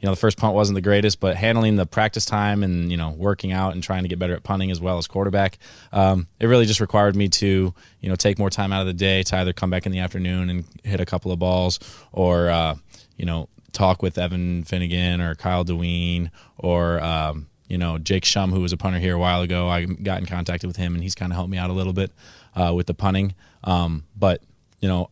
you 0.00 0.06
know, 0.06 0.12
the 0.12 0.20
first 0.20 0.38
punt 0.38 0.54
wasn't 0.54 0.76
the 0.76 0.80
greatest, 0.80 1.18
but 1.18 1.36
handling 1.36 1.76
the 1.76 1.86
practice 1.86 2.24
time 2.24 2.62
and, 2.62 2.90
you 2.90 2.96
know, 2.96 3.10
working 3.10 3.50
out 3.50 3.72
and 3.72 3.82
trying 3.82 4.04
to 4.04 4.08
get 4.08 4.18
better 4.18 4.34
at 4.34 4.44
punting 4.44 4.70
as 4.70 4.80
well 4.80 4.98
as 4.98 5.08
quarterback, 5.08 5.58
um, 5.92 6.28
it 6.38 6.46
really 6.46 6.66
just 6.66 6.80
required 6.80 7.16
me 7.16 7.28
to, 7.28 7.74
you 8.00 8.08
know, 8.08 8.14
take 8.14 8.38
more 8.38 8.50
time 8.50 8.72
out 8.72 8.80
of 8.80 8.86
the 8.86 8.92
day 8.92 9.22
to 9.24 9.36
either 9.38 9.52
come 9.52 9.70
back 9.70 9.86
in 9.86 9.92
the 9.92 9.98
afternoon 9.98 10.50
and 10.50 10.64
hit 10.84 11.00
a 11.00 11.06
couple 11.06 11.32
of 11.32 11.38
balls 11.38 11.80
or, 12.12 12.48
uh, 12.48 12.76
you 13.16 13.26
know, 13.26 13.48
talk 13.72 14.02
with 14.02 14.18
Evan 14.18 14.62
Finnegan 14.62 15.20
or 15.20 15.34
Kyle 15.34 15.64
Deween 15.64 16.30
or, 16.58 17.00
um, 17.00 17.48
you 17.68 17.78
know, 17.78 17.98
Jake 17.98 18.24
Schum, 18.24 18.50
who 18.50 18.60
was 18.60 18.72
a 18.72 18.76
punter 18.76 18.98
here 18.98 19.14
a 19.14 19.18
while 19.18 19.42
ago. 19.42 19.68
I 19.68 19.84
got 19.84 20.20
in 20.20 20.26
contact 20.26 20.64
with 20.64 20.76
him 20.76 20.94
and 20.94 21.02
he's 21.02 21.14
kind 21.14 21.32
of 21.32 21.36
helped 21.36 21.50
me 21.50 21.58
out 21.58 21.70
a 21.70 21.74
little 21.74 21.92
bit 21.92 22.12
uh, 22.56 22.72
with 22.74 22.86
the 22.86 22.94
punting. 22.94 23.34
Um, 23.64 24.04
but, 24.16 24.42
you 24.80 24.88
know, 24.88 25.10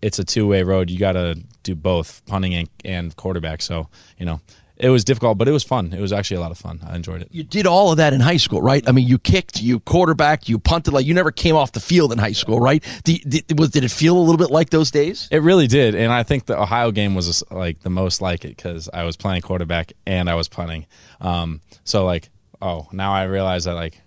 it's 0.00 0.18
a 0.18 0.24
two 0.24 0.46
way 0.46 0.62
road. 0.62 0.90
You 0.90 0.98
got 0.98 1.12
to 1.12 1.38
do 1.62 1.74
both 1.74 2.24
punting 2.26 2.54
and, 2.54 2.68
and 2.84 3.16
quarterback. 3.16 3.62
So, 3.62 3.88
you 4.18 4.26
know, 4.26 4.40
it 4.78 4.90
was 4.90 5.04
difficult, 5.04 5.38
but 5.38 5.48
it 5.48 5.52
was 5.52 5.64
fun. 5.64 5.92
It 5.92 6.00
was 6.00 6.12
actually 6.12 6.36
a 6.36 6.40
lot 6.40 6.52
of 6.52 6.58
fun. 6.58 6.80
I 6.86 6.94
enjoyed 6.94 7.20
it. 7.22 7.28
You 7.32 7.42
did 7.42 7.66
all 7.66 7.90
of 7.90 7.96
that 7.96 8.12
in 8.12 8.20
high 8.20 8.36
school, 8.36 8.62
right? 8.62 8.88
I 8.88 8.92
mean, 8.92 9.08
you 9.08 9.18
kicked, 9.18 9.60
you 9.60 9.80
quarterback, 9.80 10.48
you 10.48 10.58
punted. 10.58 10.94
Like 10.94 11.04
you 11.04 11.14
never 11.14 11.32
came 11.32 11.56
off 11.56 11.72
the 11.72 11.80
field 11.80 12.12
in 12.12 12.18
high 12.18 12.32
school, 12.32 12.60
right? 12.60 12.84
Did, 13.02 13.28
did, 13.28 13.58
was, 13.58 13.70
did 13.70 13.82
it 13.82 13.90
feel 13.90 14.16
a 14.16 14.20
little 14.20 14.36
bit 14.36 14.50
like 14.50 14.70
those 14.70 14.92
days? 14.92 15.28
It 15.32 15.42
really 15.42 15.66
did, 15.66 15.96
and 15.96 16.12
I 16.12 16.22
think 16.22 16.46
the 16.46 16.60
Ohio 16.60 16.92
game 16.92 17.16
was 17.16 17.42
like 17.50 17.80
the 17.80 17.90
most 17.90 18.20
like 18.20 18.44
it 18.44 18.56
because 18.56 18.88
I 18.94 19.02
was 19.02 19.16
playing 19.16 19.42
quarterback 19.42 19.92
and 20.06 20.30
I 20.30 20.36
was 20.36 20.46
punting. 20.46 20.86
Um, 21.20 21.60
so 21.82 22.04
like, 22.04 22.30
oh, 22.62 22.86
now 22.92 23.12
I 23.12 23.24
realize 23.24 23.64
that 23.64 23.74
like, 23.74 24.00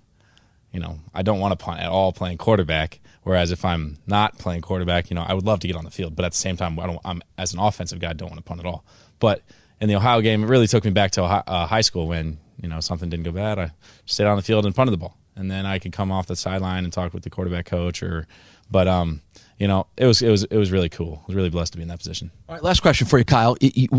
you 0.71 0.79
know, 0.79 0.99
I 1.13 1.21
don't 1.21 1.39
want 1.39 1.51
to 1.51 1.63
punt 1.63 1.81
at 1.81 1.89
all 1.89 2.13
playing 2.13 2.37
quarterback. 2.37 3.01
Whereas 3.23 3.51
if 3.51 3.65
I'm 3.65 3.97
not 4.07 4.39
playing 4.39 4.61
quarterback, 4.61 5.09
you 5.09 5.15
know, 5.15 5.23
I 5.27 5.33
would 5.33 5.45
love 5.45 5.59
to 5.59 5.67
get 5.67 5.75
on 5.75 5.83
the 5.83 5.91
field, 5.91 6.15
but 6.15 6.25
at 6.25 6.31
the 6.31 6.37
same 6.37 6.57
time, 6.57 6.79
I 6.79 6.87
don't. 6.87 6.99
I'm 7.03 7.21
as 7.37 7.53
an 7.53 7.59
offensive 7.59 7.99
guy, 7.99 8.11
I 8.11 8.13
don't 8.13 8.29
want 8.29 8.39
to 8.39 8.43
punt 8.43 8.61
at 8.61 8.65
all. 8.65 8.85
But 9.19 9.43
in 9.81 9.89
the 9.89 9.95
Ohio 9.95 10.21
game, 10.21 10.43
it 10.43 10.47
really 10.47 10.67
took 10.67 10.85
me 10.85 10.91
back 10.91 11.11
to 11.11 11.23
uh, 11.23 11.65
high 11.65 11.81
school 11.81 12.07
when 12.07 12.37
you 12.61 12.69
know 12.69 12.79
something 12.79 13.09
didn't 13.09 13.25
go 13.25 13.31
bad. 13.31 13.59
I 13.59 13.71
stayed 14.05 14.27
on 14.27 14.37
the 14.37 14.43
field 14.43 14.65
and 14.65 14.75
punted 14.75 14.93
the 14.93 14.97
ball, 14.97 15.17
and 15.35 15.49
then 15.49 15.65
I 15.65 15.79
could 15.79 15.91
come 15.91 16.11
off 16.11 16.27
the 16.27 16.35
sideline 16.35 16.83
and 16.83 16.93
talk 16.93 17.13
with 17.13 17.23
the 17.23 17.31
quarterback 17.31 17.65
coach. 17.65 18.03
Or, 18.03 18.27
but 18.69 18.87
um, 18.87 19.21
you 19.61 19.67
know, 19.67 19.85
it 19.95 20.07
was 20.07 20.23
it 20.23 20.29
was 20.31 20.43
it 20.45 20.57
was 20.57 20.71
really 20.71 20.89
cool. 20.89 21.19
I 21.21 21.27
was 21.27 21.35
really 21.35 21.51
blessed 21.51 21.73
to 21.73 21.77
be 21.77 21.83
in 21.83 21.89
that 21.89 21.99
position. 21.99 22.31
All 22.49 22.55
right, 22.55 22.63
last 22.63 22.81
question 22.81 23.05
for 23.05 23.19
you, 23.19 23.23
Kyle. 23.23 23.55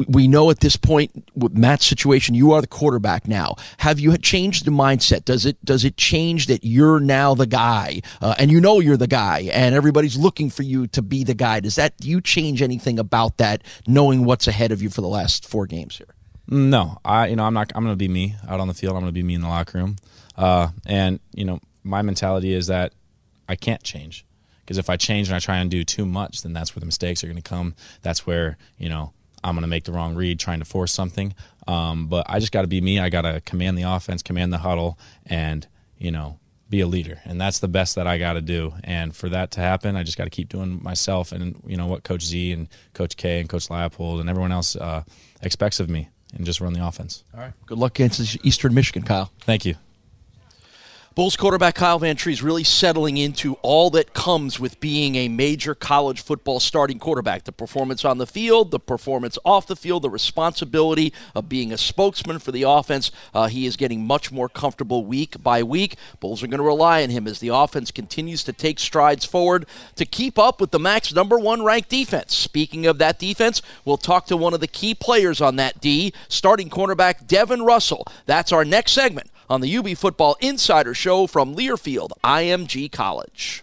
We 0.08 0.26
know 0.26 0.50
at 0.50 0.58
this 0.58 0.76
point 0.76 1.12
with 1.36 1.56
Matt's 1.56 1.86
situation, 1.86 2.34
you 2.34 2.50
are 2.50 2.60
the 2.60 2.66
quarterback 2.66 3.28
now. 3.28 3.54
Have 3.76 4.00
you 4.00 4.18
changed 4.18 4.64
the 4.64 4.72
mindset? 4.72 5.24
Does 5.24 5.46
it 5.46 5.64
does 5.64 5.84
it 5.84 5.96
change 5.96 6.48
that 6.48 6.64
you're 6.64 6.98
now 6.98 7.36
the 7.36 7.46
guy, 7.46 8.00
uh, 8.20 8.34
and 8.40 8.50
you 8.50 8.60
know 8.60 8.80
you're 8.80 8.96
the 8.96 9.06
guy, 9.06 9.48
and 9.52 9.72
everybody's 9.72 10.16
looking 10.16 10.50
for 10.50 10.64
you 10.64 10.88
to 10.88 11.00
be 11.00 11.22
the 11.22 11.32
guy? 11.32 11.60
Does 11.60 11.76
that 11.76 11.96
do 11.98 12.10
you 12.10 12.20
change 12.20 12.60
anything 12.60 12.98
about 12.98 13.36
that, 13.36 13.62
knowing 13.86 14.24
what's 14.24 14.48
ahead 14.48 14.72
of 14.72 14.82
you 14.82 14.90
for 14.90 15.00
the 15.00 15.06
last 15.06 15.48
four 15.48 15.68
games 15.68 15.96
here? 15.96 16.12
No, 16.48 16.98
I 17.04 17.28
you 17.28 17.36
know 17.36 17.44
I'm 17.44 17.54
not. 17.54 17.70
I'm 17.76 17.84
going 17.84 17.94
to 17.94 17.96
be 17.96 18.08
me 18.08 18.34
out 18.48 18.58
on 18.58 18.66
the 18.66 18.74
field. 18.74 18.96
I'm 18.96 19.02
going 19.02 19.14
to 19.14 19.20
be 19.20 19.22
me 19.22 19.36
in 19.36 19.42
the 19.42 19.48
locker 19.48 19.78
room, 19.78 19.94
uh, 20.36 20.70
and 20.86 21.20
you 21.32 21.44
know 21.44 21.60
my 21.84 22.02
mentality 22.02 22.52
is 22.52 22.66
that 22.66 22.94
I 23.48 23.54
can't 23.54 23.84
change 23.84 24.26
because 24.64 24.78
if 24.78 24.88
I 24.88 24.96
change 24.96 25.28
and 25.28 25.36
I 25.36 25.38
try 25.38 25.58
and 25.58 25.70
do 25.70 25.84
too 25.84 26.06
much, 26.06 26.42
then 26.42 26.52
that's 26.52 26.74
where 26.74 26.80
the 26.80 26.86
mistakes 26.86 27.22
are 27.22 27.26
going 27.26 27.36
to 27.36 27.42
come. 27.42 27.74
That's 28.02 28.26
where 28.26 28.56
you 28.78 28.88
know 28.88 29.12
I'm 29.44 29.54
going 29.54 29.62
to 29.62 29.68
make 29.68 29.84
the 29.84 29.92
wrong 29.92 30.14
read 30.14 30.38
trying 30.38 30.60
to 30.60 30.64
force 30.64 30.92
something. 30.92 31.34
Um, 31.66 32.06
but 32.06 32.26
I 32.28 32.38
just 32.40 32.52
got 32.52 32.62
to 32.62 32.68
be 32.68 32.80
me. 32.80 32.98
I 32.98 33.08
got 33.08 33.22
to 33.22 33.40
command 33.44 33.78
the 33.78 33.82
offense, 33.82 34.22
command 34.22 34.52
the 34.52 34.58
huddle, 34.58 34.98
and 35.26 35.66
you 35.98 36.10
know 36.10 36.38
be 36.70 36.80
a 36.80 36.86
leader. 36.86 37.20
And 37.24 37.40
that's 37.40 37.58
the 37.58 37.68
best 37.68 37.96
that 37.96 38.06
I 38.06 38.18
got 38.18 38.32
to 38.32 38.40
do. 38.40 38.72
And 38.82 39.14
for 39.14 39.28
that 39.28 39.50
to 39.52 39.60
happen, 39.60 39.94
I 39.94 40.02
just 40.04 40.16
got 40.16 40.24
to 40.24 40.30
keep 40.30 40.48
doing 40.48 40.82
myself 40.82 41.30
and 41.30 41.60
you 41.66 41.76
know 41.76 41.86
what 41.86 42.02
Coach 42.02 42.24
Z 42.24 42.52
and 42.52 42.68
Coach 42.94 43.16
K 43.16 43.40
and 43.40 43.48
Coach 43.48 43.68
Leipold 43.68 44.20
and 44.20 44.30
everyone 44.30 44.52
else 44.52 44.74
uh, 44.76 45.02
expects 45.42 45.80
of 45.80 45.90
me, 45.90 46.08
and 46.34 46.46
just 46.46 46.60
run 46.60 46.72
the 46.72 46.84
offense. 46.84 47.24
All 47.34 47.40
right. 47.40 47.52
Good 47.66 47.78
luck 47.78 47.98
against 47.98 48.44
Eastern 48.44 48.74
Michigan, 48.74 49.02
Kyle. 49.02 49.30
Thank 49.40 49.64
you. 49.64 49.76
Bulls 51.14 51.36
quarterback 51.36 51.74
Kyle 51.74 52.00
Vantrease 52.00 52.32
is 52.32 52.42
really 52.42 52.64
settling 52.64 53.18
into 53.18 53.58
all 53.60 53.90
that 53.90 54.14
comes 54.14 54.58
with 54.58 54.80
being 54.80 55.14
a 55.16 55.28
major 55.28 55.74
college 55.74 56.22
football 56.22 56.58
starting 56.58 56.98
quarterback 56.98 57.44
the 57.44 57.52
performance 57.52 58.02
on 58.02 58.16
the 58.16 58.26
field, 58.26 58.70
the 58.70 58.80
performance 58.80 59.38
off 59.44 59.66
the 59.66 59.76
field, 59.76 60.04
the 60.04 60.08
responsibility 60.08 61.12
of 61.34 61.50
being 61.50 61.70
a 61.70 61.76
spokesman 61.76 62.38
for 62.38 62.50
the 62.50 62.62
offense. 62.62 63.10
Uh, 63.34 63.46
he 63.46 63.66
is 63.66 63.76
getting 63.76 64.06
much 64.06 64.32
more 64.32 64.48
comfortable 64.48 65.04
week 65.04 65.42
by 65.42 65.62
week. 65.62 65.96
Bulls 66.18 66.42
are 66.42 66.46
going 66.46 66.56
to 66.56 66.64
rely 66.64 67.02
on 67.02 67.10
him 67.10 67.26
as 67.26 67.40
the 67.40 67.48
offense 67.48 67.90
continues 67.90 68.42
to 68.44 68.54
take 68.54 68.78
strides 68.78 69.26
forward 69.26 69.66
to 69.96 70.06
keep 70.06 70.38
up 70.38 70.62
with 70.62 70.70
the 70.70 70.80
MAC's 70.80 71.12
number 71.14 71.38
one 71.38 71.62
ranked 71.62 71.90
defense. 71.90 72.34
Speaking 72.34 72.86
of 72.86 72.96
that 72.96 73.18
defense, 73.18 73.60
we'll 73.84 73.98
talk 73.98 74.24
to 74.28 74.36
one 74.38 74.54
of 74.54 74.60
the 74.60 74.66
key 74.66 74.94
players 74.94 75.42
on 75.42 75.56
that 75.56 75.78
D, 75.78 76.14
starting 76.28 76.70
cornerback 76.70 77.26
Devin 77.26 77.64
Russell. 77.64 78.06
That's 78.24 78.50
our 78.50 78.64
next 78.64 78.92
segment 78.92 79.28
on 79.52 79.60
the 79.60 79.76
UB 79.76 79.90
Football 79.90 80.34
Insider 80.40 80.94
Show 80.94 81.26
from 81.26 81.54
Learfield 81.54 82.12
IMG 82.24 82.90
College. 82.90 83.62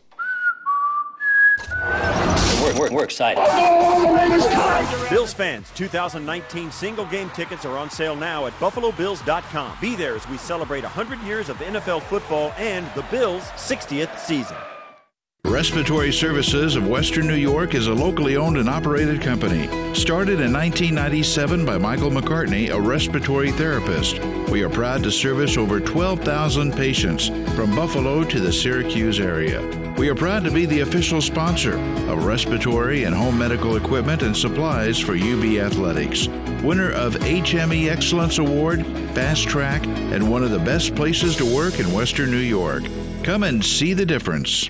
We're, 2.62 2.80
we're, 2.80 2.91
we're, 2.91 3.04
excited. 3.04 3.41
Bills 5.10 5.34
fans, 5.34 5.71
2019 5.71 6.71
single 6.71 7.06
game 7.06 7.32
tickets 7.32 7.65
are 7.65 7.75
on 7.75 7.89
sale 7.89 8.15
now 8.15 8.45
at 8.45 8.54
BuffaloBills.com. 8.60 9.78
Be 9.82 9.95
there 9.95 10.15
as 10.15 10.30
we 10.30 10.38
celebrate 10.38 10.84
100 10.84 11.19
years 11.21 11.49
of 11.49 11.58
NFL 11.58 12.04
football 12.04 12.54
and 12.58 12.86
the 12.93 13.02
Bills' 13.10 13.43
60th 13.56 14.19
season. 14.19 14.58
Respiratory 15.60 16.13
Services 16.13 16.75
of 16.75 16.88
Western 16.88 17.25
New 17.25 17.34
York 17.34 17.73
is 17.73 17.88
a 17.88 17.93
locally 17.93 18.38
owned 18.38 18.58
and 18.58 18.69
operated 18.69 19.19
company. 19.19 19.67
Started 19.93 20.39
in 20.39 20.54
1997 20.54 21.65
by 21.65 21.78
Michael 21.78 22.12
McCartney, 22.12 22.69
a 22.69 22.80
respiratory 22.80 23.52
therapist. 23.52 24.19
We 24.52 24.63
are 24.63 24.69
proud 24.69 25.02
to 25.04 25.12
service 25.12 25.58
over 25.58 25.80
12,000 25.80 26.73
patients 26.73 27.30
from 27.56 27.75
Buffalo 27.75 28.23
to 28.23 28.39
the 28.39 28.54
Syracuse 28.54 29.19
area. 29.19 29.62
We 29.97 30.08
are 30.10 30.15
proud 30.15 30.43
to 30.43 30.52
be 30.52 30.65
the 30.65 30.82
official 30.82 31.21
sponsor 31.21 31.78
of 32.10 32.25
respiratory 32.25 33.06
and 33.06 33.15
home 33.15 33.38
medical 33.38 33.75
equipment 33.75 34.21
and 34.21 34.38
supplies 34.38 34.99
for 34.99 35.15
UB 35.15 35.43
Athletics. 35.58 36.28
Winner 36.63 36.91
of 36.91 37.15
HME 37.15 37.89
Excellence 37.89 38.38
Award, 38.38 38.86
Fast 39.15 39.47
Track, 39.47 39.86
and 39.86 40.30
one 40.30 40.43
of 40.43 40.52
the 40.52 40.60
best 40.60 40.95
places 40.95 41.36
to 41.38 41.56
work 41.56 41.80
in 41.80 41.91
Western 41.91 42.30
New 42.30 42.38
York. 42.38 42.84
Come 43.23 43.43
and 43.43 43.65
see 43.65 43.93
the 43.93 44.06
difference. 44.06 44.69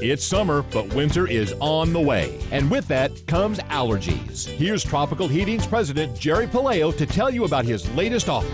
It's 0.00 0.24
summer, 0.24 0.62
but 0.62 0.94
winter 0.94 1.26
is 1.26 1.54
on 1.58 1.92
the 1.92 2.00
way. 2.00 2.38
And 2.52 2.70
with 2.70 2.86
that 2.86 3.26
comes 3.26 3.58
allergies. 3.58 4.46
Here's 4.46 4.84
Tropical 4.84 5.26
Heating's 5.26 5.66
president, 5.66 6.16
Jerry 6.16 6.46
Paleo, 6.46 6.96
to 6.96 7.04
tell 7.04 7.30
you 7.30 7.44
about 7.44 7.64
his 7.64 7.90
latest 7.96 8.28
offer. 8.28 8.46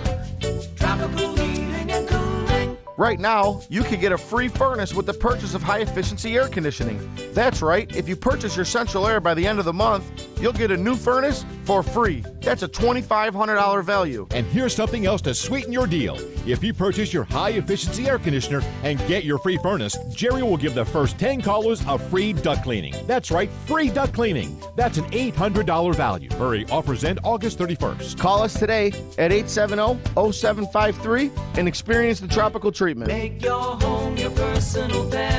Tropical 0.77 1.37
Heating 1.37 1.91
and 1.91 2.09
Cooling. 2.09 2.79
Right 2.97 3.21
now, 3.21 3.61
you 3.69 3.83
can 3.83 4.01
get 4.01 4.13
a 4.13 4.19
free 4.19 4.49
furnace 4.49 4.95
with 4.95 5.05
the 5.05 5.13
purchase 5.13 5.55
of 5.55 5.63
high 5.63 5.81
efficiency 5.81 6.35
air 6.37 6.49
conditioning. 6.49 6.99
That's 7.35 7.61
right, 7.61 7.95
if 7.95 8.09
you 8.09 8.17
purchase 8.17 8.57
your 8.57 8.65
central 8.65 9.07
air 9.07 9.21
by 9.21 9.35
the 9.35 9.47
end 9.47 9.59
of 9.59 9.67
the 9.67 9.73
month, 9.73 10.41
you'll 10.41 10.53
get 10.55 10.71
a 10.71 10.77
new 10.77 10.97
furnace 10.97 11.45
for 11.65 11.83
free. 11.83 12.25
That's 12.41 12.63
a 12.63 12.69
$2,500 12.69 13.85
value. 13.85 14.27
And 14.33 14.47
here's 14.47 14.75
something 14.75 15.07
else 15.07 15.23
to 15.23 15.35
sweeten 15.35 15.73
your 15.73 15.87
deal. 15.87 16.17
If 16.47 16.63
you 16.63 16.75
purchase 16.75 17.13
your 17.13 17.25
high 17.25 17.51
efficiency 17.51 18.09
air 18.09 18.19
conditioner 18.19 18.63
and 18.83 18.99
get 19.07 19.25
your 19.25 19.39
free 19.39 19.59
furnace, 19.59 19.97
Jerry 20.13 20.43
will 20.43 20.57
give 20.57 20.75
the 20.75 20.85
first 20.85 21.19
10 21.19 21.43
callers 21.43 21.83
a 21.87 21.99
free 21.99 22.33
duct 22.33 22.63
cleaning. 22.63 22.95
That's 23.07 23.31
right, 23.31 23.51
free 23.67 23.89
duct 23.89 24.13
cleaning. 24.13 24.61
That's 24.77 24.99
an 24.99 25.05
$800 25.11 25.95
value. 25.95 26.31
Hurry, 26.35 26.67
offers 26.71 27.05
end 27.05 27.21
August 27.25 27.59
31st. 27.59 28.19
Call 28.19 28.43
us 28.43 28.55
today 28.59 28.89
at 29.19 29.33
870 29.33 30.33
0753 30.33 31.31
and 31.59 31.69
experience 31.69 32.21
the 32.21 32.29
tropical 32.29 32.73
treatment. 32.73 33.09
Make 33.09 33.43
your 33.43 33.77
home 33.77 34.17
your 34.17 34.31
personal 34.31 35.11
paradise 35.11 35.34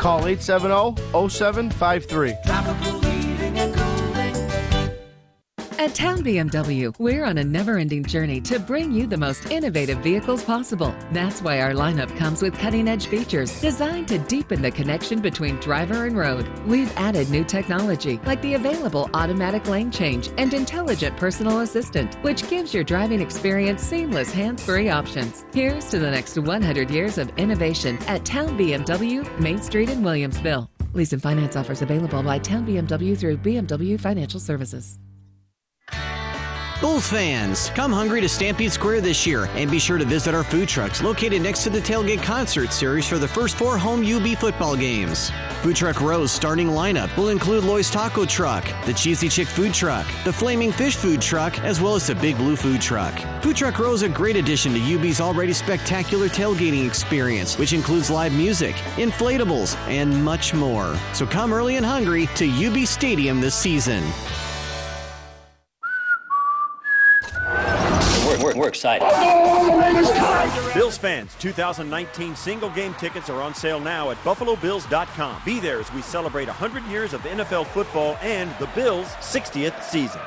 Call 0.00 0.26
870 0.26 0.94
0753. 1.28 2.49
At 5.80 5.94
Town 5.94 6.18
BMW, 6.18 6.94
we're 6.98 7.24
on 7.24 7.38
a 7.38 7.42
never 7.42 7.78
ending 7.78 8.04
journey 8.04 8.38
to 8.42 8.58
bring 8.58 8.92
you 8.92 9.06
the 9.06 9.16
most 9.16 9.50
innovative 9.50 9.96
vehicles 10.00 10.44
possible. 10.44 10.94
That's 11.10 11.40
why 11.40 11.62
our 11.62 11.72
lineup 11.72 12.14
comes 12.18 12.42
with 12.42 12.52
cutting 12.58 12.86
edge 12.86 13.06
features 13.06 13.62
designed 13.62 14.08
to 14.08 14.18
deepen 14.18 14.60
the 14.60 14.70
connection 14.70 15.22
between 15.22 15.56
driver 15.56 16.04
and 16.04 16.18
road. 16.18 16.46
We've 16.66 16.94
added 16.98 17.30
new 17.30 17.44
technology 17.44 18.20
like 18.26 18.42
the 18.42 18.56
available 18.56 19.08
automatic 19.14 19.68
lane 19.68 19.90
change 19.90 20.28
and 20.36 20.52
intelligent 20.52 21.16
personal 21.16 21.60
assistant, 21.60 22.16
which 22.16 22.46
gives 22.50 22.74
your 22.74 22.84
driving 22.84 23.22
experience 23.22 23.80
seamless 23.80 24.30
hands 24.30 24.62
free 24.62 24.90
options. 24.90 25.46
Here's 25.54 25.88
to 25.92 25.98
the 25.98 26.10
next 26.10 26.36
100 26.36 26.90
years 26.90 27.16
of 27.16 27.30
innovation 27.38 27.96
at 28.06 28.26
Town 28.26 28.58
BMW, 28.58 29.24
Main 29.40 29.62
Street 29.62 29.88
in 29.88 30.02
Williamsville. 30.02 30.68
Lease 30.92 31.14
and 31.14 31.22
finance 31.22 31.56
offers 31.56 31.80
available 31.80 32.22
by 32.22 32.38
Town 32.38 32.66
BMW 32.66 33.16
through 33.16 33.38
BMW 33.38 33.98
Financial 33.98 34.40
Services. 34.40 34.98
Bulls 36.80 37.10
fans, 37.10 37.68
come 37.74 37.92
hungry 37.92 38.22
to 38.22 38.28
Stampede 38.28 38.72
Square 38.72 39.02
this 39.02 39.26
year 39.26 39.50
and 39.52 39.70
be 39.70 39.78
sure 39.78 39.98
to 39.98 40.04
visit 40.06 40.34
our 40.34 40.42
food 40.42 40.66
trucks 40.66 41.02
located 41.02 41.42
next 41.42 41.62
to 41.64 41.70
the 41.70 41.78
Tailgate 41.78 42.22
Concert 42.22 42.72
Series 42.72 43.06
for 43.06 43.18
the 43.18 43.28
first 43.28 43.56
four 43.56 43.76
home 43.76 44.02
UB 44.02 44.38
football 44.38 44.74
games. 44.74 45.30
Food 45.60 45.76
Truck 45.76 46.00
Row's 46.00 46.32
starting 46.32 46.68
lineup 46.68 47.14
will 47.18 47.28
include 47.28 47.64
Loy's 47.64 47.90
Taco 47.90 48.24
Truck, 48.24 48.64
the 48.86 48.94
Cheesy 48.94 49.28
Chick 49.28 49.46
Food 49.46 49.74
Truck, 49.74 50.06
the 50.24 50.32
Flaming 50.32 50.72
Fish 50.72 50.96
Food 50.96 51.20
Truck, 51.20 51.58
as 51.60 51.82
well 51.82 51.96
as 51.96 52.06
the 52.06 52.14
Big 52.14 52.38
Blue 52.38 52.56
Food 52.56 52.80
Truck. 52.80 53.12
Food 53.42 53.56
Truck 53.56 53.78
Row 53.78 53.92
is 53.92 54.00
a 54.00 54.08
great 54.08 54.36
addition 54.36 54.72
to 54.72 54.80
UB's 54.80 55.20
already 55.20 55.52
spectacular 55.52 56.30
tailgating 56.30 56.86
experience, 56.86 57.58
which 57.58 57.74
includes 57.74 58.08
live 58.08 58.32
music, 58.32 58.74
inflatables, 58.96 59.76
and 59.86 60.24
much 60.24 60.54
more. 60.54 60.98
So 61.12 61.26
come 61.26 61.52
early 61.52 61.76
and 61.76 61.84
hungry 61.84 62.26
to 62.36 62.48
UB 62.48 62.86
Stadium 62.86 63.38
this 63.38 63.54
season. 63.54 64.02
We're, 68.60 68.68
excited. 68.68 69.08
Bills 70.74 70.98
fans, 70.98 71.34
2019 71.38 72.36
single 72.36 72.68
game 72.68 72.92
tickets 72.94 73.30
are 73.30 73.40
on 73.40 73.54
sale 73.54 73.80
now 73.80 74.10
at 74.10 74.18
BuffaloBills.com. 74.18 75.40
Be 75.46 75.60
there 75.60 75.80
as 75.80 75.90
we 75.94 76.02
celebrate 76.02 76.46
100 76.46 76.84
years 76.84 77.14
of 77.14 77.22
NFL 77.22 77.66
football 77.68 78.18
and 78.20 78.50
the 78.58 78.66
Bills' 78.74 79.06
60th 79.06 79.82
season. 79.82 80.20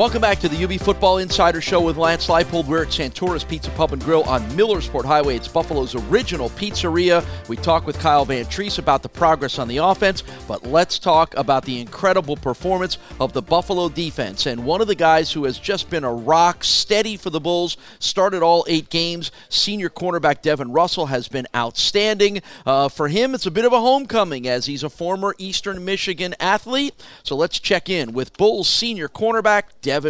Welcome 0.00 0.22
back 0.22 0.38
to 0.38 0.48
the 0.48 0.64
UB 0.64 0.80
Football 0.80 1.18
Insider 1.18 1.60
Show 1.60 1.82
with 1.82 1.98
Lance 1.98 2.26
Leipold. 2.28 2.64
We're 2.64 2.84
at 2.84 2.88
Santora's 2.88 3.44
Pizza 3.44 3.68
Pub 3.72 3.92
and 3.92 4.02
Grill 4.02 4.22
on 4.22 4.40
Millersport 4.52 5.04
Highway. 5.04 5.36
It's 5.36 5.46
Buffalo's 5.46 5.94
original 5.94 6.48
pizzeria. 6.48 7.22
We 7.50 7.58
talk 7.58 7.86
with 7.86 7.98
Kyle 7.98 8.24
Vantrease 8.24 8.78
about 8.78 9.02
the 9.02 9.10
progress 9.10 9.58
on 9.58 9.68
the 9.68 9.76
offense, 9.76 10.22
but 10.48 10.64
let's 10.64 10.98
talk 10.98 11.36
about 11.36 11.66
the 11.66 11.78
incredible 11.78 12.38
performance 12.38 12.96
of 13.20 13.34
the 13.34 13.42
Buffalo 13.42 13.90
defense. 13.90 14.46
And 14.46 14.64
one 14.64 14.80
of 14.80 14.86
the 14.86 14.94
guys 14.94 15.32
who 15.32 15.44
has 15.44 15.58
just 15.58 15.90
been 15.90 16.04
a 16.04 16.14
rock 16.14 16.64
steady 16.64 17.18
for 17.18 17.28
the 17.28 17.38
Bulls, 17.38 17.76
started 17.98 18.42
all 18.42 18.64
eight 18.68 18.88
games. 18.88 19.30
Senior 19.50 19.90
cornerback 19.90 20.40
Devin 20.40 20.72
Russell 20.72 21.06
has 21.06 21.28
been 21.28 21.46
outstanding. 21.54 22.40
Uh, 22.64 22.88
for 22.88 23.08
him, 23.08 23.34
it's 23.34 23.44
a 23.44 23.50
bit 23.50 23.66
of 23.66 23.74
a 23.74 23.80
homecoming 23.80 24.48
as 24.48 24.64
he's 24.64 24.82
a 24.82 24.88
former 24.88 25.34
Eastern 25.36 25.84
Michigan 25.84 26.34
athlete. 26.40 26.94
So 27.22 27.36
let's 27.36 27.60
check 27.60 27.90
in 27.90 28.14
with 28.14 28.34
Bulls 28.38 28.66
senior 28.66 29.06
cornerback 29.06 29.64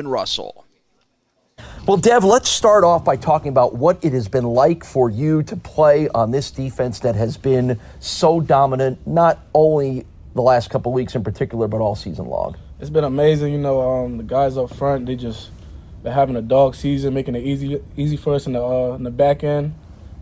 Russell. 0.07 0.67
Well, 1.87 1.97
Dev, 1.97 2.25
let's 2.25 2.51
start 2.51 2.85
off 2.85 3.05
by 3.05 3.17
talking 3.17 3.49
about 3.49 3.75
what 3.75 4.05
it 4.05 4.13
has 4.13 4.29
been 4.29 4.45
like 4.45 4.85
for 4.85 5.11
you 5.11 5.43
to 5.45 5.57
play 5.57 6.09
on 6.11 6.31
this 6.31 6.51
defense 6.51 7.01
that 7.01 7.15
has 7.17 7.37
been 7.37 7.81
so 7.99 8.41
dominant, 8.41 9.07
not 9.07 9.41
only 9.55 10.07
the 10.35 10.43
last 10.43 10.71
couple 10.71 10.93
weeks 10.93 11.15
in 11.15 11.25
particular, 11.25 11.67
but 11.67 11.81
all 11.81 11.97
season 11.97 12.27
long. 12.27 12.57
It's 12.79 12.91
been 12.91 13.05
amazing. 13.05 13.53
You 13.53 13.59
know, 13.59 13.81
um, 13.81 14.19
the 14.19 14.23
guys 14.23 14.57
up 14.57 14.75
front, 14.75 15.07
they 15.07 15.17
just 15.17 15.51
they're 16.03 16.13
having 16.13 16.37
a 16.37 16.43
dog 16.43 16.75
season, 16.75 17.15
making 17.15 17.35
it 17.35 17.45
easy 17.45 17.83
easy 17.97 18.17
for 18.17 18.35
us 18.35 18.47
in 18.47 18.53
the 18.53 18.63
uh, 18.63 18.95
in 18.95 19.03
the 19.03 19.11
back 19.11 19.43
end 19.43 19.75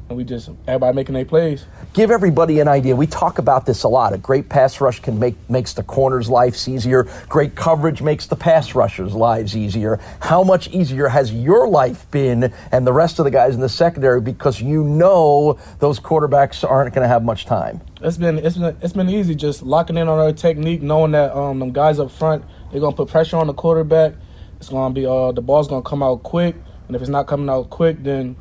and 0.09 0.17
we 0.17 0.25
just 0.25 0.51
everybody 0.67 0.95
making 0.95 1.15
their 1.15 1.25
plays. 1.25 1.67
Give 1.93 2.11
everybody 2.11 2.61
an 2.61 2.69
idea. 2.69 2.97
We 2.97 3.07
talk 3.07 3.39
about 3.39 3.67
this 3.67 3.83
a 3.83 3.89
lot. 3.89 4.13
A 4.13 4.19
great 4.19 4.49
pass 4.49 4.81
rush 4.81 5.01
can 5.01 5.19
make 5.19 5.37
makes 5.51 5.75
the 5.75 5.83
corners' 5.83 6.29
lives 6.29 6.67
easier. 6.69 7.07
Great 7.29 7.55
coverage 7.55 8.01
makes 8.01 8.27
the 8.27 8.37
pass 8.37 8.75
rushers' 8.75 9.15
lives 9.15 9.57
easier. 9.57 10.01
How 10.21 10.43
much 10.43 10.69
easier 10.69 11.09
has 11.09 11.33
your 11.33 11.69
life 11.69 12.11
been 12.11 12.53
and 12.73 12.87
the 12.87 12.93
rest 12.93 13.19
of 13.19 13.25
the 13.25 13.31
guys 13.31 13.55
in 13.55 13.61
the 13.61 13.69
secondary 13.69 14.21
because 14.21 14.61
you 14.61 14.83
know 14.83 15.59
those 15.79 16.01
quarterbacks 16.01 16.69
aren't 16.69 16.95
going 16.95 17.05
to 17.05 17.09
have 17.09 17.23
much 17.23 17.45
time? 17.45 17.81
It's 18.01 18.17
been 18.17 18.39
it's 18.39 18.57
been 18.57 18.77
it's 18.81 18.93
been 18.93 19.11
easy 19.11 19.35
just 19.35 19.63
locking 19.63 19.97
in 19.97 20.09
on 20.09 20.19
our 20.19 20.33
technique, 20.33 20.83
knowing 20.83 21.13
that 21.13 21.37
um 21.37 21.59
them 21.59 21.73
guys 21.73 21.99
up 21.99 22.11
front 22.11 22.45
they're 22.71 22.81
gonna 22.81 22.95
put 22.95 23.09
pressure 23.09 23.37
on 23.37 23.47
the 23.47 23.55
quarterback. 23.55 24.15
It's 24.59 24.69
gonna 24.69 24.95
be 24.95 25.07
uh 25.07 25.33
the 25.33 25.43
ball's 25.43 25.69
gonna 25.69 25.83
come 25.83 26.03
out 26.03 26.23
quick, 26.23 26.55
and 26.87 26.97
if 26.97 27.03
it's 27.03 27.11
not 27.11 27.27
coming 27.27 27.49
out 27.49 27.71
quick, 27.71 28.03
then 28.03 28.37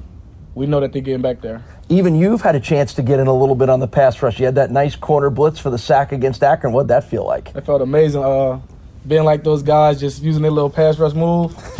we 0.58 0.66
know 0.66 0.80
that 0.80 0.92
they're 0.92 1.02
getting 1.02 1.22
back 1.22 1.42
there. 1.42 1.64
Even 1.90 2.16
you've 2.16 2.42
had 2.42 2.56
a 2.56 2.60
chance 2.60 2.94
to 2.96 3.04
get 3.04 3.20
in 3.20 3.28
a 3.28 3.34
little 3.34 3.56
bit 3.56 3.70
on 3.70 3.80
the 3.80 3.88
pass 3.88 4.22
rush. 4.22 4.40
You 4.40 4.46
had 4.46 4.56
that 4.56 4.72
nice 4.72 4.96
corner 4.96 5.30
blitz 5.30 5.60
for 5.60 5.70
the 5.70 5.78
sack 5.78 6.12
against 6.12 6.44
Akron. 6.44 6.74
What'd 6.74 6.90
that 6.90 7.04
feel 7.04 7.26
like? 7.26 7.56
It 7.56 7.66
felt 7.66 7.82
amazing. 7.82 8.24
Uh, 8.24 8.60
being 9.08 9.24
like 9.24 9.44
those 9.44 9.64
guys, 9.64 10.00
just 10.00 10.22
using 10.22 10.42
their 10.42 10.52
little 10.52 10.70
pass 10.70 10.98
rush 10.98 11.14
move. 11.14 11.56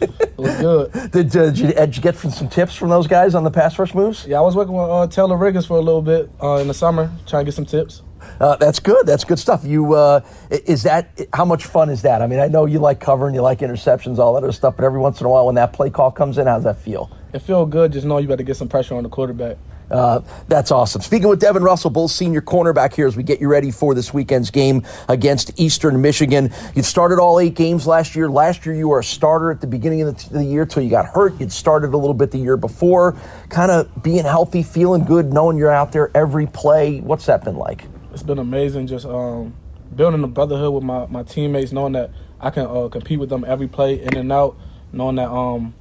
it 0.00 0.36
was 0.36 0.56
good. 0.56 0.92
Did, 1.12 1.36
uh, 1.36 1.50
did, 1.50 1.58
you, 1.58 1.72
did, 1.72 1.96
you, 1.96 2.02
get 2.02 2.16
some 2.16 2.48
tips 2.48 2.74
from 2.74 2.90
those 2.90 3.06
guys 3.06 3.34
on 3.34 3.44
the 3.44 3.50
pass 3.50 3.78
rush 3.78 3.94
moves? 3.94 4.26
Yeah, 4.26 4.38
I 4.38 4.40
was 4.42 4.54
working 4.54 4.74
with 4.74 4.90
uh, 4.90 5.06
Taylor 5.06 5.36
Riggins 5.36 5.66
for 5.66 5.78
a 5.78 5.80
little 5.80 6.02
bit 6.02 6.28
uh, 6.42 6.56
in 6.56 6.68
the 6.68 6.74
summer, 6.74 7.10
trying 7.26 7.44
to 7.44 7.50
get 7.50 7.54
some 7.54 7.64
tips. 7.64 8.02
Uh, 8.40 8.56
that's 8.56 8.80
good. 8.80 9.06
That's 9.06 9.24
good 9.24 9.38
stuff. 9.38 9.64
You 9.64 9.94
uh, 9.94 10.20
is 10.50 10.82
that 10.82 11.26
how 11.32 11.44
much 11.44 11.64
fun 11.64 11.88
is 11.88 12.02
that? 12.02 12.22
I 12.22 12.26
mean, 12.26 12.40
I 12.40 12.48
know 12.48 12.66
you 12.66 12.78
like 12.80 13.00
covering, 13.00 13.34
you 13.34 13.40
like 13.40 13.60
interceptions, 13.60 14.18
all 14.18 14.34
that 14.34 14.42
other 14.42 14.52
stuff, 14.52 14.76
but 14.76 14.84
every 14.84 14.98
once 14.98 15.20
in 15.20 15.26
a 15.26 15.30
while, 15.30 15.46
when 15.46 15.54
that 15.54 15.72
play 15.72 15.90
call 15.90 16.10
comes 16.10 16.36
in, 16.36 16.46
how 16.46 16.56
does 16.56 16.64
that 16.64 16.80
feel? 16.80 17.10
It 17.36 17.42
feels 17.42 17.68
good. 17.68 17.92
Just 17.92 18.06
know 18.06 18.16
you 18.16 18.26
got 18.26 18.38
to 18.38 18.44
get 18.44 18.56
some 18.56 18.66
pressure 18.66 18.94
on 18.94 19.02
the 19.02 19.10
quarterback. 19.10 19.58
Uh, 19.90 20.20
that's 20.48 20.70
awesome. 20.70 21.02
Speaking 21.02 21.28
with 21.28 21.38
Devin 21.38 21.62
Russell, 21.62 21.90
Bulls 21.90 22.14
senior 22.14 22.40
cornerback 22.40 22.94
here 22.94 23.06
as 23.06 23.14
we 23.14 23.22
get 23.22 23.42
you 23.42 23.48
ready 23.48 23.70
for 23.70 23.94
this 23.94 24.14
weekend's 24.14 24.50
game 24.50 24.84
against 25.06 25.52
Eastern 25.60 26.00
Michigan. 26.00 26.50
You'd 26.74 26.86
started 26.86 27.18
all 27.18 27.38
eight 27.38 27.54
games 27.54 27.86
last 27.86 28.16
year. 28.16 28.30
Last 28.30 28.64
year 28.64 28.74
you 28.74 28.88
were 28.88 29.00
a 29.00 29.04
starter 29.04 29.50
at 29.50 29.60
the 29.60 29.66
beginning 29.66 30.00
of 30.00 30.16
the, 30.16 30.22
t- 30.22 30.28
the 30.30 30.44
year 30.44 30.64
till 30.64 30.82
you 30.82 30.88
got 30.88 31.04
hurt. 31.04 31.38
You'd 31.38 31.52
started 31.52 31.92
a 31.92 31.98
little 31.98 32.14
bit 32.14 32.30
the 32.30 32.38
year 32.38 32.56
before. 32.56 33.20
Kind 33.50 33.70
of 33.70 34.02
being 34.02 34.24
healthy, 34.24 34.62
feeling 34.62 35.04
good, 35.04 35.30
knowing 35.30 35.58
you're 35.58 35.70
out 35.70 35.92
there 35.92 36.10
every 36.16 36.46
play. 36.46 37.00
What's 37.00 37.26
that 37.26 37.44
been 37.44 37.56
like? 37.56 37.84
It's 38.14 38.22
been 38.22 38.38
amazing. 38.38 38.86
Just 38.86 39.04
um, 39.04 39.54
building 39.94 40.24
a 40.24 40.26
brotherhood 40.26 40.72
with 40.72 40.84
my, 40.84 41.04
my 41.08 41.22
teammates, 41.22 41.70
knowing 41.70 41.92
that 41.92 42.12
I 42.40 42.48
can 42.48 42.64
uh, 42.64 42.88
compete 42.88 43.20
with 43.20 43.28
them 43.28 43.44
every 43.46 43.68
play 43.68 44.02
in 44.02 44.16
and 44.16 44.32
out, 44.32 44.56
knowing 44.90 45.16
that 45.16 45.28
um, 45.28 45.74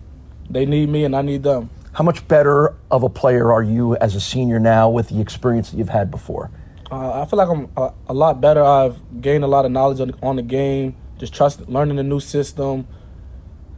they 0.49 0.65
need 0.65 0.89
me 0.89 1.03
and 1.03 1.15
I 1.15 1.21
need 1.21 1.43
them. 1.43 1.69
How 1.93 2.03
much 2.03 2.27
better 2.27 2.75
of 2.91 3.03
a 3.03 3.09
player 3.09 3.53
are 3.53 3.63
you 3.63 3.95
as 3.97 4.15
a 4.15 4.19
senior 4.19 4.59
now 4.59 4.89
with 4.89 5.09
the 5.09 5.21
experience 5.21 5.71
that 5.71 5.77
you've 5.77 5.89
had 5.89 6.11
before? 6.11 6.51
Uh, 6.91 7.21
I 7.21 7.25
feel 7.25 7.37
like 7.37 7.49
I'm 7.49 7.69
a, 7.77 7.93
a, 8.09 8.13
lot 8.13 8.41
better. 8.41 8.63
I've 8.63 9.21
gained 9.21 9.43
a 9.43 9.47
lot 9.47 9.65
of 9.65 9.71
knowledge 9.71 9.99
on, 9.99 10.13
on 10.21 10.35
the 10.35 10.41
game, 10.43 10.95
just 11.17 11.33
trust, 11.33 11.67
learning 11.67 11.95
the 11.95 12.03
new 12.03 12.19
system. 12.19 12.87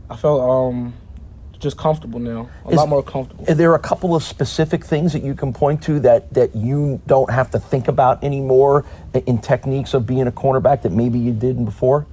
I 0.10 0.16
felt 0.16 0.42
um, 0.42 0.94
just 1.60 1.78
comfortable 1.78 2.20
now, 2.20 2.50
a 2.66 2.70
Is, 2.70 2.78
lot 2.78 2.90
more 2.90 3.04
comfortable. 3.04 3.46
Are 3.48 3.56
there 3.56 3.76
a 3.76 3.80
couple 3.80 4.16
of 4.16 4.24
specific 4.24 4.84
things 4.84 5.14
that 5.14 5.24
you 5.24 5.34
can 5.34 5.54
point 5.54 5.82
to 5.84 6.00
that, 6.02 6.34
that 6.34 6.56
you 6.56 7.02
don't 7.08 7.32
have 7.32 7.50
to 7.52 7.60
think 7.60 7.88
about 7.88 8.24
anymore 8.24 8.86
in 9.14 9.40
techniques 9.40 9.94
of 9.94 10.06
being 10.06 10.28
a 10.28 10.32
cornerback 10.32 10.82
that 10.84 10.92
maybe 10.92 11.20
you 11.20 11.34
didn't 11.34 11.66
before? 11.66 12.08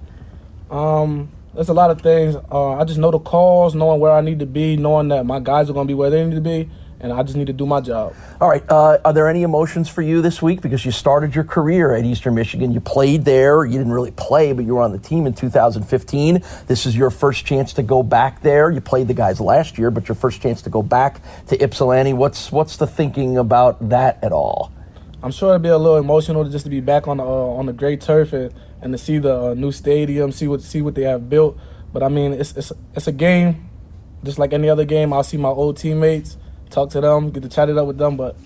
Um, 0.70 1.30
there's 1.54 1.68
a 1.68 1.74
lot 1.74 1.90
of 1.90 2.00
things. 2.00 2.36
Uh, 2.50 2.72
I 2.72 2.84
just 2.84 2.98
know 2.98 3.10
the 3.10 3.18
calls, 3.18 3.74
knowing 3.74 4.00
where 4.00 4.12
I 4.12 4.20
need 4.20 4.40
to 4.40 4.46
be, 4.46 4.76
knowing 4.76 5.08
that 5.08 5.24
my 5.24 5.40
guys 5.40 5.70
are 5.70 5.72
going 5.72 5.86
to 5.86 5.90
be 5.90 5.94
where 5.94 6.10
they 6.10 6.24
need 6.24 6.34
to 6.34 6.40
be, 6.40 6.68
and 6.98 7.12
I 7.12 7.22
just 7.22 7.36
need 7.36 7.46
to 7.46 7.52
do 7.52 7.64
my 7.64 7.80
job. 7.80 8.14
All 8.40 8.48
right. 8.48 8.64
Uh, 8.68 8.98
are 9.04 9.12
there 9.12 9.28
any 9.28 9.42
emotions 9.42 9.88
for 9.88 10.02
you 10.02 10.20
this 10.20 10.42
week? 10.42 10.60
Because 10.60 10.84
you 10.84 10.90
started 10.90 11.34
your 11.34 11.44
career 11.44 11.94
at 11.94 12.04
Eastern 12.04 12.34
Michigan. 12.34 12.72
You 12.72 12.80
played 12.80 13.24
there. 13.24 13.64
You 13.64 13.78
didn't 13.78 13.92
really 13.92 14.10
play, 14.10 14.52
but 14.52 14.64
you 14.64 14.74
were 14.74 14.82
on 14.82 14.90
the 14.92 14.98
team 14.98 15.26
in 15.26 15.34
2015. 15.34 16.42
This 16.66 16.86
is 16.86 16.96
your 16.96 17.10
first 17.10 17.46
chance 17.46 17.72
to 17.74 17.82
go 17.82 18.02
back 18.02 18.42
there. 18.42 18.70
You 18.70 18.80
played 18.80 19.06
the 19.06 19.14
guys 19.14 19.40
last 19.40 19.78
year, 19.78 19.90
but 19.90 20.08
your 20.08 20.16
first 20.16 20.42
chance 20.42 20.60
to 20.62 20.70
go 20.70 20.82
back 20.82 21.20
to 21.48 21.62
Ypsilanti. 21.62 22.14
What's 22.14 22.50
what's 22.50 22.76
the 22.76 22.86
thinking 22.86 23.38
about 23.38 23.88
that 23.90 24.22
at 24.24 24.32
all? 24.32 24.72
I'm 25.22 25.30
sure 25.30 25.54
it'll 25.54 25.60
be 25.60 25.70
a 25.70 25.78
little 25.78 25.96
emotional 25.96 26.44
just 26.44 26.64
to 26.64 26.70
be 26.70 26.80
back 26.80 27.08
on 27.08 27.16
the 27.18 27.24
uh, 27.24 27.26
on 27.26 27.66
the 27.66 27.72
great 27.72 28.00
turf 28.00 28.32
and 28.32 28.52
and 28.84 28.92
to 28.92 28.98
see 28.98 29.18
the 29.18 29.34
uh, 29.34 29.54
new 29.54 29.72
stadium, 29.72 30.30
see 30.30 30.46
what 30.46 30.60
see 30.60 30.82
what 30.82 30.94
they 30.94 31.02
have 31.02 31.28
built. 31.28 31.58
But 31.92 32.02
I 32.02 32.08
mean, 32.08 32.34
it's 32.34 32.52
it's 32.56 32.70
it's 32.94 33.08
a 33.08 33.12
game, 33.12 33.68
just 34.22 34.38
like 34.38 34.52
any 34.52 34.68
other 34.68 34.84
game. 34.84 35.12
I'll 35.12 35.24
see 35.24 35.38
my 35.38 35.48
old 35.48 35.78
teammates, 35.78 36.36
talk 36.70 36.90
to 36.90 37.00
them, 37.00 37.30
get 37.30 37.42
to 37.42 37.48
chat 37.48 37.70
it 37.70 37.78
up 37.78 37.86
with 37.86 37.98
them. 37.98 38.16
But 38.16 38.36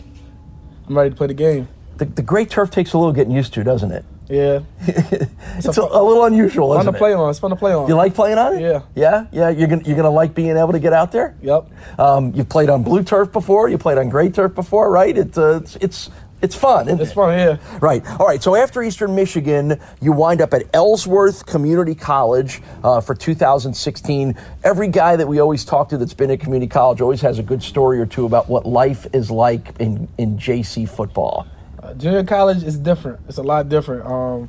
I'm 0.87 0.97
ready 0.97 1.11
to 1.11 1.17
play 1.17 1.27
the 1.27 1.35
game. 1.35 1.69
The, 1.97 2.05
the 2.05 2.23
great 2.23 2.49
turf 2.49 2.71
takes 2.71 2.93
a 2.93 2.99
little 2.99 3.13
getting 3.13 3.35
used 3.35 3.53
to, 3.55 3.65
doesn't 3.65 3.91
it? 3.91 4.05
Yeah, 4.29 4.61
it's, 4.87 5.67
it's 5.67 5.79
a, 5.79 5.83
a, 5.83 6.05
little 6.05 6.25
unusual. 6.25 6.75
Fun 6.75 6.85
to 6.85 6.93
play 6.93 7.15
on. 7.15 7.31
It's 7.31 7.39
fun 7.39 7.51
to 7.51 7.57
play 7.57 7.73
on. 7.73 7.89
You 7.89 7.95
like 7.95 8.15
playing 8.15 8.39
on 8.39 8.57
it? 8.57 8.61
Yeah, 8.61 8.83
yeah, 8.95 9.27
yeah. 9.33 9.49
You're 9.49 9.69
gonna 9.69 9.83
you're 9.85 9.97
gonna 9.97 10.11
like 10.11 10.35
being 10.35 10.57
able 10.57 10.73
to 10.73 10.79
get 10.79 10.93
out 10.93 11.11
there. 11.11 11.35
Yep. 11.43 11.69
Um, 11.99 12.33
you've 12.35 12.49
played 12.49 12.69
on 12.69 12.85
blue 12.85 13.03
turf 13.03 13.33
before. 13.33 13.69
You 13.69 13.79
played 13.79 13.99
on 13.99 14.09
gray 14.09 14.29
turf 14.29 14.55
before, 14.55 14.91
right? 14.91 15.17
It's 15.17 15.39
uh, 15.39 15.61
it's, 15.63 15.77
it's 15.77 16.11
It's 16.41 16.55
fun. 16.55 16.89
It's 16.89 17.11
it? 17.11 17.15
fun, 17.15 17.37
yeah. 17.37 17.79
Right. 17.81 18.05
All 18.21 18.27
right. 18.27 18.43
So 18.43 18.55
after 18.55 18.83
Eastern 18.83 19.15
Michigan, 19.15 19.81
you 20.01 20.13
wind 20.13 20.41
up 20.41 20.55
at 20.55 20.65
Ellsworth 20.73 21.47
Community 21.47 21.95
College 21.95 22.63
uh, 22.85 23.01
for 23.01 23.15
2016. 23.15 24.37
Every 24.63 24.89
guy 24.89 25.17
that 25.17 25.27
we 25.27 25.41
always 25.41 25.65
talk 25.65 25.89
to 25.89 25.99
that's 25.99 26.15
been 26.15 26.31
at 26.31 26.39
community 26.39 26.69
college 26.69 27.01
always 27.01 27.21
has 27.23 27.41
a 27.41 27.43
good 27.43 27.63
story 27.63 27.99
or 27.99 28.07
two 28.07 28.25
about 28.25 28.49
what 28.49 28.67
life 28.67 29.07
is 29.13 29.31
like 29.31 29.73
in, 29.81 30.09
in 30.17 30.39
JC 30.39 30.89
football. 30.89 31.47
Uh, 31.83 31.95
junior 31.95 32.23
college 32.23 32.63
is 32.63 32.79
different. 32.79 33.21
It's 33.29 33.39
a 33.39 33.43
lot 33.43 33.69
different. 33.69 34.07
Um, 34.07 34.49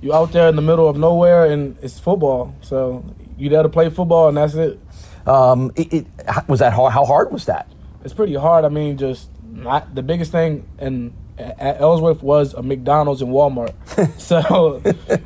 you 0.00 0.12
out 0.12 0.32
there 0.32 0.48
in 0.48 0.56
the 0.56 0.62
middle 0.62 0.88
of 0.88 0.96
nowhere, 0.96 1.46
and 1.46 1.76
it's 1.82 1.98
football. 1.98 2.54
So 2.60 3.04
you 3.36 3.48
there 3.48 3.62
to 3.62 3.68
play 3.68 3.90
football, 3.90 4.28
and 4.28 4.36
that's 4.36 4.54
it. 4.54 4.78
Um, 5.26 5.72
it, 5.76 5.92
it 5.92 6.06
was 6.48 6.60
that 6.60 6.72
hard? 6.72 6.92
How 6.92 7.04
hard 7.04 7.32
was 7.32 7.46
that? 7.46 7.68
It's 8.04 8.14
pretty 8.14 8.34
hard. 8.34 8.64
I 8.64 8.68
mean, 8.68 8.96
just 8.98 9.28
not 9.52 9.94
the 9.94 10.02
biggest 10.02 10.32
thing 10.32 10.66
in 10.78 11.12
at 11.38 11.80
Ellsworth 11.80 12.22
was 12.22 12.54
a 12.54 12.62
McDonald's 12.62 13.22
and 13.22 13.32
Walmart. 13.32 13.74
so 14.20 14.82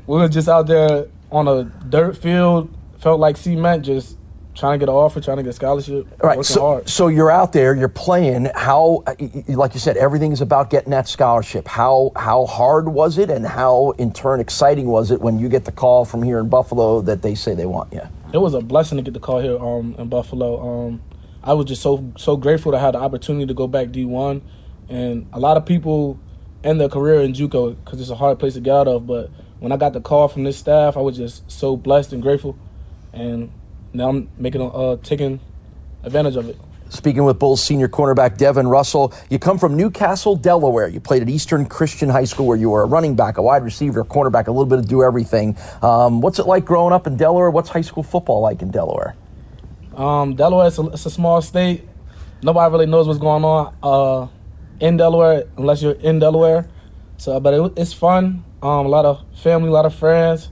we 0.06 0.18
were 0.18 0.28
just 0.28 0.48
out 0.48 0.66
there 0.66 1.06
on 1.30 1.48
a 1.48 1.64
dirt 1.64 2.16
field, 2.16 2.74
felt 2.98 3.20
like 3.20 3.36
cement, 3.36 3.84
just 3.84 4.16
trying 4.54 4.78
to 4.78 4.86
get 4.86 4.88
an 4.88 4.94
offer, 4.94 5.20
trying 5.20 5.36
to 5.36 5.42
get 5.42 5.50
a 5.50 5.52
scholarship. 5.52 6.06
All 6.22 6.30
right, 6.30 6.44
so, 6.44 6.60
hard. 6.60 6.88
so 6.88 7.08
you're 7.08 7.30
out 7.30 7.52
there, 7.52 7.74
you're 7.74 7.88
playing. 7.88 8.48
How, 8.54 9.04
like 9.48 9.74
you 9.74 9.80
said, 9.80 9.96
everything 9.96 10.32
is 10.32 10.40
about 10.40 10.70
getting 10.70 10.90
that 10.90 11.08
scholarship. 11.08 11.68
How 11.68 12.12
how 12.16 12.46
hard 12.46 12.88
was 12.88 13.18
it, 13.18 13.30
and 13.30 13.46
how 13.46 13.90
in 13.98 14.12
turn 14.12 14.40
exciting 14.40 14.86
was 14.86 15.10
it 15.10 15.20
when 15.20 15.38
you 15.38 15.48
get 15.48 15.64
the 15.64 15.72
call 15.72 16.04
from 16.04 16.22
here 16.22 16.38
in 16.38 16.48
Buffalo 16.48 17.00
that 17.02 17.22
they 17.22 17.34
say 17.34 17.54
they 17.54 17.66
want 17.66 17.92
you? 17.92 18.02
It 18.32 18.38
was 18.38 18.54
a 18.54 18.60
blessing 18.60 18.96
to 18.96 19.02
get 19.02 19.14
the 19.14 19.20
call 19.20 19.40
here 19.40 19.58
um, 19.58 19.94
in 19.98 20.08
Buffalo. 20.08 20.86
Um, 20.86 21.02
I 21.46 21.52
was 21.52 21.66
just 21.66 21.80
so 21.80 22.12
so 22.18 22.36
grateful 22.36 22.72
to 22.72 22.78
have 22.78 22.94
the 22.94 22.98
opportunity 22.98 23.46
to 23.46 23.54
go 23.54 23.68
back 23.68 23.88
D1, 23.88 24.42
and 24.88 25.28
a 25.32 25.38
lot 25.38 25.56
of 25.56 25.64
people 25.64 26.18
end 26.64 26.80
their 26.80 26.88
career 26.88 27.20
in 27.20 27.34
JUCO 27.34 27.76
because 27.84 28.00
it's 28.00 28.10
a 28.10 28.16
hard 28.16 28.40
place 28.40 28.54
to 28.54 28.60
get 28.60 28.74
out 28.74 28.88
of. 28.88 29.06
But 29.06 29.30
when 29.60 29.70
I 29.70 29.76
got 29.76 29.92
the 29.92 30.00
call 30.00 30.26
from 30.26 30.42
this 30.42 30.58
staff, 30.58 30.96
I 30.96 31.00
was 31.00 31.16
just 31.16 31.48
so 31.48 31.76
blessed 31.76 32.12
and 32.12 32.20
grateful, 32.20 32.58
and 33.12 33.52
now 33.92 34.08
I'm 34.08 34.28
making 34.36 34.60
uh, 34.60 34.96
taking 35.04 35.38
advantage 36.02 36.34
of 36.34 36.48
it. 36.48 36.58
Speaking 36.88 37.24
with 37.24 37.38
Bulls 37.38 37.62
senior 37.62 37.88
cornerback 37.88 38.38
Devin 38.38 38.66
Russell, 38.66 39.14
you 39.30 39.38
come 39.38 39.58
from 39.58 39.76
New 39.76 39.90
Castle, 39.90 40.34
Delaware. 40.34 40.88
You 40.88 40.98
played 40.98 41.22
at 41.22 41.28
Eastern 41.28 41.66
Christian 41.66 42.08
High 42.08 42.24
School 42.24 42.46
where 42.46 42.56
you 42.56 42.70
were 42.70 42.82
a 42.82 42.86
running 42.86 43.14
back, 43.14 43.38
a 43.38 43.42
wide 43.42 43.62
receiver, 43.62 44.00
a 44.00 44.04
cornerback, 44.04 44.48
a 44.48 44.50
little 44.50 44.66
bit 44.66 44.80
of 44.80 44.88
do 44.88 45.04
everything. 45.04 45.56
Um, 45.80 46.20
what's 46.20 46.40
it 46.40 46.46
like 46.46 46.64
growing 46.64 46.92
up 46.92 47.06
in 47.06 47.16
Delaware? 47.16 47.50
What's 47.50 47.68
high 47.68 47.82
school 47.82 48.02
football 48.02 48.40
like 48.40 48.62
in 48.62 48.72
Delaware? 48.72 49.14
Um, 49.96 50.34
Delaware 50.34 50.66
is 50.66 50.78
a, 50.78 50.86
it's 50.88 51.06
a 51.06 51.10
small 51.10 51.40
state. 51.40 51.82
Nobody 52.42 52.70
really 52.70 52.86
knows 52.86 53.06
what's 53.06 53.18
going 53.18 53.44
on 53.44 53.74
uh, 53.82 54.28
in 54.78 54.98
Delaware 54.98 55.44
unless 55.56 55.82
you're 55.82 55.92
in 55.94 56.18
Delaware. 56.18 56.68
So, 57.16 57.40
but 57.40 57.54
it, 57.54 57.72
it's 57.76 57.94
fun. 57.94 58.44
Um, 58.62 58.86
a 58.86 58.88
lot 58.88 59.06
of 59.06 59.24
family, 59.38 59.68
a 59.68 59.72
lot 59.72 59.86
of 59.86 59.94
friends. 59.94 60.50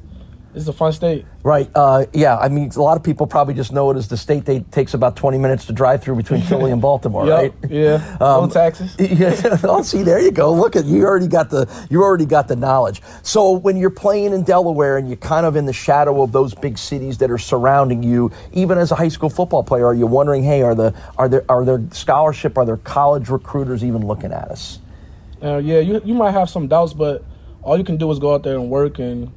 It's 0.55 0.69
a 0.69 0.73
fun 0.73 0.93
state. 0.93 1.27
Right. 1.43 1.69
Uh, 1.75 2.07
yeah. 2.13 2.39
I 2.39 2.49
mean, 2.49 2.71
a 2.77 2.81
lot 2.81 2.97
of 2.97 3.03
people 3.03 3.27
probably 3.27 3.55
just 3.55 3.73
know 3.73 3.91
it 3.91 3.97
as 3.97 4.07
the 4.07 4.17
state 4.17 4.45
that 4.45 4.71
takes 4.71 4.95
about 4.95 5.17
20 5.17 5.37
minutes 5.37 5.67
to 5.67 5.73
drive 5.73 6.03
through 6.03 6.15
between 6.17 6.43
Philly 6.49 6.71
and 6.71 6.81
Baltimore, 6.81 7.27
yep, 7.27 7.55
right? 7.63 7.71
Yeah. 7.71 8.17
Um, 8.25 8.45
no 8.45 8.51
taxes. 8.51 8.95
Yeah. 9.15 9.59
oh, 9.65 9.83
see, 9.83 10.03
there 10.03 10.21
you 10.21 10.31
go. 10.31 10.53
Look 10.53 10.77
at 10.77 10.85
you 10.85 11.05
already 11.05 11.27
got 11.27 11.51
the 11.51 11.69
you 11.91 12.03
already 12.03 12.27
got 12.27 12.49
the 12.49 12.57
knowledge. 12.57 13.03
So 13.23 13.53
when 13.53 13.77
you're 13.77 13.91
playing 13.91 14.33
in 14.33 14.45
Delaware 14.45 14.97
and 14.97 15.09
you're 15.09 15.17
kind 15.17 15.45
of 15.45 15.57
in 15.57 15.67
the 15.67 15.73
shadow 15.73 16.23
of 16.23 16.33
those 16.33 16.55
big 16.55 16.79
cities 16.79 17.19
that 17.19 17.31
are 17.31 17.39
surrounding 17.39 18.03
you, 18.03 18.31
even 18.53 18.79
as 18.79 18.93
a 18.93 18.95
high 18.95 19.09
school 19.09 19.31
football 19.31 19.63
player, 19.63 19.87
are 19.87 19.95
you 19.95 20.07
wondering, 20.07 20.43
hey, 20.43 20.63
are 20.63 20.75
the 20.75 20.95
are 21.19 21.29
there 21.29 21.45
are 21.49 21.65
there 21.65 21.83
scholarship, 21.91 22.57
are 22.57 22.65
there 22.65 22.77
college 22.79 23.29
recruiters 23.29 23.85
even 23.85 24.07
looking 24.07 24.33
at 24.33 24.51
us? 24.51 24.79
Uh, 25.43 25.59
yeah, 25.59 25.81
you 25.81 26.01
you 26.05 26.15
might 26.15 26.31
have 26.31 26.49
some 26.49 26.69
doubts, 26.69 26.93
but 26.93 27.25
all 27.63 27.77
you 27.77 27.85
can 27.85 27.97
do 27.97 28.11
is 28.11 28.19
go 28.19 28.35
out 28.35 28.43
there 28.43 28.57
and 28.57 28.71
work 28.71 28.99
and 28.99 29.33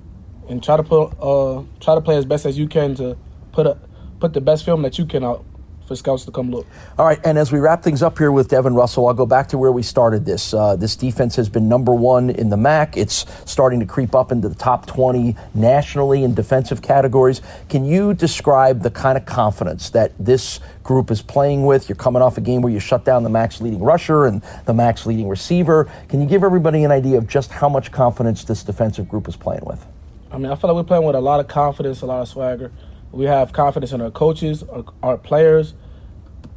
and 0.50 0.64
try 0.64 0.78
to 0.78 0.84
put 0.84 1.14
uh, 1.22 1.64
try 1.80 1.96
to 1.96 2.02
play 2.02 2.18
as 2.18 2.26
best 2.26 2.46
as 2.46 2.58
you 2.58 2.68
can 2.68 2.96
to 2.96 3.18
put 3.52 3.68
a 3.68 3.78
put 4.20 4.34
the 4.34 4.42
best 4.42 4.66
film 4.66 4.82
that 4.82 4.98
you 4.98 5.06
can 5.06 5.24
out 5.24 5.46
for 5.88 5.96
scouts 5.96 6.26
to 6.26 6.32
come 6.32 6.52
look. 6.52 6.68
All 6.98 7.06
right, 7.06 7.20
and 7.24 7.38
as 7.38 7.52
we 7.52 7.60
wrap 7.60 7.82
things 7.82 8.04
up 8.04 8.18
here 8.18 8.32
with 8.32 8.50
Devin 8.50 8.76
Russell, 8.76 9.08
I'll 9.08 9.14
go 9.14 9.26
back 9.26 9.48
to 9.50 9.58
where 9.58 9.72
we 9.72 9.82
started 9.82 10.26
this. 10.26 10.54
Uh, 10.54 10.76
this 10.76 10.96
defense 10.96 11.36
has 11.38 11.48
been 11.48 11.70
number 11.70 11.94
one 11.94 12.30
in 12.30 12.50
the 12.50 12.58
MAC. 12.58 12.98
It's 12.98 13.26
starting 13.46 13.80
to 13.80 13.86
creep 13.86 14.14
up 14.14 14.32
into 14.32 14.50
the 14.50 14.56
top 14.56 14.86
20 14.86 15.36
nationally 15.54 16.24
in 16.24 16.34
defensive 16.34 16.82
categories. 16.82 17.42
Can 17.70 17.86
you 17.86 18.14
describe 18.14 18.82
the 18.82 18.92
kind 18.92 19.18
of 19.18 19.26
confidence 19.26 19.90
that 19.92 20.12
this 20.20 20.60
group 20.84 21.10
is 21.10 21.22
playing 21.22 21.66
with? 21.66 21.88
You're 21.88 21.96
coming 21.96 22.22
off 22.22 22.38
a 22.38 22.42
game 22.42 22.62
where 22.62 22.74
you 22.74 22.80
shut 22.80 23.06
down 23.06 23.24
the 23.24 23.30
MAC's 23.30 23.62
leading 23.62 23.80
rusher 23.80 24.26
and 24.26 24.42
the 24.66 24.74
MAC's 24.74 25.06
leading 25.06 25.30
receiver. 25.30 25.90
Can 26.10 26.22
you 26.22 26.28
give 26.28 26.44
everybody 26.44 26.84
an 26.84 26.92
idea 26.92 27.18
of 27.18 27.28
just 27.28 27.52
how 27.52 27.70
much 27.70 27.92
confidence 27.92 28.44
this 28.44 28.64
defensive 28.64 29.08
group 29.08 29.28
is 29.30 29.38
playing 29.38 29.64
with? 29.64 29.86
I 30.32 30.38
mean, 30.38 30.52
I 30.52 30.56
feel 30.56 30.70
like 30.70 30.76
we're 30.76 30.88
playing 30.88 31.06
with 31.06 31.16
a 31.16 31.22
lot 31.22 31.40
of 31.40 31.48
confidence, 31.48 32.02
a 32.02 32.06
lot 32.06 32.22
of 32.22 32.28
swagger. 32.28 32.72
We 33.12 33.26
have 33.26 33.54
confidence 33.54 33.92
in 33.92 34.02
our 34.02 34.12
coaches, 34.12 34.64
our, 34.64 34.86
our 35.02 35.18
players. 35.18 35.74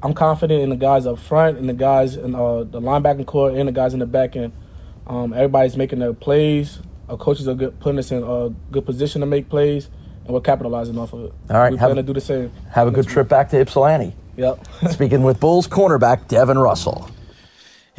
I'm 0.02 0.14
confident 0.14 0.62
in 0.62 0.70
the 0.70 0.76
guys 0.76 1.06
up 1.06 1.18
front, 1.18 1.58
and 1.58 1.68
the 1.68 1.74
guys 1.74 2.16
in 2.16 2.34
uh, 2.34 2.64
the 2.64 2.80
linebacking 2.80 3.26
core, 3.26 3.50
and 3.50 3.68
the 3.68 3.72
guys 3.72 3.92
in 3.92 4.00
the 4.00 4.06
back 4.06 4.34
end. 4.34 4.52
Um, 5.06 5.32
everybody's 5.32 5.76
making 5.76 5.98
their 5.98 6.12
plays. 6.12 6.80
Our 7.08 7.16
coaches 7.16 7.48
are 7.48 7.54
good, 7.54 7.78
putting 7.80 7.98
us 7.98 8.10
in 8.10 8.22
a 8.22 8.50
good 8.70 8.86
position 8.86 9.20
to 9.20 9.26
make 9.26 9.48
plays, 9.48 9.88
and 10.24 10.34
we're 10.34 10.40
capitalizing 10.40 10.98
off 10.98 11.12
of 11.12 11.24
it. 11.24 11.32
All 11.50 11.58
right, 11.58 11.72
we're 11.72 11.78
going 11.78 11.96
to 11.96 12.02
do 12.02 12.12
the 12.12 12.20
same. 12.20 12.52
Have 12.72 12.88
a 12.88 12.90
good 12.90 13.08
trip 13.08 13.28
back 13.28 13.50
to 13.50 13.60
Ypsilanti. 13.60 14.14
Yep. 14.36 14.66
Speaking 14.90 15.22
with 15.22 15.38
Bulls 15.38 15.68
cornerback 15.68 16.28
Devin 16.28 16.58
Russell 16.58 17.10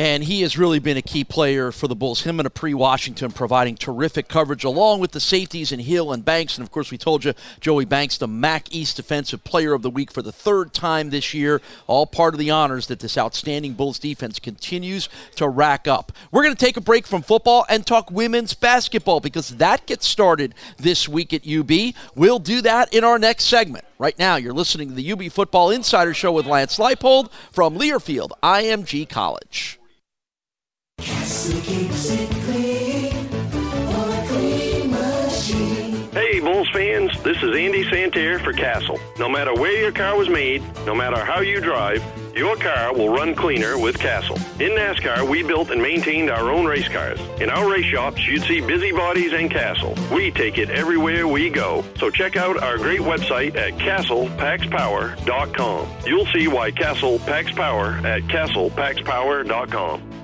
and 0.01 0.23
he 0.23 0.41
has 0.41 0.57
really 0.57 0.79
been 0.79 0.97
a 0.97 1.01
key 1.03 1.23
player 1.23 1.71
for 1.71 1.87
the 1.87 1.95
Bulls. 1.95 2.23
Him 2.23 2.39
and 2.39 2.51
Aapri 2.51 2.73
Washington 2.73 3.31
providing 3.31 3.75
terrific 3.75 4.27
coverage 4.27 4.63
along 4.63 4.99
with 4.99 5.11
the 5.11 5.19
safeties 5.19 5.71
and 5.71 5.79
Hill 5.79 6.11
and 6.11 6.25
Banks. 6.25 6.57
And 6.57 6.65
of 6.65 6.71
course, 6.71 6.89
we 6.89 6.97
told 6.97 7.23
you 7.23 7.35
Joey 7.59 7.85
Banks, 7.85 8.17
the 8.17 8.27
MAC 8.27 8.73
East 8.73 8.95
Defensive 8.95 9.43
Player 9.43 9.73
of 9.75 9.83
the 9.83 9.91
Week 9.91 10.09
for 10.09 10.23
the 10.23 10.31
third 10.31 10.73
time 10.73 11.11
this 11.11 11.35
year. 11.35 11.61
All 11.85 12.07
part 12.07 12.33
of 12.33 12.39
the 12.39 12.49
honors 12.49 12.87
that 12.87 12.99
this 12.99 13.15
outstanding 13.15 13.73
Bulls 13.73 13.99
defense 13.99 14.39
continues 14.39 15.07
to 15.35 15.47
rack 15.47 15.87
up. 15.87 16.11
We're 16.31 16.41
going 16.41 16.55
to 16.55 16.65
take 16.65 16.77
a 16.77 16.81
break 16.81 17.05
from 17.05 17.21
football 17.21 17.63
and 17.69 17.85
talk 17.85 18.09
women's 18.09 18.55
basketball 18.55 19.19
because 19.19 19.49
that 19.57 19.85
gets 19.85 20.07
started 20.07 20.55
this 20.77 21.07
week 21.07 21.31
at 21.31 21.47
UB. 21.47 21.93
We'll 22.15 22.39
do 22.39 22.63
that 22.63 22.91
in 22.91 23.03
our 23.03 23.19
next 23.19 23.43
segment. 23.43 23.85
Right 23.99 24.17
now, 24.17 24.37
you're 24.37 24.51
listening 24.51 24.89
to 24.89 24.95
the 24.95 25.11
UB 25.11 25.31
Football 25.31 25.69
Insider 25.69 26.15
Show 26.15 26.31
with 26.31 26.47
Lance 26.47 26.79
Leipold 26.79 27.31
from 27.51 27.77
Learfield 27.77 28.31
IMG 28.41 29.07
College. 29.07 29.77
Hey, 36.13 36.39
Bulls 36.39 36.69
fans, 36.69 37.11
this 37.23 37.41
is 37.41 37.55
Andy 37.55 37.89
Santerre 37.89 38.39
for 38.39 38.53
Castle. 38.53 38.99
No 39.17 39.27
matter 39.27 39.53
where 39.53 39.79
your 39.79 39.91
car 39.91 40.17
was 40.17 40.29
made, 40.29 40.61
no 40.85 40.93
matter 40.93 41.23
how 41.23 41.39
you 41.39 41.59
drive, 41.59 42.03
your 42.35 42.55
car 42.55 42.93
will 42.93 43.09
run 43.09 43.33
cleaner 43.33 43.77
with 43.77 43.97
Castle. 43.97 44.35
In 44.59 44.71
NASCAR, 44.71 45.27
we 45.27 45.43
built 45.43 45.71
and 45.71 45.81
maintained 45.81 46.29
our 46.29 46.51
own 46.51 46.65
race 46.65 46.87
cars. 46.87 47.19
In 47.39 47.49
our 47.49 47.71
race 47.71 47.85
shops, 47.85 48.25
you'd 48.27 48.43
see 48.43 48.61
busybodies 48.61 49.33
and 49.33 49.49
Castle. 49.49 49.95
We 50.13 50.31
take 50.31 50.57
it 50.57 50.69
everywhere 50.69 51.27
we 51.27 51.49
go. 51.49 51.83
So 51.97 52.09
check 52.09 52.35
out 52.35 52.61
our 52.61 52.77
great 52.77 53.01
website 53.01 53.55
at 53.55 53.73
castlepackspower.com. 53.73 55.87
You'll 56.05 56.25
see 56.27 56.47
why 56.47 56.71
Castle 56.71 57.19
packs 57.19 57.51
power 57.51 57.99
at 58.05 58.23
castlepackspower.com. 58.23 60.20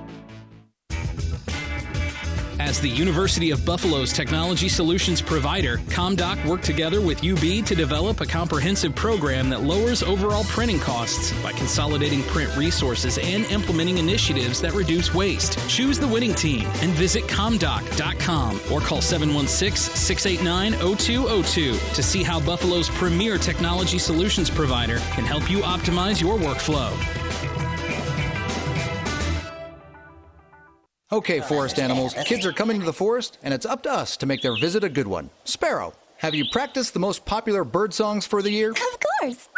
As 2.60 2.80
the 2.80 2.88
University 2.88 3.52
of 3.52 3.64
Buffalo's 3.64 4.12
technology 4.12 4.68
solutions 4.68 5.22
provider, 5.22 5.78
ComDoc 5.88 6.44
worked 6.44 6.64
together 6.64 7.00
with 7.00 7.24
UB 7.24 7.64
to 7.64 7.74
develop 7.74 8.20
a 8.20 8.26
comprehensive 8.26 8.94
program 8.96 9.48
that 9.50 9.62
lowers 9.62 10.02
overall 10.02 10.42
printing 10.44 10.80
costs 10.80 11.32
by 11.40 11.52
consolidating 11.52 12.22
print 12.24 12.54
resources 12.56 13.16
and 13.18 13.44
implementing 13.46 13.98
initiatives 13.98 14.60
that 14.60 14.74
reduce 14.74 15.14
waste. 15.14 15.56
Choose 15.68 16.00
the 16.00 16.08
winning 16.08 16.34
team 16.34 16.66
and 16.80 16.90
visit 16.92 17.24
comdoc.com 17.24 18.60
or 18.72 18.80
call 18.80 19.00
716 19.00 19.94
689 19.94 20.96
0202 20.96 21.72
to 21.94 22.02
see 22.02 22.24
how 22.24 22.40
Buffalo's 22.40 22.90
premier 22.90 23.38
technology 23.38 23.98
solutions 23.98 24.50
provider 24.50 24.98
can 25.12 25.24
help 25.24 25.48
you 25.48 25.58
optimize 25.58 26.20
your 26.20 26.36
workflow. 26.36 26.92
Okay, 31.10 31.40
forest 31.40 31.78
animals, 31.78 32.14
kids 32.26 32.44
are 32.44 32.52
coming 32.52 32.80
to 32.80 32.84
the 32.84 32.92
forest, 32.92 33.38
and 33.42 33.54
it's 33.54 33.64
up 33.64 33.82
to 33.84 33.90
us 33.90 34.14
to 34.18 34.26
make 34.26 34.42
their 34.42 34.54
visit 34.60 34.84
a 34.84 34.90
good 34.90 35.06
one. 35.06 35.30
Sparrow, 35.44 35.94
have 36.18 36.34
you 36.34 36.44
practiced 36.52 36.92
the 36.92 37.00
most 37.00 37.24
popular 37.24 37.64
bird 37.64 37.94
songs 37.94 38.26
for 38.26 38.42
the 38.42 38.50
year? 38.50 38.72
Of 38.72 38.98
course. 39.22 39.48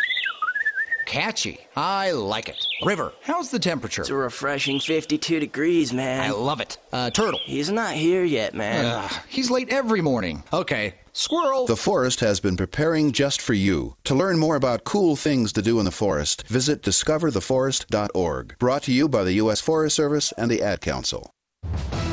Catchy. 1.07 1.59
I 1.75 2.13
like 2.13 2.49
it. 2.49 2.65
River, 2.85 3.13
how's 3.23 3.51
the 3.51 3.59
temperature? 3.59 4.03
It's 4.03 4.11
a 4.11 4.15
refreshing 4.15 4.79
52 4.79 5.41
degrees, 5.41 5.93
man. 5.93 6.21
I 6.23 6.31
love 6.31 6.61
it. 6.61 6.79
Uh, 6.93 7.11
turtle. 7.11 7.41
He's 7.43 7.69
not 7.69 7.95
here 7.95 8.23
yet, 8.23 8.55
man. 8.55 8.85
Uh, 8.87 9.09
he's 9.29 9.51
late 9.51 9.71
every 9.71 10.03
morning. 10.03 10.45
Okay. 10.53 10.95
Squirrel. 11.13 11.67
The 11.67 11.75
forest 11.75 12.21
has 12.21 12.39
been 12.39 12.57
preparing 12.57 13.11
just 13.11 13.43
for 13.43 13.55
you. 13.55 13.97
To 14.05 14.15
learn 14.15 14.39
more 14.39 14.55
about 14.55 14.85
cool 14.85 15.17
things 15.17 15.53
to 15.55 15.63
do 15.63 15.81
in 15.81 15.85
the 15.85 15.91
forest, 15.91 16.47
visit 16.47 16.81
discovertheforest.org. 16.85 18.57
Brought 18.61 18.85
to 18.85 18.93
you 18.93 19.09
by 19.09 19.25
the 19.25 19.33
U.S. 19.33 19.61
Forest 19.61 19.97
Service 19.97 20.31
and 20.39 20.49
the 20.49 20.63
Ad 20.63 20.81
Council. 20.81 21.35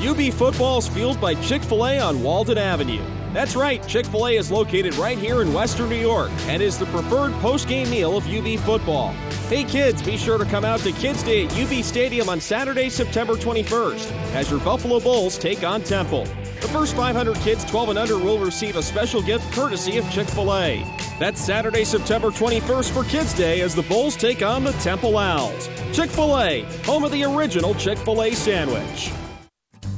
UB 0.05 0.31
football's 0.31 0.87
fueled 0.87 1.19
by 1.19 1.33
Chick 1.35 1.63
fil 1.63 1.87
A 1.87 1.99
on 1.99 2.21
Walden 2.21 2.57
Avenue. 2.57 3.03
That's 3.33 3.55
right, 3.55 3.85
Chick 3.87 4.05
fil 4.05 4.27
A 4.27 4.37
is 4.37 4.51
located 4.51 4.95
right 4.95 5.17
here 5.17 5.41
in 5.41 5.51
Western 5.53 5.89
New 5.89 5.95
York 5.95 6.29
and 6.47 6.61
is 6.61 6.77
the 6.77 6.85
preferred 6.87 7.33
post 7.41 7.67
game 7.67 7.89
meal 7.89 8.15
of 8.15 8.27
UB 8.27 8.59
football. 8.59 9.11
Hey 9.49 9.63
kids, 9.63 10.03
be 10.03 10.15
sure 10.15 10.37
to 10.37 10.45
come 10.45 10.63
out 10.63 10.81
to 10.81 10.91
Kids 10.91 11.23
Day 11.23 11.45
at 11.45 11.59
UB 11.59 11.83
Stadium 11.83 12.29
on 12.29 12.39
Saturday, 12.39 12.89
September 12.89 13.33
21st 13.33 14.11
as 14.35 14.51
your 14.51 14.59
Buffalo 14.59 14.99
Bulls 14.99 15.35
take 15.37 15.63
on 15.63 15.81
Temple. 15.81 16.25
The 16.61 16.67
first 16.67 16.95
500 16.95 17.35
kids 17.37 17.65
12 17.65 17.89
and 17.89 17.97
under 17.97 18.19
will 18.19 18.37
receive 18.37 18.75
a 18.75 18.83
special 18.83 19.21
gift 19.21 19.51
courtesy 19.51 19.97
of 19.97 20.09
Chick 20.11 20.27
fil 20.27 20.53
A. 20.53 20.85
That's 21.19 21.41
Saturday, 21.41 21.83
September 21.83 22.29
21st 22.29 22.91
for 22.91 23.03
Kids 23.03 23.33
Day 23.33 23.61
as 23.61 23.73
the 23.73 23.83
Bulls 23.83 24.15
take 24.15 24.43
on 24.43 24.63
the 24.63 24.73
Temple 24.73 25.17
Owls. 25.17 25.69
Chick 25.91 26.11
fil 26.11 26.39
A, 26.39 26.61
home 26.83 27.03
of 27.03 27.11
the 27.11 27.23
original 27.23 27.73
Chick 27.73 27.97
fil 27.97 28.21
A 28.21 28.35
sandwich. 28.35 29.11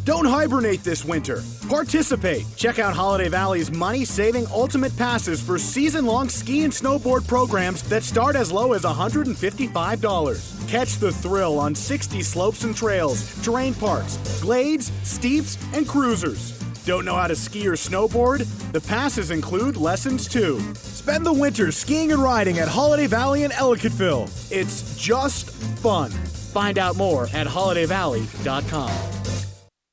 Don't 0.06 0.26
hibernate 0.26 0.84
this 0.84 1.06
winter. 1.06 1.44
Participate. 1.68 2.46
Check 2.56 2.80
out 2.80 2.96
Holiday 2.96 3.30
Valley's 3.30 3.72
money 3.72 4.06
saving 4.06 4.48
ultimate 4.48 4.96
passes 4.98 5.40
for 5.40 5.60
season 5.60 6.06
long 6.06 6.30
ski 6.30 6.64
and 6.64 6.74
snowboard 6.74 7.28
programs 7.28 7.84
that 7.90 8.02
start 8.02 8.36
as 8.36 8.52
low 8.52 8.74
as 8.74 8.84
$155. 8.84 10.68
Catch 10.68 10.98
the 10.98 11.12
thrill 11.12 11.60
on 11.60 11.76
60 11.76 12.24
slopes 12.24 12.64
and 12.64 12.76
trails, 12.76 13.40
terrain 13.44 13.76
parks, 13.76 14.18
glades, 14.42 14.92
steeps, 15.04 15.60
and 15.74 15.88
cruisers. 15.88 16.58
Don't 16.86 17.06
know 17.06 17.16
how 17.16 17.28
to 17.28 17.36
ski 17.36 17.68
or 17.68 17.74
snowboard? 17.74 18.48
The 18.72 18.82
passes 18.82 19.30
include 19.30 19.78
lessons 19.78 20.28
too. 20.28 20.60
Spend 20.74 21.24
the 21.24 21.34
winter 21.34 21.72
skiing 21.72 22.12
and 22.12 22.24
riding 22.24 22.58
at 22.58 22.68
Holiday 22.68 23.06
Valley 23.06 23.44
in 23.44 23.52
Ellicottville. 23.52 24.28
It's 24.52 24.98
just 24.98 25.52
fun. 25.52 26.10
Find 26.10 26.80
out 26.80 26.96
more 26.96 27.26
at 27.34 27.46
holidayvalley.com. 27.46 29.49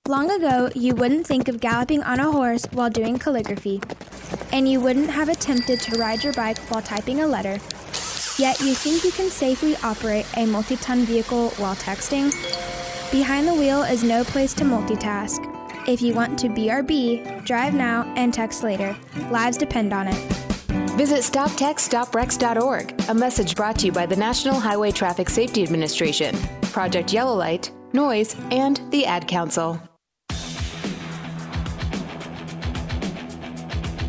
Long 0.08 0.30
ago, 0.30 0.70
you 0.72 0.94
wouldn't 0.94 1.26
think 1.26 1.48
of 1.48 1.58
galloping 1.58 2.00
on 2.04 2.20
a 2.20 2.30
horse 2.30 2.64
while 2.66 2.88
doing 2.88 3.18
calligraphy, 3.18 3.80
and 4.52 4.68
you 4.68 4.78
wouldn't 4.78 5.10
have 5.10 5.28
attempted 5.28 5.80
to 5.80 5.98
ride 5.98 6.22
your 6.22 6.32
bike 6.34 6.58
while 6.68 6.80
typing 6.80 7.22
a 7.22 7.26
letter. 7.26 7.58
Yet 8.38 8.60
you 8.60 8.72
think 8.72 9.02
you 9.02 9.10
can 9.10 9.30
safely 9.30 9.74
operate 9.82 10.24
a 10.36 10.46
multi 10.46 10.76
ton 10.76 11.04
vehicle 11.06 11.50
while 11.56 11.74
texting? 11.74 12.30
Behind 13.10 13.48
the 13.48 13.54
wheel 13.54 13.82
is 13.82 14.04
no 14.04 14.22
place 14.22 14.54
to 14.54 14.64
multitask. 14.64 15.40
If 15.88 16.00
you 16.00 16.14
want 16.14 16.38
to 16.38 16.50
BRB, 16.50 17.44
drive 17.44 17.74
now 17.74 18.04
and 18.16 18.32
text 18.32 18.62
later. 18.62 18.96
Lives 19.32 19.56
depend 19.56 19.92
on 19.92 20.06
it. 20.06 20.32
Visit 20.92 21.24
StopTextStopWrecks.org, 21.24 23.08
a 23.08 23.14
message 23.14 23.56
brought 23.56 23.80
to 23.80 23.86
you 23.86 23.92
by 23.92 24.06
the 24.06 24.16
National 24.16 24.60
Highway 24.60 24.92
Traffic 24.92 25.28
Safety 25.28 25.64
Administration, 25.64 26.36
Project 26.62 27.12
Yellow 27.12 27.34
Light, 27.34 27.72
Noise, 27.92 28.36
and 28.52 28.80
the 28.92 29.04
Ad 29.04 29.26
Council. 29.26 29.80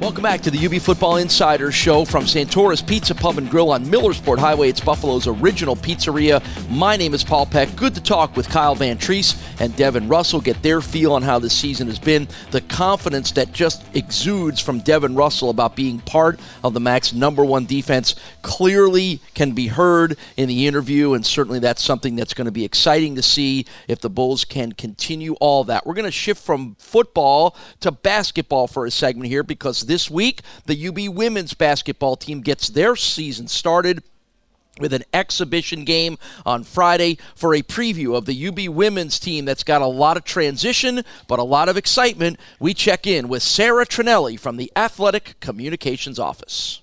Welcome 0.08 0.24
back 0.24 0.40
to 0.44 0.52
the 0.52 0.66
UB 0.66 0.82
Football 0.82 1.18
Insider 1.18 1.70
Show 1.70 2.06
from 2.06 2.24
Santora's 2.24 2.82
Pizza 2.82 3.14
Pub 3.14 3.38
and 3.38 3.50
Grill 3.50 3.72
on 3.72 3.84
Millersport 3.84 4.38
Highway. 4.38 4.70
It's 4.70 4.80
Buffalo's 4.80 5.28
original 5.28 5.76
pizzeria. 5.76 6.42
My 6.70 6.96
name 6.96 7.14
is 7.14 7.26
Paul 7.26 7.46
Peck. 7.46 7.76
Good 7.76 7.94
to 7.94 8.02
talk 8.02 8.38
with 8.38 8.48
Kyle 8.48 8.74
Vantrease 8.74 9.38
and 9.60 9.76
Devin 9.76 10.08
Russell, 10.08 10.40
get 10.40 10.64
their 10.64 10.80
feel 10.80 11.12
on 11.12 11.24
how 11.24 11.40
this 11.40 11.54
season 11.54 11.88
has 11.88 12.00
been. 12.00 12.30
The 12.52 12.62
confidence 12.62 13.34
that 13.34 13.52
just 13.52 13.84
exudes 13.98 14.62
from 14.62 14.80
Devin 14.80 15.14
Russell 15.14 15.50
about 15.50 15.76
being 15.76 16.00
part 16.00 16.40
of 16.64 16.74
the 16.74 16.80
MAC's 16.80 17.14
number 17.14 17.44
one 17.44 17.66
defense 17.66 18.16
clearly 18.44 19.20
can 19.34 19.52
be 19.52 19.68
heard 19.68 20.18
in 20.38 20.48
the 20.48 20.68
interview, 20.68 21.16
and 21.16 21.26
certainly 21.26 21.60
that's 21.60 21.84
something 21.84 22.16
that's 22.16 22.34
going 22.34 22.46
to 22.46 22.52
be 22.52 22.64
exciting 22.64 23.16
to 23.16 23.22
see 23.22 23.66
if 23.90 24.00
the 24.00 24.10
Bulls 24.10 24.46
can 24.46 24.72
continue 24.72 25.34
all 25.42 25.66
that. 25.66 25.86
We're 25.86 25.96
going 25.96 26.06
to 26.06 26.12
shift 26.12 26.42
from 26.46 26.76
football 26.80 27.58
to 27.82 27.92
basketball 27.92 28.68
for 28.68 28.86
a 28.86 28.92
segment 28.92 29.30
here 29.30 29.44
because 29.44 29.82
this 29.82 29.97
week, 30.10 30.42
the 30.66 30.88
UB 30.88 31.16
women's 31.16 31.54
basketball 31.54 32.16
team 32.16 32.42
gets 32.42 32.70
their 32.70 32.96
season 32.96 33.48
started 33.48 34.04
with 34.80 34.94
an 34.94 35.04
exhibition 35.14 35.84
game 35.86 36.18
on 36.46 36.64
Friday 36.64 37.18
for 37.36 37.54
a 37.54 37.62
preview 37.62 38.16
of 38.16 38.26
the 38.26 38.48
UB 38.48 38.74
women's 38.74 39.20
team 39.20 39.46
that's 39.46 39.64
got 39.64 39.82
a 39.82 39.88
lot 39.88 40.18
of 40.18 40.24
transition 40.24 41.04
but 41.28 41.40
a 41.40 41.44
lot 41.44 41.70
of 41.70 41.78
excitement. 41.78 42.40
We 42.60 42.74
check 42.74 43.08
in 43.08 43.28
with 43.28 43.44
Sarah 43.44 43.86
Trinelli 43.86 44.40
from 44.40 44.58
the 44.58 44.72
Athletic 44.76 45.40
Communications 45.40 46.20
Office. 46.20 46.82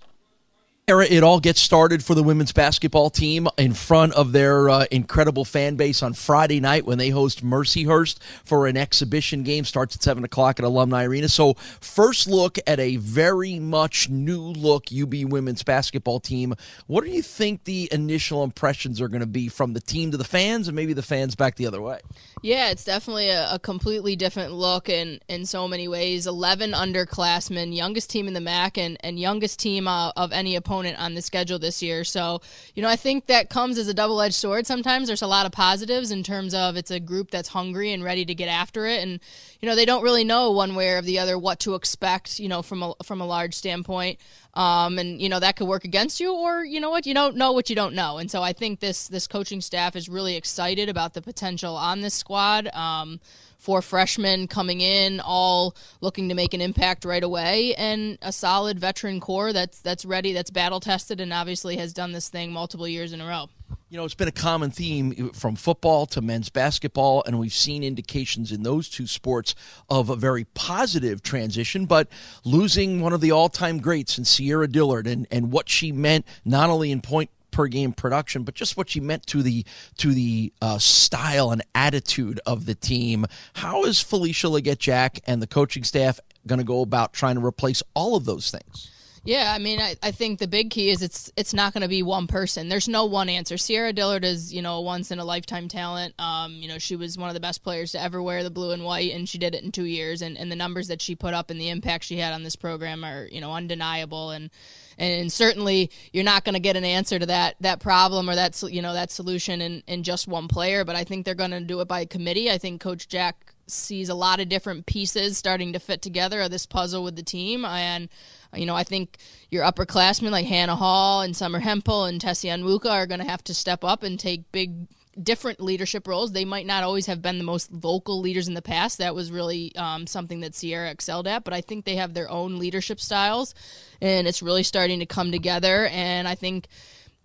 Sarah, 0.86 1.06
it 1.06 1.22
all 1.22 1.40
gets 1.40 1.62
started 1.62 2.04
for 2.04 2.14
the 2.14 2.22
women's 2.22 2.52
basketball 2.52 3.08
team 3.08 3.48
in 3.56 3.72
front 3.72 4.12
of 4.12 4.32
their 4.32 4.68
uh, 4.68 4.84
incredible 4.90 5.46
fan 5.46 5.76
base 5.76 6.02
on 6.02 6.12
Friday 6.12 6.60
night 6.60 6.84
when 6.84 6.98
they 6.98 7.08
host 7.08 7.42
Mercyhurst 7.42 8.18
for 8.44 8.66
an 8.66 8.76
exhibition 8.76 9.44
game. 9.44 9.64
Starts 9.64 9.96
at 9.96 10.02
7 10.02 10.24
o'clock 10.24 10.58
at 10.58 10.64
Alumni 10.66 11.04
Arena. 11.04 11.30
So, 11.30 11.54
first 11.54 12.26
look 12.26 12.58
at 12.66 12.78
a 12.78 12.96
very 12.96 13.58
much 13.58 14.10
new 14.10 14.42
look 14.42 14.88
UB 14.92 15.14
women's 15.24 15.62
basketball 15.62 16.20
team. 16.20 16.52
What 16.86 17.02
do 17.02 17.08
you 17.08 17.22
think 17.22 17.64
the 17.64 17.88
initial 17.90 18.44
impressions 18.44 19.00
are 19.00 19.08
going 19.08 19.22
to 19.22 19.26
be 19.26 19.48
from 19.48 19.72
the 19.72 19.80
team 19.80 20.10
to 20.10 20.18
the 20.18 20.22
fans 20.22 20.68
and 20.68 20.76
maybe 20.76 20.92
the 20.92 21.00
fans 21.00 21.34
back 21.34 21.56
the 21.56 21.66
other 21.66 21.80
way? 21.80 22.00
Yeah, 22.42 22.68
it's 22.68 22.84
definitely 22.84 23.30
a, 23.30 23.54
a 23.54 23.58
completely 23.58 24.16
different 24.16 24.52
look 24.52 24.90
in, 24.90 25.20
in 25.30 25.46
so 25.46 25.66
many 25.66 25.88
ways. 25.88 26.26
11 26.26 26.72
underclassmen, 26.72 27.74
youngest 27.74 28.10
team 28.10 28.28
in 28.28 28.34
the 28.34 28.40
MAC, 28.42 28.76
and, 28.76 28.98
and 29.00 29.18
youngest 29.18 29.58
team 29.58 29.88
uh, 29.88 30.12
of 30.14 30.30
any 30.30 30.54
opponent 30.54 30.73
on 30.74 31.14
the 31.14 31.22
schedule 31.22 31.58
this 31.58 31.82
year. 31.82 32.04
So, 32.04 32.40
you 32.74 32.82
know, 32.82 32.88
I 32.88 32.96
think 32.96 33.26
that 33.26 33.50
comes 33.50 33.78
as 33.78 33.88
a 33.88 33.94
double 33.94 34.20
edged 34.20 34.34
sword. 34.34 34.66
Sometimes 34.66 35.06
there's 35.06 35.22
a 35.22 35.26
lot 35.26 35.46
of 35.46 35.52
positives 35.52 36.10
in 36.10 36.22
terms 36.22 36.54
of 36.54 36.76
it's 36.76 36.90
a 36.90 37.00
group 37.00 37.30
that's 37.30 37.48
hungry 37.48 37.92
and 37.92 38.02
ready 38.02 38.24
to 38.24 38.34
get 38.34 38.48
after 38.48 38.86
it. 38.86 39.02
And, 39.02 39.20
you 39.60 39.68
know, 39.68 39.74
they 39.74 39.84
don't 39.84 40.02
really 40.02 40.24
know 40.24 40.50
one 40.50 40.74
way 40.74 40.90
or 40.90 41.02
the 41.02 41.18
other 41.18 41.38
what 41.38 41.60
to 41.60 41.74
expect, 41.74 42.40
you 42.40 42.48
know, 42.48 42.62
from 42.62 42.82
a, 42.82 42.94
from 43.04 43.20
a 43.20 43.26
large 43.26 43.54
standpoint. 43.54 44.18
Um, 44.54 45.00
and 45.00 45.20
you 45.20 45.28
know 45.28 45.40
that 45.40 45.56
could 45.56 45.66
work 45.66 45.84
against 45.84 46.20
you, 46.20 46.32
or 46.32 46.64
you 46.64 46.80
know 46.80 46.90
what, 46.90 47.06
you 47.06 47.14
don't 47.14 47.36
know 47.36 47.50
what 47.50 47.68
you 47.68 47.76
don't 47.76 47.94
know. 47.94 48.18
And 48.18 48.30
so 48.30 48.40
I 48.40 48.52
think 48.52 48.78
this 48.78 49.08
this 49.08 49.26
coaching 49.26 49.60
staff 49.60 49.96
is 49.96 50.08
really 50.08 50.36
excited 50.36 50.88
about 50.88 51.14
the 51.14 51.22
potential 51.22 51.74
on 51.74 52.02
this 52.02 52.14
squad. 52.14 52.68
Um, 52.68 53.20
four 53.64 53.80
freshmen 53.80 54.46
coming 54.46 54.82
in, 54.82 55.20
all 55.20 55.74
looking 56.02 56.28
to 56.28 56.34
make 56.34 56.52
an 56.52 56.60
impact 56.60 57.06
right 57.06 57.24
away, 57.24 57.74
and 57.76 58.18
a 58.20 58.30
solid 58.30 58.78
veteran 58.78 59.20
core 59.20 59.54
that's 59.54 59.80
that's 59.80 60.04
ready, 60.04 60.34
that's 60.34 60.50
battle 60.50 60.80
tested, 60.80 61.18
and 61.18 61.32
obviously 61.32 61.78
has 61.78 61.94
done 61.94 62.12
this 62.12 62.28
thing 62.28 62.52
multiple 62.52 62.86
years 62.86 63.14
in 63.14 63.22
a 63.22 63.26
row. 63.26 63.48
You 63.88 63.98
know, 63.98 64.04
it's 64.04 64.14
been 64.14 64.28
a 64.28 64.32
common 64.32 64.70
theme 64.70 65.30
from 65.30 65.56
football 65.56 66.04
to 66.06 66.20
men's 66.20 66.50
basketball, 66.50 67.22
and 67.26 67.38
we've 67.38 67.54
seen 67.54 67.82
indications 67.82 68.52
in 68.52 68.64
those 68.64 68.88
two 68.88 69.06
sports 69.06 69.54
of 69.88 70.10
a 70.10 70.16
very 70.16 70.44
positive 70.44 71.22
transition. 71.22 71.86
But 71.86 72.08
losing 72.44 73.00
one 73.00 73.12
of 73.12 73.20
the 73.20 73.30
all 73.30 73.48
time 73.48 73.78
greats 73.78 74.18
in 74.18 74.24
Cierra 74.24 74.68
Dillard 74.68 75.06
and, 75.06 75.26
and 75.30 75.52
what 75.52 75.68
she 75.68 75.92
meant, 75.92 76.26
not 76.44 76.70
only 76.70 76.90
in 76.90 77.00
point 77.00 77.30
per 77.54 77.68
game 77.68 77.92
production, 77.92 78.42
but 78.42 78.54
just 78.54 78.76
what 78.76 78.90
she 78.90 79.00
meant 79.00 79.26
to 79.28 79.42
the 79.42 79.64
to 79.98 80.12
the 80.12 80.52
uh, 80.60 80.76
style 80.78 81.52
and 81.52 81.62
attitude 81.74 82.40
of 82.44 82.66
the 82.66 82.74
team. 82.74 83.24
How 83.54 83.84
is 83.84 84.00
Felicia 84.00 84.48
Legette-Jack 84.48 85.20
and 85.26 85.40
the 85.40 85.46
coaching 85.46 85.84
staff 85.84 86.18
going 86.46 86.58
to 86.58 86.64
go 86.64 86.82
about 86.82 87.12
trying 87.12 87.36
to 87.36 87.44
replace 87.44 87.82
all 87.94 88.16
of 88.16 88.24
those 88.24 88.50
things? 88.50 88.90
Yeah, 89.26 89.54
I 89.54 89.58
mean, 89.58 89.80
I, 89.80 89.96
I 90.02 90.10
think 90.10 90.38
the 90.38 90.46
big 90.46 90.68
key 90.68 90.90
is 90.90 91.00
it's 91.00 91.32
it's 91.34 91.54
not 91.54 91.72
going 91.72 91.80
to 91.80 91.88
be 91.88 92.02
one 92.02 92.26
person. 92.26 92.68
There's 92.68 92.88
no 92.88 93.06
one 93.06 93.30
answer. 93.30 93.56
Cierra 93.56 93.94
Dillard 93.94 94.22
is, 94.22 94.52
you 94.52 94.60
know, 94.60 94.76
a 94.76 94.82
once 94.82 95.10
in 95.10 95.18
a 95.18 95.24
lifetime 95.24 95.66
talent. 95.66 96.14
Um, 96.18 96.52
you 96.52 96.68
know, 96.68 96.76
she 96.76 96.94
was 96.94 97.16
one 97.16 97.30
of 97.30 97.34
the 97.34 97.40
best 97.40 97.62
players 97.62 97.92
to 97.92 98.02
ever 98.02 98.22
wear 98.22 98.42
the 98.42 98.50
blue 98.50 98.72
and 98.72 98.84
white, 98.84 99.12
and 99.12 99.26
she 99.26 99.38
did 99.38 99.54
it 99.54 99.64
in 99.64 99.72
two 99.72 99.84
years. 99.86 100.20
And, 100.20 100.36
and 100.36 100.52
the 100.52 100.56
numbers 100.56 100.88
that 100.88 101.00
she 101.00 101.14
put 101.14 101.32
up 101.32 101.48
and 101.48 101.58
the 101.58 101.70
impact 101.70 102.04
she 102.04 102.18
had 102.18 102.34
on 102.34 102.42
this 102.42 102.54
program 102.54 103.02
are, 103.02 103.26
you 103.32 103.40
know, 103.40 103.54
undeniable. 103.54 104.30
And 104.30 104.50
and 104.98 105.32
certainly 105.32 105.90
you're 106.12 106.22
not 106.22 106.44
going 106.44 106.52
to 106.52 106.60
get 106.60 106.76
an 106.76 106.84
answer 106.84 107.18
to 107.18 107.26
that 107.26 107.56
that 107.60 107.80
problem 107.80 108.28
or 108.28 108.34
that 108.34 108.62
you 108.64 108.82
know 108.82 108.92
that 108.92 109.10
solution 109.10 109.62
in 109.62 109.82
in 109.86 110.02
just 110.02 110.28
one 110.28 110.48
player. 110.48 110.84
But 110.84 110.96
I 110.96 111.04
think 111.04 111.24
they're 111.24 111.34
going 111.34 111.52
to 111.52 111.60
do 111.60 111.80
it 111.80 111.88
by 111.88 112.04
committee. 112.04 112.50
I 112.50 112.58
think 112.58 112.82
Coach 112.82 113.08
Jack 113.08 113.53
sees 113.66 114.08
a 114.08 114.14
lot 114.14 114.40
of 114.40 114.48
different 114.48 114.86
pieces 114.86 115.38
starting 115.38 115.72
to 115.72 115.78
fit 115.78 116.02
together 116.02 116.40
of 116.40 116.50
this 116.50 116.66
puzzle 116.66 117.04
with 117.04 117.16
the 117.16 117.22
team 117.22 117.64
and 117.64 118.08
you 118.56 118.66
know, 118.66 118.74
I 118.74 118.84
think 118.84 119.18
your 119.50 119.64
upperclassmen 119.64 120.30
like 120.30 120.46
Hanna 120.46 120.76
Hall 120.76 121.22
and 121.22 121.36
Summer 121.36 121.60
Hempel 121.60 122.04
and 122.04 122.20
Tessie 122.20 122.48
Onwuka 122.48 122.90
are 122.90 123.06
going 123.06 123.20
to 123.20 123.28
have 123.28 123.44
to 123.44 123.54
step 123.54 123.84
up 123.84 124.02
and 124.02 124.18
take 124.18 124.50
big, 124.52 124.86
different 125.20 125.60
leadership 125.60 126.06
roles. 126.06 126.32
They 126.32 126.44
might 126.44 126.66
not 126.66 126.82
always 126.82 127.06
have 127.06 127.22
been 127.22 127.38
the 127.38 127.44
most 127.44 127.70
vocal 127.70 128.20
leaders 128.20 128.48
in 128.48 128.54
the 128.54 128.62
past. 128.62 128.98
That 128.98 129.14
was 129.14 129.30
really 129.30 129.74
um, 129.76 130.06
something 130.06 130.40
that 130.40 130.54
Cierra 130.54 130.90
excelled 130.90 131.26
at, 131.26 131.44
but 131.44 131.54
I 131.54 131.60
think 131.60 131.84
they 131.84 131.96
have 131.96 132.14
their 132.14 132.30
own 132.30 132.58
leadership 132.58 133.00
styles, 133.00 133.54
and 134.00 134.26
it's 134.26 134.42
really 134.42 134.62
starting 134.62 135.00
to 135.00 135.06
come 135.06 135.32
together. 135.32 135.86
And 135.86 136.26
I 136.28 136.34
think 136.34 136.68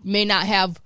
may 0.03 0.25
not 0.25 0.45
have 0.45 0.79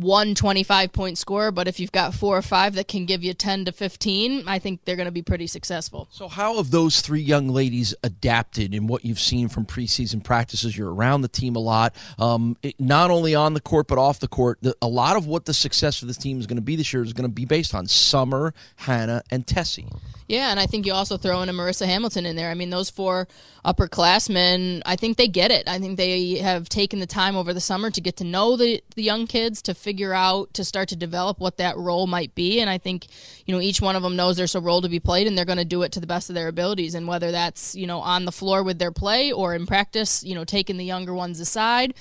one 0.00 0.34
25 0.34 0.92
point 0.92 1.18
score, 1.18 1.50
but 1.50 1.68
if 1.68 1.78
you've 1.78 1.92
got 1.92 2.14
four 2.14 2.36
or 2.36 2.42
five 2.42 2.74
that 2.74 2.88
can 2.88 3.06
give 3.06 3.22
you 3.22 3.34
10 3.34 3.66
to 3.66 3.72
15, 3.72 4.44
I 4.46 4.58
think 4.58 4.84
they're 4.84 4.96
going 4.96 5.06
to 5.06 5.12
be 5.12 5.22
pretty 5.22 5.46
successful. 5.46 6.08
So, 6.10 6.28
how 6.28 6.56
have 6.56 6.70
those 6.70 7.00
three 7.00 7.20
young 7.20 7.48
ladies 7.48 7.94
adapted 8.02 8.74
in 8.74 8.86
what 8.86 9.04
you've 9.04 9.20
seen 9.20 9.48
from 9.48 9.66
preseason 9.66 10.22
practices? 10.22 10.76
You're 10.76 10.92
around 10.92 11.22
the 11.22 11.28
team 11.28 11.56
a 11.56 11.60
lot, 11.60 11.94
um, 12.18 12.56
it, 12.62 12.78
not 12.80 13.10
only 13.10 13.34
on 13.34 13.54
the 13.54 13.60
court, 13.60 13.86
but 13.88 13.98
off 13.98 14.20
the 14.20 14.28
court. 14.28 14.58
The, 14.62 14.74
a 14.82 14.88
lot 14.88 15.16
of 15.16 15.26
what 15.26 15.44
the 15.44 15.54
success 15.54 16.02
of 16.02 16.08
this 16.08 16.16
team 16.16 16.40
is 16.40 16.46
going 16.46 16.56
to 16.56 16.62
be 16.62 16.76
this 16.76 16.92
year 16.92 17.02
is 17.02 17.12
going 17.12 17.28
to 17.28 17.34
be 17.34 17.44
based 17.44 17.74
on 17.74 17.86
Summer, 17.86 18.54
Hanna, 18.76 19.22
and 19.30 19.46
Tessie. 19.46 19.88
Yeah, 20.30 20.52
and 20.52 20.60
I 20.60 20.66
think 20.66 20.86
you 20.86 20.92
also 20.92 21.16
throw 21.16 21.42
in 21.42 21.48
a 21.48 21.52
Marissa 21.52 21.86
Hamilton 21.86 22.24
in 22.24 22.36
there. 22.36 22.50
I 22.50 22.54
mean, 22.54 22.70
those 22.70 22.88
four 22.88 23.26
upperclassmen, 23.64 24.80
I 24.86 24.94
think 24.94 25.16
they 25.16 25.26
get 25.26 25.50
it. 25.50 25.68
I 25.68 25.80
think 25.80 25.96
they 25.96 26.36
have 26.36 26.68
taken 26.68 27.00
the 27.00 27.06
time 27.06 27.34
over 27.34 27.52
the 27.52 27.60
summer 27.60 27.90
to 27.90 28.00
get 28.00 28.18
to 28.18 28.24
know 28.24 28.56
the, 28.56 28.80
the 28.94 29.02
young 29.02 29.26
kids, 29.26 29.60
to 29.62 29.74
figure 29.74 30.14
out, 30.14 30.54
to 30.54 30.64
start 30.64 30.88
to 30.90 30.96
develop 30.96 31.40
what 31.40 31.56
that 31.56 31.76
role 31.76 32.06
might 32.06 32.32
be. 32.36 32.60
And 32.60 32.70
I 32.70 32.78
think, 32.78 33.08
you 33.44 33.52
know, 33.52 33.60
each 33.60 33.80
one 33.80 33.96
of 33.96 34.04
them 34.04 34.14
knows 34.14 34.36
there's 34.36 34.54
a 34.54 34.60
role 34.60 34.80
to 34.82 34.88
be 34.88 35.00
played 35.00 35.26
and 35.26 35.36
they're 35.36 35.44
going 35.44 35.58
to 35.58 35.64
do 35.64 35.82
it 35.82 35.90
to 35.92 36.00
the 36.00 36.06
best 36.06 36.30
of 36.30 36.36
their 36.36 36.46
abilities. 36.46 36.94
And 36.94 37.08
whether 37.08 37.32
that's, 37.32 37.74
you 37.74 37.88
know, 37.88 37.98
on 37.98 38.24
the 38.24 38.30
floor 38.30 38.62
with 38.62 38.78
their 38.78 38.92
play 38.92 39.32
or 39.32 39.56
in 39.56 39.66
practice, 39.66 40.22
you 40.22 40.36
know, 40.36 40.44
taking 40.44 40.76
the 40.76 40.84
younger 40.84 41.12
ones 41.12 41.40
aside, 41.40 41.92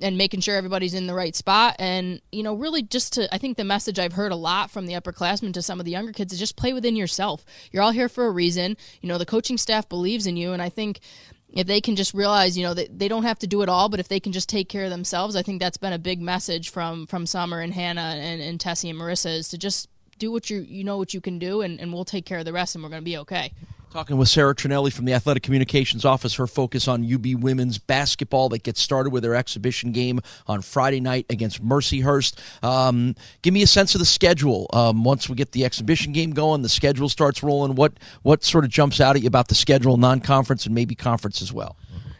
and 0.00 0.16
making 0.16 0.40
sure 0.40 0.56
everybody's 0.56 0.94
in 0.94 1.06
the 1.06 1.14
right 1.14 1.34
spot. 1.34 1.76
And, 1.78 2.20
you 2.32 2.42
know, 2.42 2.54
really 2.54 2.82
just 2.82 3.14
to, 3.14 3.32
I 3.34 3.38
think 3.38 3.56
the 3.56 3.64
message 3.64 3.98
I've 3.98 4.12
heard 4.12 4.32
a 4.32 4.36
lot 4.36 4.70
from 4.70 4.86
the 4.86 4.94
upperclassmen 4.94 5.52
to 5.54 5.62
some 5.62 5.80
of 5.80 5.84
the 5.84 5.92
younger 5.92 6.12
kids 6.12 6.32
is 6.32 6.38
just 6.38 6.56
play 6.56 6.72
within 6.72 6.96
yourself. 6.96 7.44
You're 7.72 7.82
all 7.82 7.90
here 7.90 8.08
for 8.08 8.26
a 8.26 8.30
reason. 8.30 8.76
You 9.00 9.08
know, 9.08 9.18
the 9.18 9.26
coaching 9.26 9.58
staff 9.58 9.88
believes 9.88 10.26
in 10.26 10.36
you. 10.36 10.52
And 10.52 10.62
I 10.62 10.68
think 10.68 11.00
if 11.50 11.66
they 11.66 11.80
can 11.80 11.96
just 11.96 12.14
realize, 12.14 12.56
you 12.56 12.64
know, 12.64 12.74
that 12.74 12.98
they 12.98 13.08
don't 13.08 13.24
have 13.24 13.38
to 13.40 13.46
do 13.46 13.62
it 13.62 13.68
all, 13.68 13.88
but 13.88 14.00
if 14.00 14.08
they 14.08 14.20
can 14.20 14.32
just 14.32 14.48
take 14.48 14.68
care 14.68 14.84
of 14.84 14.90
themselves, 14.90 15.34
I 15.34 15.42
think 15.42 15.60
that's 15.60 15.78
been 15.78 15.92
a 15.92 15.98
big 15.98 16.20
message 16.20 16.70
from, 16.70 17.06
from 17.06 17.26
Summer 17.26 17.60
and 17.60 17.72
Hanna 17.72 18.16
and, 18.16 18.40
and 18.42 18.60
Tessie 18.60 18.90
and 18.90 18.98
Marissa 18.98 19.38
is 19.38 19.48
to 19.48 19.58
just 19.58 19.88
do 20.18 20.30
what 20.30 20.50
you, 20.50 20.60
you 20.60 20.84
know 20.84 20.98
what 20.98 21.14
you 21.14 21.20
can 21.20 21.38
do 21.38 21.62
and, 21.62 21.80
and 21.80 21.92
we'll 21.92 22.04
take 22.04 22.26
care 22.26 22.38
of 22.38 22.44
the 22.44 22.52
rest 22.52 22.74
and 22.74 22.84
we're 22.84 22.90
going 22.90 23.00
to 23.00 23.04
be 23.04 23.16
okay. 23.18 23.52
Talking 23.90 24.18
with 24.18 24.28
Sarah 24.28 24.54
Trinelli 24.54 24.92
from 24.92 25.06
the 25.06 25.14
Athletic 25.14 25.42
Communications 25.42 26.04
Office, 26.04 26.34
her 26.34 26.46
focus 26.46 26.86
on 26.88 27.10
UB 27.10 27.42
women's 27.42 27.78
basketball 27.78 28.50
that 28.50 28.62
gets 28.62 28.82
started 28.82 29.14
with 29.14 29.22
their 29.22 29.34
exhibition 29.34 29.92
game 29.92 30.20
on 30.46 30.60
Friday 30.60 31.00
night 31.00 31.24
against 31.30 31.64
Mercyhurst. 31.64 32.38
Um, 32.62 33.14
give 33.40 33.54
me 33.54 33.62
a 33.62 33.66
sense 33.66 33.94
of 33.94 34.00
the 34.00 34.04
schedule. 34.04 34.66
Um, 34.74 35.04
once 35.04 35.30
we 35.30 35.36
get 35.36 35.52
the 35.52 35.64
exhibition 35.64 36.12
game 36.12 36.32
going, 36.32 36.60
the 36.60 36.68
schedule 36.68 37.08
starts 37.08 37.42
rolling. 37.42 37.76
What 37.76 37.94
what 38.20 38.44
sort 38.44 38.64
of 38.64 38.70
jumps 38.70 39.00
out 39.00 39.16
at 39.16 39.22
you 39.22 39.28
about 39.28 39.48
the 39.48 39.54
schedule, 39.54 39.96
non-conference 39.96 40.66
and 40.66 40.74
maybe 40.74 40.94
conference 40.94 41.40
as 41.40 41.50
well? 41.50 41.76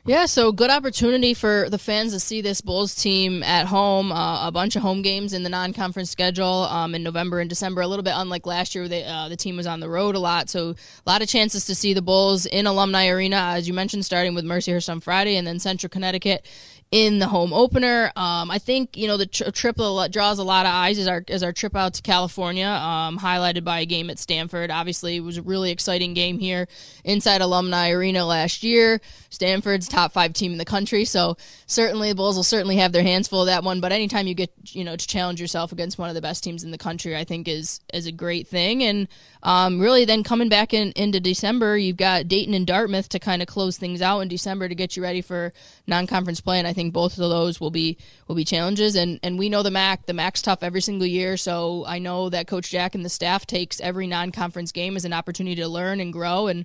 Yeah, 0.09 0.25
so 0.25 0.53
good 0.53 0.71
opportunity 0.71 1.35
for 1.35 1.69
the 1.69 1.77
fans 1.77 2.15
to 2.15 2.21
see 2.21 2.41
this 2.41 2.63
Bulls 2.63 2.95
team 2.95 3.43
at 3.43 3.67
home. 3.67 4.11
Uh, 4.11 4.49
a 4.49 4.51
bunch 4.51 4.75
of 4.75 4.81
home 4.81 5.03
games 5.03 5.35
in 5.35 5.43
the 5.43 5.51
non-conference 5.51 6.09
schedule 6.09 6.47
um, 6.47 6.95
in 6.95 7.03
November 7.03 7.41
and 7.41 7.51
December. 7.51 7.83
A 7.83 7.87
little 7.87 8.03
bit 8.03 8.15
unlike 8.17 8.47
last 8.47 8.75
year, 8.75 8.89
they, 8.89 9.05
uh, 9.05 9.29
the 9.29 9.37
team 9.37 9.59
was 9.59 9.67
on 9.67 9.81
the 9.81 9.89
road 9.91 10.15
a 10.15 10.19
lot, 10.19 10.49
so 10.49 10.71
a 10.71 11.11
lot 11.11 11.21
of 11.21 11.29
chances 11.29 11.67
to 11.67 11.75
see 11.75 11.93
the 11.93 12.01
Bulls 12.01 12.47
in 12.47 12.67
Alumni 12.67 13.09
Arena, 13.09 13.53
as 13.55 13.69
you 13.69 13.75
mentioned, 13.75 14.03
starting 14.03 14.35
with 14.35 14.47
Mercyhurst 14.47 14.89
on 14.89 15.01
Friday 15.01 15.37
and 15.37 15.47
then 15.47 15.59
Central 15.59 15.91
Connecticut 15.91 16.47
in 16.91 17.19
the 17.19 17.27
home 17.27 17.53
opener. 17.53 18.11
Um, 18.17 18.51
I 18.51 18.59
think 18.59 18.97
you 18.97 19.07
know 19.07 19.17
the 19.17 19.27
tri- 19.27 19.51
trip 19.51 19.77
draws 19.77 20.39
a 20.39 20.45
lot 20.45 20.65
of 20.65 20.73
eyes 20.73 20.99
as 20.99 21.07
our 21.07 21.23
as 21.29 21.43
our 21.43 21.53
trip 21.53 21.77
out 21.77 21.95
to 21.95 22.03
California, 22.03 22.67
um, 22.67 23.19
highlighted 23.19 23.63
by 23.63 23.81
a 23.81 23.87
game 23.87 24.09
at 24.09 24.19
Stanford. 24.19 24.71
Obviously, 24.71 25.17
it 25.17 25.21
was 25.21 25.37
a 25.37 25.43
really 25.43 25.71
exciting 25.71 26.15
game 26.15 26.39
here 26.39 26.67
inside 27.05 27.43
Alumni 27.43 27.91
Arena 27.91 28.25
last 28.25 28.63
year. 28.63 29.01
Stanford's 29.29 29.89
top 29.89 30.13
five 30.13 30.33
team 30.33 30.53
in 30.53 30.59
the 30.59 30.65
country, 30.65 31.05
so 31.05 31.37
certainly 31.67 32.09
the 32.09 32.15
Bulls 32.15 32.37
will 32.37 32.43
certainly 32.43 32.77
have 32.77 32.93
their 32.93 33.03
hands 33.03 33.29
full 33.29 33.43
of 33.43 33.47
that 33.47 33.65
one. 33.65 33.81
But 33.81 33.93
anytime 33.93 34.27
you 34.27 34.35
get 34.35 34.51
you 34.65 34.85
know 34.85 34.97
to 34.97 35.07
challenge 35.07 35.41
yourself 35.41 35.73
against 35.73 35.99
one 35.99 36.09
of 36.09 36.15
the 36.15 36.23
best 36.23 36.43
teams 36.43 36.65
in 36.65 36.71
the 36.71 36.79
country, 36.79 37.15
I 37.15 37.25
think 37.25 37.49
is 37.49 37.81
is 37.93 38.07
a 38.07 38.13
great 38.13 38.49
thing. 38.49 38.83
And 38.83 39.09
um, 39.43 39.79
really, 39.79 40.07
then 40.07 40.23
coming 40.25 40.49
back 40.49 40.73
in 40.73 40.93
into 40.93 41.21
December, 41.21 41.77
you've 41.77 41.99
got 41.99 42.29
Dayton 42.29 42.55
and 42.55 42.67
Dartmouth 42.67 43.11
to 43.11 43.19
kind 43.19 43.43
of 43.43 43.49
close 43.49 43.77
things 43.77 44.01
out 44.01 44.21
in 44.21 44.29
December 44.29 44.69
to 44.69 44.75
get 44.75 44.97
you 44.97 45.03
ready 45.03 45.21
for 45.21 45.53
non-conference 45.87 46.41
play. 46.41 46.59
And 46.59 46.67
I 46.67 46.73
think 46.79 46.95
both 46.95 47.19
of 47.19 47.29
those 47.31 47.61
will 47.61 47.73
be 47.73 47.99
will 48.29 48.37
be 48.37 48.45
challenges. 48.45 48.95
And 48.95 49.19
and 49.23 49.39
we 49.39 49.49
know 49.49 49.63
the 49.63 49.71
MAC, 49.71 50.07
the 50.07 50.15
MAC's 50.15 50.43
tough 50.43 50.63
every 50.63 50.81
single 50.81 51.07
year. 51.07 51.37
So 51.37 51.85
I 51.87 51.99
know 51.99 52.29
that 52.31 52.47
Coach 52.47 52.71
Jack 52.71 52.95
and 52.95 53.05
the 53.05 53.09
staff 53.09 53.47
takes 53.47 53.81
every 53.81 54.07
non-conference 54.07 54.71
game 54.71 54.97
as 54.97 55.05
an 55.05 55.13
opportunity 55.13 55.57
to 55.57 55.69
learn 55.69 56.01
and 56.01 56.13
grow 56.13 56.47
and 56.47 56.65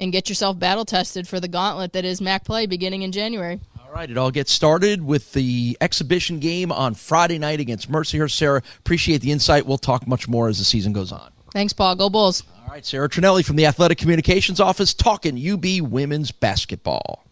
and 0.00 0.12
get 0.12 0.30
yourself 0.30 0.58
battle 0.58 0.86
tested 0.86 1.28
for 1.28 1.38
the 1.40 1.48
gauntlet 1.48 1.92
that 1.92 2.06
is 2.06 2.22
MAC 2.22 2.44
play 2.44 2.64
beginning 2.64 3.02
in 3.02 3.12
January. 3.12 3.60
All 3.78 3.92
right, 3.92 4.10
it 4.10 4.16
all 4.16 4.30
gets 4.30 4.50
started 4.50 5.04
with 5.04 5.32
the 5.32 5.76
exhibition 5.80 6.38
game 6.38 6.72
on 6.72 6.94
Friday 6.94 7.38
night 7.38 7.60
against 7.60 7.90
Mercyhurst. 7.90 8.30
Sarah, 8.30 8.62
appreciate 8.78 9.20
the 9.20 9.30
insight. 9.30 9.66
We'll 9.66 9.78
talk 9.78 10.06
much 10.06 10.26
more 10.26 10.48
as 10.48 10.58
the 10.58 10.64
season 10.64 10.94
goes 10.94 11.12
on. 11.12 11.32
Thanks, 11.52 11.72
Paul. 11.72 11.96
Go 11.96 12.08
Bulls. 12.08 12.44
All 12.62 12.70
right, 12.70 12.86
Sarah 12.86 13.08
Trinelli 13.08 13.44
from 13.44 13.56
the 13.56 13.66
Athletic 13.66 13.98
Communications 13.98 14.60
Office 14.60 14.94
talking 14.94 15.36
UB 15.36 15.80
women's 15.80 16.30
basketball. 16.30 17.24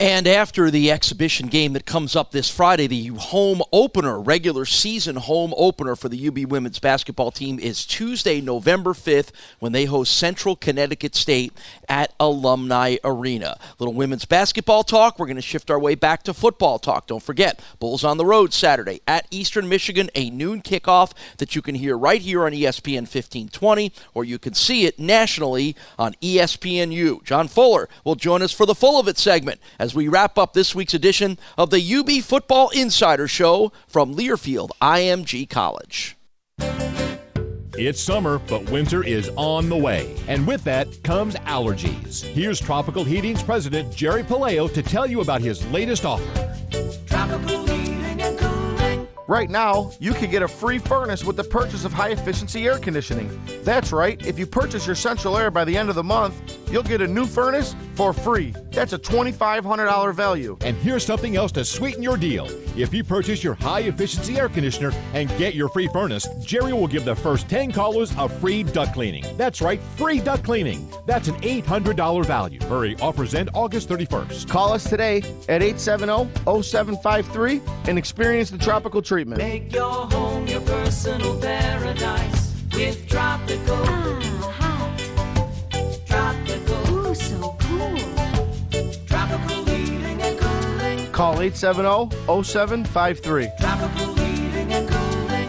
And 0.00 0.26
after 0.26 0.72
the 0.72 0.90
exhibition 0.90 1.46
game 1.46 1.72
that 1.74 1.86
comes 1.86 2.16
up 2.16 2.32
this 2.32 2.50
Friday, 2.50 2.88
the 2.88 3.06
home 3.16 3.62
opener, 3.72 4.20
regular 4.20 4.64
season 4.64 5.14
home 5.14 5.54
opener 5.56 5.94
for 5.94 6.08
the 6.08 6.26
UB 6.26 6.50
women's 6.50 6.80
basketball 6.80 7.30
team 7.30 7.60
is 7.60 7.86
Tuesday, 7.86 8.40
November 8.40 8.92
5th, 8.92 9.28
when 9.60 9.70
they 9.70 9.84
host 9.84 10.16
Central 10.16 10.56
Connecticut 10.56 11.14
State 11.14 11.52
at 11.88 12.12
Alumni 12.18 12.96
Arena. 13.04 13.56
Little 13.78 13.94
women's 13.94 14.24
basketball 14.24 14.82
talk. 14.82 15.16
We're 15.16 15.26
going 15.26 15.36
to 15.36 15.42
shift 15.42 15.70
our 15.70 15.78
way 15.78 15.94
back 15.94 16.24
to 16.24 16.34
football 16.34 16.80
talk. 16.80 17.06
Don't 17.06 17.22
forget, 17.22 17.60
Bulls 17.78 18.02
on 18.02 18.16
the 18.16 18.26
road 18.26 18.52
Saturday 18.52 19.00
at 19.06 19.28
Eastern 19.30 19.68
Michigan, 19.68 20.10
a 20.16 20.28
noon 20.28 20.60
kickoff 20.60 21.12
that 21.36 21.54
you 21.54 21.62
can 21.62 21.76
hear 21.76 21.96
right 21.96 22.20
here 22.20 22.46
on 22.46 22.52
ESPN 22.52 23.02
1520, 23.02 23.92
or 24.12 24.24
you 24.24 24.40
can 24.40 24.54
see 24.54 24.86
it 24.86 24.98
nationally 24.98 25.76
on 26.00 26.14
ESPNU. 26.14 27.22
John 27.22 27.46
Fuller 27.46 27.88
will 28.02 28.16
join 28.16 28.42
us 28.42 28.50
for 28.50 28.66
the 28.66 28.74
full 28.74 28.98
of 28.98 29.06
it 29.06 29.18
segment 29.18 29.60
as 29.84 29.94
we 29.94 30.08
wrap 30.08 30.38
up 30.38 30.54
this 30.54 30.74
week's 30.74 30.94
edition 30.94 31.38
of 31.58 31.68
the 31.68 31.94
UB 31.94 32.24
Football 32.24 32.70
Insider 32.70 33.28
Show 33.28 33.70
from 33.86 34.14
Learfield 34.14 34.70
IMG 34.80 35.46
College. 35.50 36.16
It's 37.76 38.02
summer, 38.02 38.38
but 38.38 38.70
winter 38.70 39.04
is 39.04 39.30
on 39.36 39.68
the 39.68 39.76
way. 39.76 40.16
And 40.26 40.46
with 40.46 40.64
that 40.64 41.02
comes 41.02 41.34
allergies. 41.34 42.22
Here's 42.22 42.58
Tropical 42.58 43.04
Heating's 43.04 43.42
president, 43.42 43.94
Jerry 43.94 44.22
Paleo, 44.22 44.72
to 44.72 44.82
tell 44.82 45.06
you 45.06 45.20
about 45.20 45.42
his 45.42 45.62
latest 45.66 46.06
offer. 46.06 46.24
Tropical 47.04 47.66
heating 47.66 47.68
and 47.68 47.68
cooling. 47.68 47.93
Right 49.26 49.48
now, 49.48 49.90
you 50.00 50.12
can 50.12 50.30
get 50.30 50.42
a 50.42 50.48
free 50.48 50.78
furnace 50.78 51.24
with 51.24 51.36
the 51.36 51.44
purchase 51.44 51.86
of 51.86 51.94
high 51.94 52.10
efficiency 52.10 52.66
air 52.66 52.78
conditioning. 52.78 53.30
That's 53.62 53.90
right, 53.90 54.22
if 54.26 54.38
you 54.38 54.46
purchase 54.46 54.86
your 54.86 54.96
central 54.96 55.38
air 55.38 55.50
by 55.50 55.64
the 55.64 55.74
end 55.74 55.88
of 55.88 55.94
the 55.94 56.04
month, 56.04 56.58
you'll 56.70 56.82
get 56.82 57.00
a 57.00 57.06
new 57.06 57.24
furnace 57.24 57.74
for 57.94 58.12
free. 58.12 58.54
That's 58.72 58.92
a 58.92 58.98
$2,500 58.98 60.14
value. 60.14 60.58
And 60.60 60.76
here's 60.76 61.06
something 61.06 61.36
else 61.36 61.52
to 61.52 61.64
sweeten 61.64 62.02
your 62.02 62.18
deal. 62.18 62.48
If 62.76 62.92
you 62.92 63.02
purchase 63.02 63.42
your 63.42 63.54
high 63.54 63.80
efficiency 63.80 64.36
air 64.36 64.50
conditioner 64.50 64.92
and 65.14 65.30
get 65.38 65.54
your 65.54 65.70
free 65.70 65.88
furnace, 65.88 66.28
Jerry 66.42 66.74
will 66.74 66.88
give 66.88 67.06
the 67.06 67.14
first 67.14 67.48
10 67.48 67.72
callers 67.72 68.12
a 68.18 68.28
free 68.28 68.62
duct 68.62 68.92
cleaning. 68.92 69.24
That's 69.38 69.62
right, 69.62 69.80
free 69.96 70.20
duct 70.20 70.44
cleaning. 70.44 70.86
That's 71.06 71.28
an 71.28 71.40
$800 71.40 72.26
value. 72.26 72.60
Hurry, 72.64 72.94
offers 73.00 73.34
end 73.34 73.48
August 73.54 73.88
31st. 73.88 74.48
Call 74.48 74.70
us 74.72 74.84
today 74.84 75.22
at 75.48 75.62
870-0753 75.62 77.88
and 77.88 77.96
experience 77.96 78.50
the 78.50 78.58
tropical 78.58 79.00
treatment. 79.14 79.38
Make 79.38 79.72
your 79.72 80.08
home 80.10 80.44
your 80.48 80.60
personal 80.62 81.38
paradise 81.40 82.52
with 82.74 83.06
tropical. 83.08 83.78
Ah, 84.60 84.96
Tropical. 86.04 86.90
Ooh, 86.90 87.14
so 87.14 87.54
cool. 87.60 87.96
Tropical 89.06 89.64
heating 89.66 90.20
and 90.20 90.36
cooling. 90.36 91.12
Call 91.12 91.36
870-0753. 91.36 93.56
Tropical 93.60 94.14
heating 94.16 94.72
and 94.72 94.88
cooling. 94.88 95.48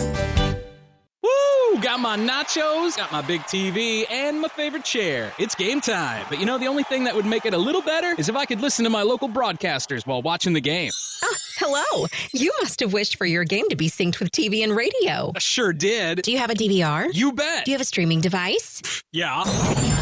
Woo! 1.23 1.79
Got 1.81 1.99
my 2.01 2.17
nachos, 2.17 2.95
got 2.97 3.11
my 3.11 3.23
big 3.23 3.41
TV, 3.41 4.05
and 4.11 4.41
my 4.41 4.47
favorite 4.49 4.85
chair. 4.85 5.33
It's 5.39 5.55
game 5.55 5.81
time. 5.81 6.23
But 6.29 6.39
you 6.39 6.45
know, 6.45 6.59
the 6.59 6.67
only 6.67 6.83
thing 6.83 7.05
that 7.05 7.15
would 7.15 7.25
make 7.25 7.47
it 7.47 7.55
a 7.55 7.57
little 7.57 7.81
better 7.81 8.13
is 8.19 8.29
if 8.29 8.35
I 8.35 8.45
could 8.45 8.61
listen 8.61 8.83
to 8.83 8.91
my 8.91 9.01
local 9.01 9.27
broadcasters 9.27 10.05
while 10.05 10.21
watching 10.21 10.53
the 10.53 10.61
game. 10.61 10.91
Ah, 11.23 11.29
hello. 11.57 12.07
You 12.33 12.51
must 12.61 12.79
have 12.81 12.93
wished 12.93 13.17
for 13.17 13.25
your 13.25 13.43
game 13.43 13.67
to 13.69 13.75
be 13.75 13.89
synced 13.89 14.19
with 14.19 14.31
TV 14.31 14.63
and 14.63 14.75
radio. 14.75 15.31
I 15.35 15.39
sure 15.39 15.73
did. 15.73 16.21
Do 16.21 16.31
you 16.31 16.37
have 16.37 16.49
a 16.49 16.53
DVR? 16.53 17.09
You 17.13 17.31
bet. 17.33 17.65
Do 17.65 17.71
you 17.71 17.75
have 17.75 17.81
a 17.81 17.85
streaming 17.85 18.21
device? 18.21 18.81
Yeah. 19.11 19.43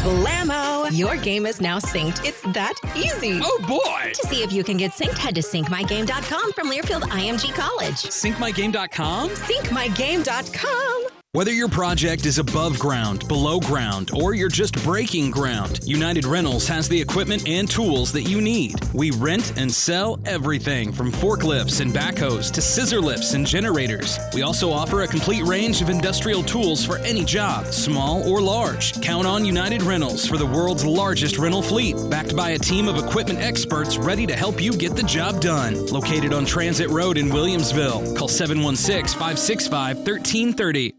Blammo! 0.04 0.88
Your 0.96 1.16
game 1.16 1.46
is 1.46 1.60
now 1.60 1.78
synced. 1.78 2.24
It's 2.24 2.42
that 2.52 2.74
easy. 2.96 3.40
Oh 3.42 3.64
boy! 3.66 4.12
To 4.12 4.26
see 4.28 4.42
if 4.42 4.52
you 4.52 4.64
can 4.64 4.76
get 4.76 4.92
synced, 4.92 5.18
head 5.18 5.34
to 5.36 5.40
syncmygame.com 5.40 6.52
from 6.52 6.70
Learfield 6.70 7.02
IMG 7.02 7.54
College. 7.54 7.94
SyncMyGame.com? 7.94 9.30
Syncmygame.com. 9.30 11.13
Whether 11.34 11.50
your 11.50 11.68
project 11.68 12.26
is 12.26 12.38
above 12.38 12.78
ground, 12.78 13.26
below 13.26 13.58
ground, 13.58 14.12
or 14.14 14.36
you're 14.36 14.48
just 14.48 14.80
breaking 14.84 15.32
ground, 15.32 15.80
United 15.82 16.26
Rentals 16.26 16.68
has 16.68 16.88
the 16.88 17.00
equipment 17.00 17.48
and 17.48 17.68
tools 17.68 18.12
that 18.12 18.22
you 18.22 18.40
need. 18.40 18.76
We 18.94 19.10
rent 19.10 19.58
and 19.58 19.68
sell 19.68 20.20
everything 20.26 20.92
from 20.92 21.10
forklifts 21.10 21.80
and 21.80 21.90
backhoes 21.90 22.52
to 22.52 22.62
scissor 22.62 23.00
lifts 23.00 23.34
and 23.34 23.44
generators. 23.44 24.16
We 24.32 24.42
also 24.42 24.70
offer 24.70 25.02
a 25.02 25.08
complete 25.08 25.42
range 25.42 25.82
of 25.82 25.88
industrial 25.88 26.44
tools 26.44 26.86
for 26.86 26.98
any 26.98 27.24
job, 27.24 27.66
small 27.66 28.22
or 28.30 28.40
large. 28.40 29.02
Count 29.02 29.26
on 29.26 29.44
United 29.44 29.82
Rentals 29.82 30.24
for 30.24 30.36
the 30.36 30.46
world's 30.46 30.86
largest 30.86 31.36
rental 31.36 31.62
fleet, 31.62 31.96
backed 32.08 32.36
by 32.36 32.50
a 32.50 32.60
team 32.60 32.86
of 32.86 32.96
equipment 32.96 33.40
experts 33.40 33.96
ready 33.96 34.24
to 34.24 34.36
help 34.36 34.62
you 34.62 34.70
get 34.70 34.94
the 34.94 35.02
job 35.02 35.40
done. 35.40 35.84
Located 35.88 36.32
on 36.32 36.44
Transit 36.44 36.90
Road 36.90 37.18
in 37.18 37.26
Williamsville. 37.30 38.16
Call 38.16 38.28
716 38.28 39.18
565 39.18 39.96
1330. 39.96 40.93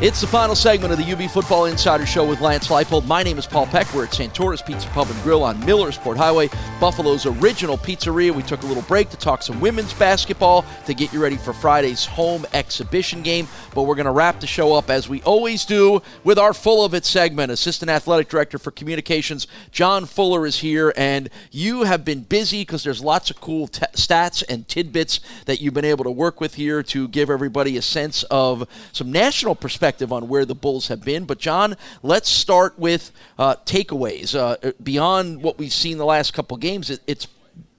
It's 0.00 0.20
the 0.20 0.28
final 0.28 0.54
segment 0.54 0.92
of 0.92 0.98
the 1.04 1.12
UB 1.12 1.28
Football 1.28 1.64
Insider 1.64 2.06
Show 2.06 2.24
with 2.24 2.40
Lance 2.40 2.68
Leipold. 2.68 3.04
My 3.06 3.24
name 3.24 3.36
is 3.36 3.48
Paul 3.48 3.66
Peck. 3.66 3.92
We're 3.92 4.04
at 4.04 4.14
Santora's 4.14 4.62
Pizza 4.62 4.86
Pub 4.90 5.10
and 5.10 5.20
Grill 5.24 5.42
on 5.42 5.60
Millersport 5.62 6.16
Highway, 6.16 6.50
Buffalo's 6.78 7.26
original 7.26 7.76
pizzeria. 7.76 8.30
We 8.32 8.44
took 8.44 8.62
a 8.62 8.66
little 8.66 8.84
break 8.84 9.10
to 9.10 9.16
talk 9.16 9.42
some 9.42 9.58
women's 9.58 9.92
basketball 9.92 10.64
to 10.86 10.94
get 10.94 11.12
you 11.12 11.20
ready 11.20 11.36
for 11.36 11.52
Friday's 11.52 12.04
home 12.04 12.46
exhibition 12.52 13.22
game. 13.22 13.48
But 13.74 13.82
we're 13.82 13.96
going 13.96 14.06
to 14.06 14.12
wrap 14.12 14.38
the 14.38 14.46
show 14.46 14.72
up 14.72 14.88
as 14.88 15.08
we 15.08 15.20
always 15.22 15.64
do 15.64 16.00
with 16.22 16.38
our 16.38 16.54
Full 16.54 16.84
of 16.84 16.94
It 16.94 17.04
segment. 17.04 17.50
Assistant 17.50 17.90
Athletic 17.90 18.28
Director 18.28 18.60
for 18.60 18.70
Communications, 18.70 19.48
John 19.72 20.06
Fuller, 20.06 20.46
is 20.46 20.58
here. 20.58 20.92
And 20.96 21.28
you 21.50 21.82
have 21.82 22.04
been 22.04 22.20
busy 22.20 22.60
because 22.60 22.84
there's 22.84 23.02
lots 23.02 23.32
of 23.32 23.40
cool 23.40 23.66
t- 23.66 23.84
stats 23.94 24.44
and 24.48 24.68
tidbits 24.68 25.18
that 25.46 25.60
you've 25.60 25.74
been 25.74 25.84
able 25.84 26.04
to 26.04 26.10
work 26.12 26.40
with 26.40 26.54
here 26.54 26.84
to 26.84 27.08
give 27.08 27.30
everybody 27.30 27.76
a 27.76 27.82
sense 27.82 28.22
of 28.30 28.64
some 28.92 29.10
national 29.10 29.56
perspective 29.56 29.87
on 30.12 30.28
where 30.28 30.44
the 30.44 30.54
Bulls 30.54 30.88
have 30.88 31.04
been. 31.04 31.24
But, 31.24 31.38
John, 31.38 31.76
let's 32.02 32.28
start 32.28 32.78
with 32.78 33.10
uh, 33.38 33.56
takeaways. 33.64 34.34
Uh, 34.34 34.72
beyond 34.82 35.42
what 35.42 35.58
we've 35.58 35.72
seen 35.72 35.98
the 35.98 36.04
last 36.04 36.32
couple 36.32 36.56
games, 36.56 36.90
it, 36.90 37.00
it's 37.06 37.26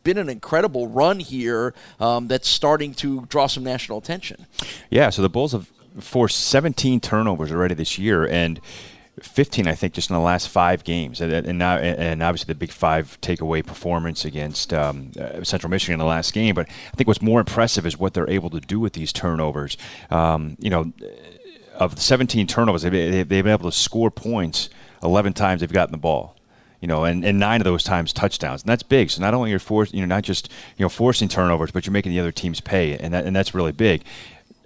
been 0.04 0.18
an 0.18 0.30
incredible 0.30 0.88
run 0.88 1.20
here 1.20 1.74
um, 2.00 2.28
that's 2.28 2.48
starting 2.48 2.94
to 2.96 3.26
draw 3.28 3.48
some 3.48 3.64
national 3.64 3.98
attention. 3.98 4.46
Yeah, 4.90 5.10
so 5.10 5.22
the 5.22 5.30
Bulls 5.30 5.52
have 5.52 5.70
forced 6.00 6.40
17 6.48 7.00
turnovers 7.00 7.52
already 7.52 7.76
this 7.76 7.98
year, 7.98 8.26
and 8.26 8.60
15, 9.22 9.68
I 9.68 9.76
think, 9.76 9.94
just 9.94 10.10
in 10.10 10.16
the 10.16 10.22
last 10.22 10.50
five 10.50 10.84
games, 10.84 11.22
and, 11.22 11.32
and 11.32 11.60
now 11.60 11.78
and 11.78 12.24
obviously 12.24 12.54
the 12.54 12.58
big 12.58 12.72
five 12.72 13.20
takeaway 13.22 13.66
performance 13.66 14.26
against 14.26 14.74
um, 14.74 15.12
uh, 15.20 15.44
Central 15.44 15.70
Michigan 15.70 15.94
in 15.94 16.00
the 16.00 16.06
last 16.06 16.34
game. 16.34 16.56
But 16.56 16.70
I 16.70 16.96
think 16.96 17.08
what's 17.08 17.22
more 17.22 17.40
impressive 17.40 17.86
is 17.86 17.98
what 17.98 18.14
they're 18.14 18.30
able 18.30 18.50
to 18.52 18.60
do 18.60 18.80
with 18.80 18.94
these 18.94 19.12
turnovers. 19.12 19.78
Um, 20.10 20.56
you 20.60 20.70
know 20.70 20.94
of 21.80 21.96
the 21.96 22.02
17 22.02 22.46
turnovers, 22.48 22.84
they've, 22.84 22.92
they've 22.92 23.28
been 23.28 23.48
able 23.48 23.70
to 23.72 23.76
score 23.76 24.12
points 24.12 24.70
11 25.02 25.34
times 25.34 25.62
they've 25.62 25.72
gotten 25.72 25.92
the 25.92 25.98
ball. 25.98 26.36
You 26.82 26.88
know, 26.88 27.04
and, 27.04 27.26
and 27.26 27.38
nine 27.38 27.60
of 27.60 27.66
those 27.66 27.84
times 27.84 28.14
touchdowns, 28.14 28.62
and 28.62 28.70
that's 28.70 28.84
big. 28.84 29.12
So 29.12 29.22
not 29.22 29.34
only 29.34 29.50
you're 29.50 29.60
forcing, 29.60 30.00
you 30.00 30.06
know, 30.06 30.16
not 30.16 30.24
just 30.24 30.50
you 30.78 30.86
know 30.86 30.88
forcing 30.88 31.28
turnovers, 31.28 31.72
but 31.72 31.86
you're 31.86 31.92
making 31.92 32.14
the 32.14 32.22
other 32.22 32.32
teams 32.32 32.62
pay, 32.62 32.98
and 32.98 33.14
that 33.14 33.26
and 33.26 33.36
that's 33.36 33.54
really 33.54 33.74
big 33.74 34.06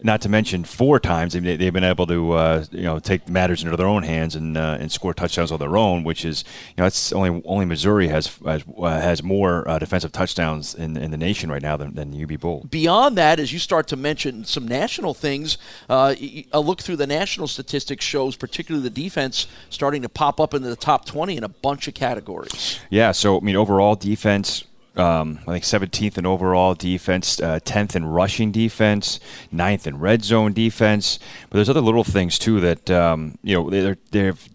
not 0.03 0.21
to 0.21 0.29
mention 0.29 0.63
four 0.63 0.99
times 0.99 1.33
they've, 1.33 1.43
they've 1.43 1.73
been 1.73 1.83
able 1.83 2.05
to 2.07 2.33
uh, 2.33 2.65
you 2.71 2.83
know 2.83 2.99
take 2.99 3.27
matters 3.29 3.63
into 3.63 3.75
their 3.77 3.87
own 3.87 4.03
hands 4.03 4.35
and 4.35 4.57
uh, 4.57 4.77
and 4.79 4.91
score 4.91 5.13
touchdowns 5.13 5.51
on 5.51 5.59
their 5.59 5.77
own, 5.77 6.03
which 6.03 6.25
is 6.25 6.43
you 6.69 6.73
know 6.77 6.85
that's 6.85 7.13
only 7.13 7.41
only 7.45 7.65
Missouri 7.65 8.09
has 8.09 8.37
has, 8.45 8.63
uh, 8.77 9.01
has 9.01 9.23
more 9.23 9.67
uh, 9.67 9.79
defensive 9.79 10.11
touchdowns 10.11 10.75
in, 10.75 10.97
in 10.97 11.11
the 11.11 11.17
nation 11.17 11.49
right 11.49 11.61
now 11.61 11.77
than, 11.77 11.95
than 11.95 12.11
the 12.11 12.23
UB 12.23 12.39
Bull. 12.39 12.67
Beyond 12.69 13.17
that, 13.17 13.39
as 13.39 13.53
you 13.53 13.59
start 13.59 13.87
to 13.87 13.95
mention 13.95 14.43
some 14.45 14.67
national 14.67 15.13
things, 15.13 15.57
uh, 15.89 16.15
a 16.51 16.59
look 16.59 16.81
through 16.81 16.97
the 16.97 17.07
national 17.07 17.47
statistics 17.47 18.03
shows 18.03 18.35
particularly 18.35 18.83
the 18.83 19.01
defense 19.03 19.47
starting 19.69 20.01
to 20.01 20.09
pop 20.09 20.39
up 20.39 20.53
into 20.53 20.69
the 20.69 20.75
top 20.75 21.05
20 21.05 21.37
in 21.37 21.43
a 21.43 21.49
bunch 21.49 21.87
of 21.87 21.93
categories. 21.93 22.79
Yeah, 22.89 23.11
so 23.11 23.37
I 23.37 23.41
mean 23.41 23.55
overall 23.55 23.95
defense 23.95 24.65
um, 24.95 25.39
I 25.47 25.59
think 25.59 25.63
17th 25.63 26.17
in 26.17 26.25
overall 26.25 26.75
defense, 26.75 27.39
uh, 27.39 27.59
10th 27.59 27.95
in 27.95 28.05
rushing 28.05 28.51
defense, 28.51 29.19
9th 29.53 29.87
in 29.87 29.99
red 29.99 30.23
zone 30.23 30.53
defense. 30.53 31.17
But 31.49 31.57
there's 31.57 31.69
other 31.69 31.81
little 31.81 32.03
things 32.03 32.37
too 32.37 32.59
that 32.59 32.91
um, 32.91 33.37
you 33.43 33.55
know 33.55 33.69
they're 33.69 33.97
they 34.11 34.19
have 34.19 34.47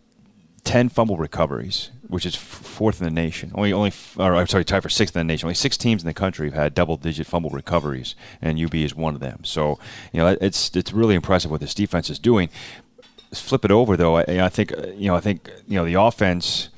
10 0.65 0.91
fumble 0.91 1.17
recoveries, 1.17 1.91
which 2.09 2.25
is 2.25 2.37
fourth 2.37 3.01
in 3.01 3.05
the 3.05 3.11
nation. 3.11 3.51
Only 3.55 3.73
only 3.73 3.93
or 4.17 4.37
I'm 4.37 4.47
sorry, 4.47 4.65
tied 4.65 4.83
for 4.83 4.89
sixth 4.89 5.17
in 5.17 5.27
the 5.27 5.33
nation. 5.33 5.47
Only 5.47 5.55
six 5.55 5.77
teams 5.77 6.03
in 6.03 6.07
the 6.07 6.15
country 6.15 6.47
have 6.49 6.55
had 6.55 6.75
double-digit 6.75 7.27
fumble 7.27 7.51
recoveries, 7.51 8.15
and 8.41 8.61
UB 8.61 8.75
is 8.77 8.95
one 8.95 9.15
of 9.15 9.21
them. 9.21 9.45
So 9.45 9.79
you 10.13 10.21
know 10.21 10.37
it's 10.41 10.75
it's 10.77 10.93
really 10.93 11.17
impressive 11.17 11.51
what 11.51 11.61
this 11.61 11.75
defense 11.75 12.11
is 12.11 12.19
doing. 12.19 12.49
Flip 13.33 13.65
it 13.65 13.71
over 13.71 13.97
though, 13.97 14.17
I, 14.17 14.45
I 14.45 14.49
think 14.49 14.73
you 14.95 15.09
know 15.09 15.17
I 15.17 15.21
think 15.21 15.51
you 15.67 15.77
know 15.77 15.85
the 15.85 15.95
offense, 15.95 16.69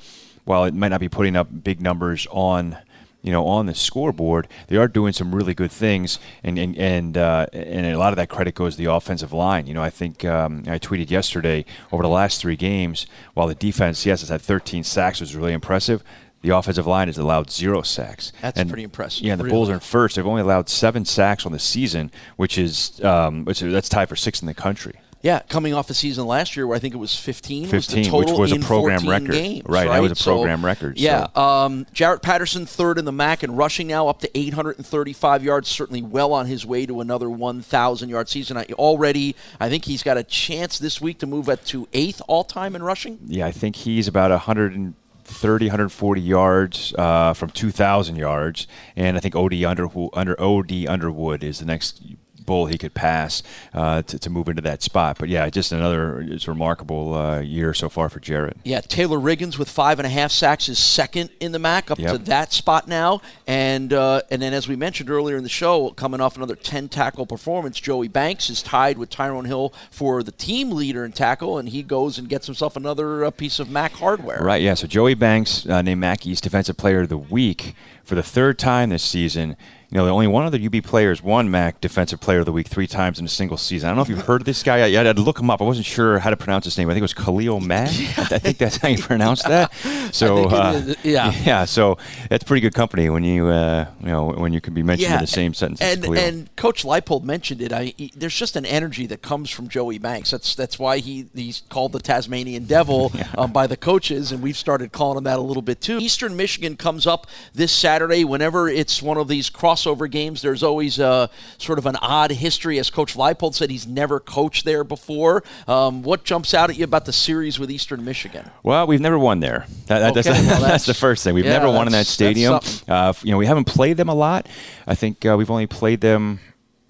while 0.45 0.63
it 0.63 0.73
might 0.73 0.89
not 0.89 0.99
be 0.99 1.09
putting 1.09 1.35
up 1.35 1.63
big 1.63 1.79
numbers 1.79 2.27
on 2.31 2.77
you 3.21 3.31
know, 3.31 3.45
on 3.45 3.67
the 3.67 3.75
scoreboard, 3.75 4.47
they 4.67 4.77
are 4.77 4.87
doing 4.87 5.13
some 5.13 5.33
really 5.33 5.53
good 5.53 5.71
things, 5.71 6.19
and 6.43 6.57
and 6.57 6.77
and, 6.77 7.17
uh, 7.17 7.45
and 7.53 7.85
a 7.85 7.97
lot 7.97 8.13
of 8.13 8.17
that 8.17 8.29
credit 8.29 8.55
goes 8.55 8.75
to 8.75 8.83
the 8.83 8.91
offensive 8.91 9.31
line. 9.31 9.67
You 9.67 9.73
know, 9.73 9.83
I 9.83 9.89
think 9.89 10.25
um, 10.25 10.63
I 10.67 10.79
tweeted 10.79 11.09
yesterday 11.09 11.65
over 11.91 12.03
the 12.03 12.09
last 12.09 12.41
three 12.41 12.55
games, 12.55 13.05
while 13.33 13.47
the 13.47 13.55
defense, 13.55 14.05
yes, 14.05 14.21
has 14.21 14.29
had 14.29 14.41
13 14.41 14.83
sacks, 14.83 15.19
was 15.19 15.35
really 15.35 15.53
impressive. 15.53 16.03
The 16.41 16.49
offensive 16.49 16.87
line 16.87 17.07
has 17.07 17.19
allowed 17.19 17.51
zero 17.51 17.83
sacks. 17.83 18.33
That's 18.41 18.59
and, 18.59 18.67
pretty 18.67 18.83
impressive. 18.83 19.23
Yeah, 19.23 19.35
the 19.35 19.43
really. 19.43 19.53
Bulls 19.53 19.69
are 19.69 19.75
in 19.75 19.79
first. 19.79 20.15
They've 20.15 20.25
only 20.25 20.41
allowed 20.41 20.69
seven 20.69 21.05
sacks 21.05 21.45
on 21.45 21.51
the 21.51 21.59
season, 21.59 22.11
which 22.35 22.57
is 22.57 23.03
um, 23.03 23.45
which 23.45 23.59
that's 23.59 23.89
tied 23.89 24.09
for 24.09 24.15
sixth 24.15 24.41
in 24.41 24.47
the 24.47 24.55
country. 24.55 24.95
Yeah, 25.21 25.41
coming 25.49 25.73
off 25.73 25.89
a 25.89 25.93
season 25.93 26.25
last 26.25 26.55
year 26.55 26.65
where 26.65 26.75
I 26.75 26.79
think 26.79 26.95
it 26.95 26.97
was 26.97 27.15
15. 27.15 27.67
15, 27.67 28.11
was 28.11 28.25
which 28.25 28.37
was 28.37 28.51
a 28.51 28.59
program 28.59 29.07
record. 29.07 29.31
Games, 29.31 29.63
right, 29.65 29.87
right, 29.87 29.95
that 29.95 30.01
was 30.01 30.11
a 30.11 30.15
so, 30.15 30.35
program 30.35 30.65
record. 30.65 30.97
Yeah, 30.97 31.27
um, 31.35 31.85
Jaret 31.93 32.21
Patterson 32.21 32.65
third 32.65 32.97
in 32.97 33.05
the 33.05 33.11
MAC 33.11 33.43
and 33.43 33.57
rushing 33.57 33.87
now 33.87 34.07
up 34.07 34.19
to 34.21 34.37
835 34.37 35.43
yards. 35.43 35.69
Certainly 35.69 36.01
well 36.03 36.33
on 36.33 36.47
his 36.47 36.65
way 36.65 36.85
to 36.85 37.01
another 37.01 37.29
1,000 37.29 38.09
yard 38.09 38.29
season. 38.29 38.57
I, 38.57 38.65
already, 38.73 39.35
I 39.59 39.69
think 39.69 39.85
he's 39.85 40.01
got 40.01 40.17
a 40.17 40.23
chance 40.23 40.79
this 40.79 40.99
week 40.99 41.19
to 41.19 41.27
move 41.27 41.49
up 41.49 41.63
to 41.65 41.87
eighth 41.93 42.21
all 42.27 42.43
time 42.43 42.75
in 42.75 42.81
rushing. 42.81 43.19
Yeah, 43.25 43.45
I 43.45 43.51
think 43.51 43.75
he's 43.75 44.07
about 44.07 44.31
100. 44.31 44.93
30, 45.23 45.67
140 45.67 46.19
yards 46.19 46.93
uh, 46.97 47.33
from 47.33 47.49
2,000 47.51 48.17
yards, 48.17 48.67
and 48.97 49.15
I 49.15 49.21
think 49.21 49.33
OD 49.33 49.63
under 49.63 49.87
under 50.13 50.39
OD 50.41 50.87
Underwood 50.87 51.41
is 51.41 51.59
the 51.59 51.65
next 51.65 52.03
bull 52.51 52.65
he 52.65 52.77
could 52.77 52.93
pass 52.93 53.43
uh, 53.73 54.01
to, 54.01 54.19
to 54.19 54.29
move 54.29 54.49
into 54.49 54.61
that 54.61 54.83
spot. 54.83 55.17
But 55.17 55.29
yeah, 55.29 55.49
just 55.49 55.71
another 55.71 56.19
it's 56.19 56.49
remarkable 56.49 57.13
uh, 57.13 57.39
year 57.39 57.73
so 57.73 57.87
far 57.87 58.09
for 58.09 58.19
Jaret. 58.19 58.55
Yeah, 58.65 58.81
Taylor 58.81 59.19
Riggins 59.19 59.57
with 59.57 59.69
five 59.69 59.99
and 59.99 60.05
a 60.05 60.09
half 60.09 60.31
sacks 60.31 60.67
is 60.67 60.77
second 60.77 61.29
in 61.39 61.53
the 61.53 61.59
MAC 61.59 61.89
up 61.89 61.97
Yep. 61.99 62.11
to 62.11 62.17
that 62.25 62.51
spot 62.51 62.89
now, 62.89 63.21
and 63.47 63.93
uh, 63.93 64.21
and 64.29 64.41
then 64.41 64.53
as 64.53 64.67
we 64.67 64.75
mentioned 64.75 65.09
earlier 65.09 65.37
in 65.37 65.43
the 65.43 65.49
show, 65.49 65.91
coming 65.91 66.19
off 66.19 66.35
another 66.35 66.55
ten 66.55 66.89
tackle 66.89 67.25
performance, 67.25 67.79
Joey 67.79 68.09
Banks 68.09 68.49
is 68.49 68.61
tied 68.61 68.97
with 68.97 69.09
Tyrone 69.09 69.45
Hill 69.45 69.73
for 69.89 70.23
the 70.23 70.31
team 70.33 70.71
leader 70.71 71.05
in 71.05 71.13
tackle, 71.13 71.57
and 71.57 71.69
he 71.69 71.83
goes 71.83 72.17
and 72.17 72.27
gets 72.27 72.47
himself 72.47 72.75
another 72.75 73.23
uh, 73.23 73.31
piece 73.31 73.59
of 73.59 73.69
MAC 73.69 73.93
hardware. 73.93 74.43
Right, 74.43 74.61
yeah. 74.61 74.73
So 74.73 74.87
Joey 74.87 75.13
Banks, 75.13 75.65
uh, 75.67 75.81
named 75.81 76.01
MAC 76.01 76.27
East 76.27 76.43
Defensive 76.43 76.75
Player 76.75 77.01
of 77.01 77.09
the 77.09 77.17
Week 77.17 77.75
for 78.03 78.15
the 78.15 78.23
third 78.23 78.59
time 78.59 78.89
this 78.89 79.03
season. 79.03 79.55
You 79.91 79.97
know, 79.97 80.05
the 80.05 80.11
only 80.11 80.27
one 80.27 80.45
other 80.45 80.57
UB 80.57 80.81
player 80.83 81.09
has 81.09 81.21
won 81.21 81.51
MAC 81.51 81.81
Defensive 81.81 82.21
Player 82.21 82.39
of 82.39 82.45
the 82.45 82.53
Week 82.53 82.65
three 82.69 82.87
times 82.87 83.19
in 83.19 83.25
a 83.25 83.29
single 83.29 83.57
season. 83.57 83.87
I 83.87 83.89
don't 83.89 83.97
know 83.97 84.03
if 84.03 84.07
you've 84.09 84.25
heard 84.25 84.45
this 84.45 84.63
guy. 84.63 84.77
I, 84.79 84.85
I 85.01 85.03
had 85.03 85.17
to 85.17 85.21
look 85.21 85.37
him 85.37 85.49
up. 85.49 85.59
I 85.61 85.65
wasn't 85.65 85.85
sure 85.85 86.17
how 86.19 86.29
to 86.29 86.37
pronounce 86.37 86.63
his 86.63 86.77
name. 86.77 86.89
I 86.89 86.93
think 86.93 87.01
it 87.01 87.03
was 87.03 87.13
Khalil 87.13 87.59
Mack. 87.59 87.89
I 87.89 88.39
think 88.39 88.57
that's 88.57 88.77
how 88.77 88.87
you 88.87 88.97
pronounce 88.97 89.43
that. 89.43 89.71
So, 90.11 90.47
uh, 90.49 90.93
yeah. 91.03 91.31
yeah. 91.45 91.63
So 91.63 91.97
that's 92.29 92.43
pretty 92.43 92.59
good 92.59 92.73
company 92.73 93.09
when 93.09 93.23
you, 93.23 93.47
uh, 93.47 93.85
you 94.01 94.07
know, 94.07 94.25
when 94.33 94.51
you 94.51 94.59
can 94.59 94.73
be 94.73 94.83
mentioned 94.83 95.09
Yeah, 95.09 95.15
in 95.15 95.21
the 95.21 95.27
same 95.27 95.53
sentence. 95.53 95.79
as 95.79 95.95
And 96.03 96.17
and 96.17 96.55
Coach 96.57 96.83
Leipold 96.83 97.23
mentioned 97.23 97.61
it. 97.61 97.71
I 97.71 97.93
he- 97.95 98.11
there's 98.13 98.35
just 98.35 98.57
an 98.57 98.65
energy 98.65 99.05
that 99.07 99.21
comes 99.21 99.49
from 99.49 99.69
Joey 99.69 99.99
Banks. 99.99 100.31
That's 100.31 100.53
that's 100.53 100.77
why 100.77 100.97
he 100.97 101.27
he's 101.33 101.61
called 101.69 101.93
the 101.93 101.99
Tasmanian 102.01 102.65
Devil 102.65 103.13
um, 103.37 103.53
by 103.53 103.67
the 103.67 103.77
coaches, 103.77 104.33
and 104.33 104.41
we've 104.43 104.57
started 104.57 104.91
calling 104.91 105.17
him 105.17 105.23
that 105.23 105.39
a 105.39 105.41
little 105.41 105.61
bit 105.63 105.79
too. 105.79 105.99
Eastern 105.99 106.35
Michigan 106.35 106.75
comes 106.75 107.07
up 107.07 107.25
this 107.53 107.71
Saturday. 107.71 108.25
Whenever 108.25 108.67
it's 108.67 109.01
one 109.01 109.15
of 109.17 109.29
these 109.29 109.49
crossover 109.81 110.09
games, 110.09 110.41
there's 110.41 110.63
always 110.63 110.99
a 110.99 111.29
sort 111.57 111.79
of 111.79 111.85
an 111.85 111.95
odd 111.97 112.31
history. 112.31 112.79
As 112.79 112.89
Coach 112.89 113.15
Leipold 113.15 113.55
said, 113.55 113.69
he's 113.69 113.87
never 113.87 114.19
coached 114.19 114.65
there 114.65 114.83
before. 114.83 115.43
Um, 115.67 116.03
what 116.03 116.23
jumps 116.23 116.53
out 116.53 116.69
at 116.69 116.77
you 116.77 116.83
about 116.83 117.05
the 117.05 117.13
series 117.13 117.59
with 117.59 117.71
Eastern 117.71 118.03
Michigan? 118.05 118.49
Well, 118.63 118.87
we've 118.87 119.01
never 119.01 119.19
won 119.19 119.39
there. 119.39 119.65
That, 119.87 119.99
that- 119.99 120.13
that's, 120.13 120.27
well, 120.27 120.43
that's, 120.43 120.61
that's- 120.61 120.85
the 120.85 120.93
first 120.93 121.23
thing. 121.23 121.33
We've 121.33 121.45
yeah, 121.45 121.51
never 121.57 121.67
won 121.69 121.87
in 121.87 121.93
that 121.93 122.07
stadium. 122.07 122.59
Uh, 122.87 123.13
you 123.23 123.31
know, 123.31 123.37
we 123.37 123.45
haven't 123.45 123.65
played 123.65 123.97
them 123.97 124.09
a 124.09 124.15
lot. 124.15 124.47
I 124.87 124.95
think 124.95 125.25
uh, 125.25 125.35
we've 125.37 125.51
only 125.51 125.67
played 125.67 126.01
them 126.01 126.39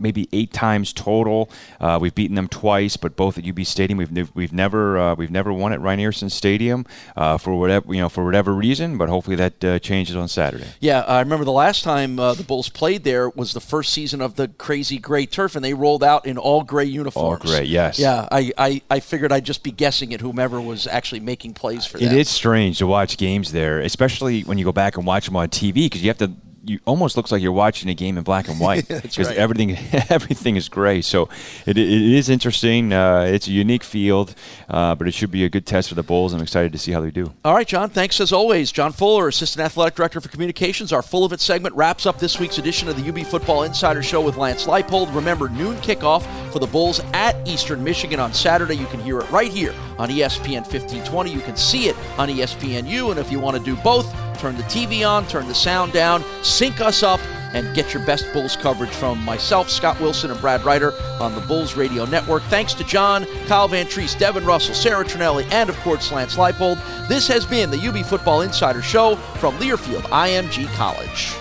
maybe 0.01 0.27
eight 0.33 0.51
times 0.51 0.91
total. 0.93 1.49
Uh, 1.79 1.97
we've 2.01 2.15
beaten 2.15 2.35
them 2.35 2.47
twice, 2.47 2.97
but 2.97 3.15
both 3.15 3.37
at 3.37 3.47
UB 3.47 3.63
Stadium. 3.65 3.97
We've 3.97 4.11
nev- 4.11 4.31
we've 4.33 4.53
never 4.53 4.97
uh, 4.97 5.15
we've 5.15 5.31
never 5.31 5.53
won 5.53 5.73
at 5.73 5.79
Rynearson 5.79 6.29
Stadium 6.31 6.85
uh, 7.15 7.37
for 7.37 7.55
whatever 7.57 7.93
you 7.93 8.01
know 8.01 8.09
for 8.09 8.25
whatever 8.25 8.53
reason. 8.53 8.97
But 8.97 9.09
hopefully 9.09 9.35
that 9.37 9.63
uh, 9.63 9.79
changes 9.79 10.15
on 10.15 10.27
Saturday. 10.27 10.67
Yeah, 10.79 11.01
I 11.01 11.19
remember 11.19 11.45
the 11.45 11.51
last 11.51 11.83
time 11.83 12.19
uh, 12.19 12.33
the 12.33 12.43
Bulls 12.43 12.69
played 12.69 13.03
there 13.03 13.29
was 13.29 13.53
the 13.53 13.59
first 13.61 13.93
season 13.93 14.21
of 14.21 14.35
the 14.35 14.47
crazy 14.47 14.97
gray 14.97 15.25
turf, 15.25 15.55
and 15.55 15.63
they 15.63 15.73
rolled 15.73 16.03
out 16.03 16.25
in 16.25 16.37
all 16.37 16.63
gray 16.63 16.85
uniforms. 16.85 17.41
All 17.43 17.51
gray, 17.51 17.63
yes. 17.65 17.99
Yeah, 17.99 18.27
I, 18.31 18.51
I, 18.57 18.81
I 18.89 18.99
figured 18.99 19.31
I'd 19.31 19.45
just 19.45 19.63
be 19.63 19.71
guessing 19.71 20.13
at 20.13 20.21
whomever 20.21 20.59
was 20.59 20.87
actually 20.87 21.19
making 21.21 21.53
plays 21.53 21.85
for 21.85 21.97
It 21.97 22.05
them. 22.09 22.17
is 22.17 22.29
strange 22.29 22.77
to 22.79 22.87
watch 22.87 23.17
games 23.17 23.51
there, 23.51 23.79
especially 23.81 24.41
when 24.41 24.57
you 24.57 24.65
go 24.65 24.71
back 24.71 24.97
and 24.97 25.05
watch 25.05 25.25
them 25.25 25.35
on 25.35 25.49
TV 25.49 25.73
because 25.73 26.01
you 26.03 26.09
have 26.09 26.17
to 26.19 26.31
you 26.63 26.79
almost 26.85 27.17
looks 27.17 27.31
like 27.31 27.41
you're 27.41 27.51
watching 27.51 27.89
a 27.89 27.93
game 27.93 28.17
in 28.17 28.23
black 28.23 28.47
and 28.47 28.59
white 28.59 28.87
because 29.01 29.27
right. 29.27 29.37
everything 29.37 29.71
everything 30.09 30.55
is 30.55 30.69
gray. 30.69 31.01
So 31.01 31.29
it, 31.65 31.77
it 31.77 31.87
is 31.87 32.29
interesting. 32.29 32.93
Uh, 32.93 33.21
it's 33.21 33.47
a 33.47 33.51
unique 33.51 33.83
field, 33.83 34.35
uh, 34.69 34.95
but 34.95 35.07
it 35.07 35.13
should 35.13 35.31
be 35.31 35.43
a 35.43 35.49
good 35.49 35.65
test 35.65 35.89
for 35.89 35.95
the 35.95 36.03
Bulls. 36.03 36.33
I'm 36.33 36.41
excited 36.41 36.71
to 36.71 36.77
see 36.77 36.91
how 36.91 37.01
they 37.01 37.11
do. 37.11 37.33
All 37.43 37.53
right, 37.53 37.67
John. 37.67 37.89
Thanks 37.89 38.19
as 38.19 38.31
always. 38.31 38.71
John 38.71 38.91
Fuller, 38.91 39.27
Assistant 39.27 39.65
Athletic 39.65 39.95
Director 39.95 40.21
for 40.21 40.29
Communications. 40.29 40.93
Our 40.93 41.01
Full 41.01 41.25
of 41.25 41.33
It 41.33 41.39
segment 41.39 41.75
wraps 41.75 42.05
up 42.05 42.19
this 42.19 42.39
week's 42.39 42.57
edition 42.57 42.89
of 42.89 43.01
the 43.01 43.09
UB 43.09 43.25
Football 43.25 43.63
Insider 43.63 44.03
Show 44.03 44.21
with 44.21 44.37
Lance 44.37 44.65
Leipold. 44.65 45.13
Remember, 45.15 45.49
noon 45.49 45.75
kickoff 45.77 46.25
for 46.51 46.59
the 46.59 46.67
Bulls 46.67 46.99
at 47.13 47.35
Eastern 47.47 47.83
Michigan 47.83 48.19
on 48.19 48.33
Saturday. 48.33 48.75
You 48.75 48.85
can 48.87 48.99
hear 48.99 49.19
it 49.19 49.29
right 49.31 49.51
here 49.51 49.73
on 49.97 50.09
ESPN 50.09 50.61
1520. 50.61 51.31
You 51.31 51.41
can 51.41 51.55
see 51.55 51.87
it 51.87 51.95
on 52.17 52.29
ESPNU. 52.29 53.11
And 53.11 53.19
if 53.19 53.31
you 53.31 53.39
want 53.39 53.57
to 53.57 53.63
do 53.63 53.75
both, 53.77 54.11
turn 54.41 54.57
the 54.57 54.63
TV 54.63 55.07
on, 55.07 55.25
turn 55.27 55.47
the 55.47 55.53
sound 55.53 55.93
down, 55.93 56.23
sync 56.51 56.81
us 56.81 57.03
up, 57.03 57.19
and 57.53 57.75
get 57.75 57.93
your 57.93 58.03
best 58.05 58.31
Bulls 58.33 58.55
coverage 58.55 58.91
from 58.91 59.19
myself, 59.23 59.69
Scott 59.69 59.99
Wilson, 59.99 60.31
and 60.31 60.39
Brad 60.39 60.63
Ryder 60.63 60.93
on 61.19 61.35
the 61.35 61.41
Bulls 61.41 61.75
Radio 61.75 62.05
Network. 62.05 62.43
Thanks 62.43 62.73
to 62.75 62.83
John, 62.83 63.25
Kyle 63.47 63.67
Vantrease, 63.67 64.17
Devin 64.17 64.45
Russell, 64.45 64.75
Sarah 64.75 65.03
Trinelli, 65.03 65.49
and 65.51 65.69
of 65.69 65.77
course 65.79 66.11
Lance 66.11 66.35
Leipold. 66.35 66.79
This 67.07 67.27
has 67.27 67.45
been 67.45 67.71
the 67.71 67.79
UB 67.79 68.05
Football 68.05 68.41
Insider 68.41 68.81
Show 68.81 69.15
from 69.37 69.55
Learfield 69.57 70.03
IMG 70.03 70.67
College. 70.75 71.33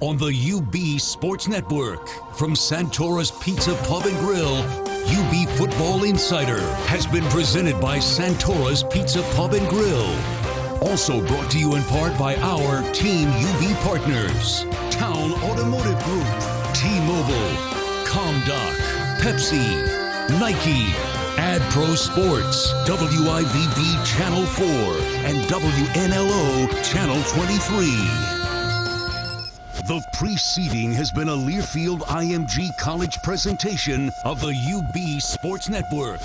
On 0.00 0.16
the 0.16 0.32
UB 0.54 0.98
Sports 0.98 1.46
Network, 1.46 2.08
from 2.34 2.56
Santora's 2.56 3.30
Pizza 3.42 3.74
Pub 3.84 4.06
and 4.06 4.18
Grill, 4.18 4.56
UB 5.06 5.48
Football 5.58 6.04
Insider 6.04 6.60
has 6.86 7.06
been 7.06 7.24
presented 7.24 7.78
by 7.80 7.98
Santora's 7.98 8.82
Pizza 8.84 9.22
Pub 9.34 9.52
and 9.52 9.68
Grill. 9.68 10.39
Also 10.82 11.20
brought 11.26 11.50
to 11.50 11.58
you 11.58 11.74
in 11.76 11.82
part 11.84 12.16
by 12.18 12.36
our 12.36 12.82
Team 12.92 13.28
UB 13.28 13.76
partners 13.84 14.64
Town 14.90 15.32
Automotive 15.44 16.02
Group, 16.04 16.26
T 16.74 16.88
Mobile, 17.00 17.50
ComDoc, 18.04 18.76
Pepsi, 19.20 19.60
Nike, 20.40 20.92
AdPro 21.36 21.96
Sports, 21.96 22.72
WIVB 22.88 24.06
Channel 24.06 24.46
4, 24.46 24.66
and 25.26 25.36
WNLO 25.50 26.68
Channel 26.90 27.22
23. 27.24 28.30
The 29.86 30.02
preceding 30.12 30.92
has 30.92 31.10
been 31.10 31.28
a 31.28 31.36
Learfield 31.36 32.00
IMG 32.02 32.76
College 32.78 33.20
presentation 33.22 34.10
of 34.24 34.40
the 34.40 34.54
UB 34.54 35.20
Sports 35.20 35.68
Network. 35.68 36.20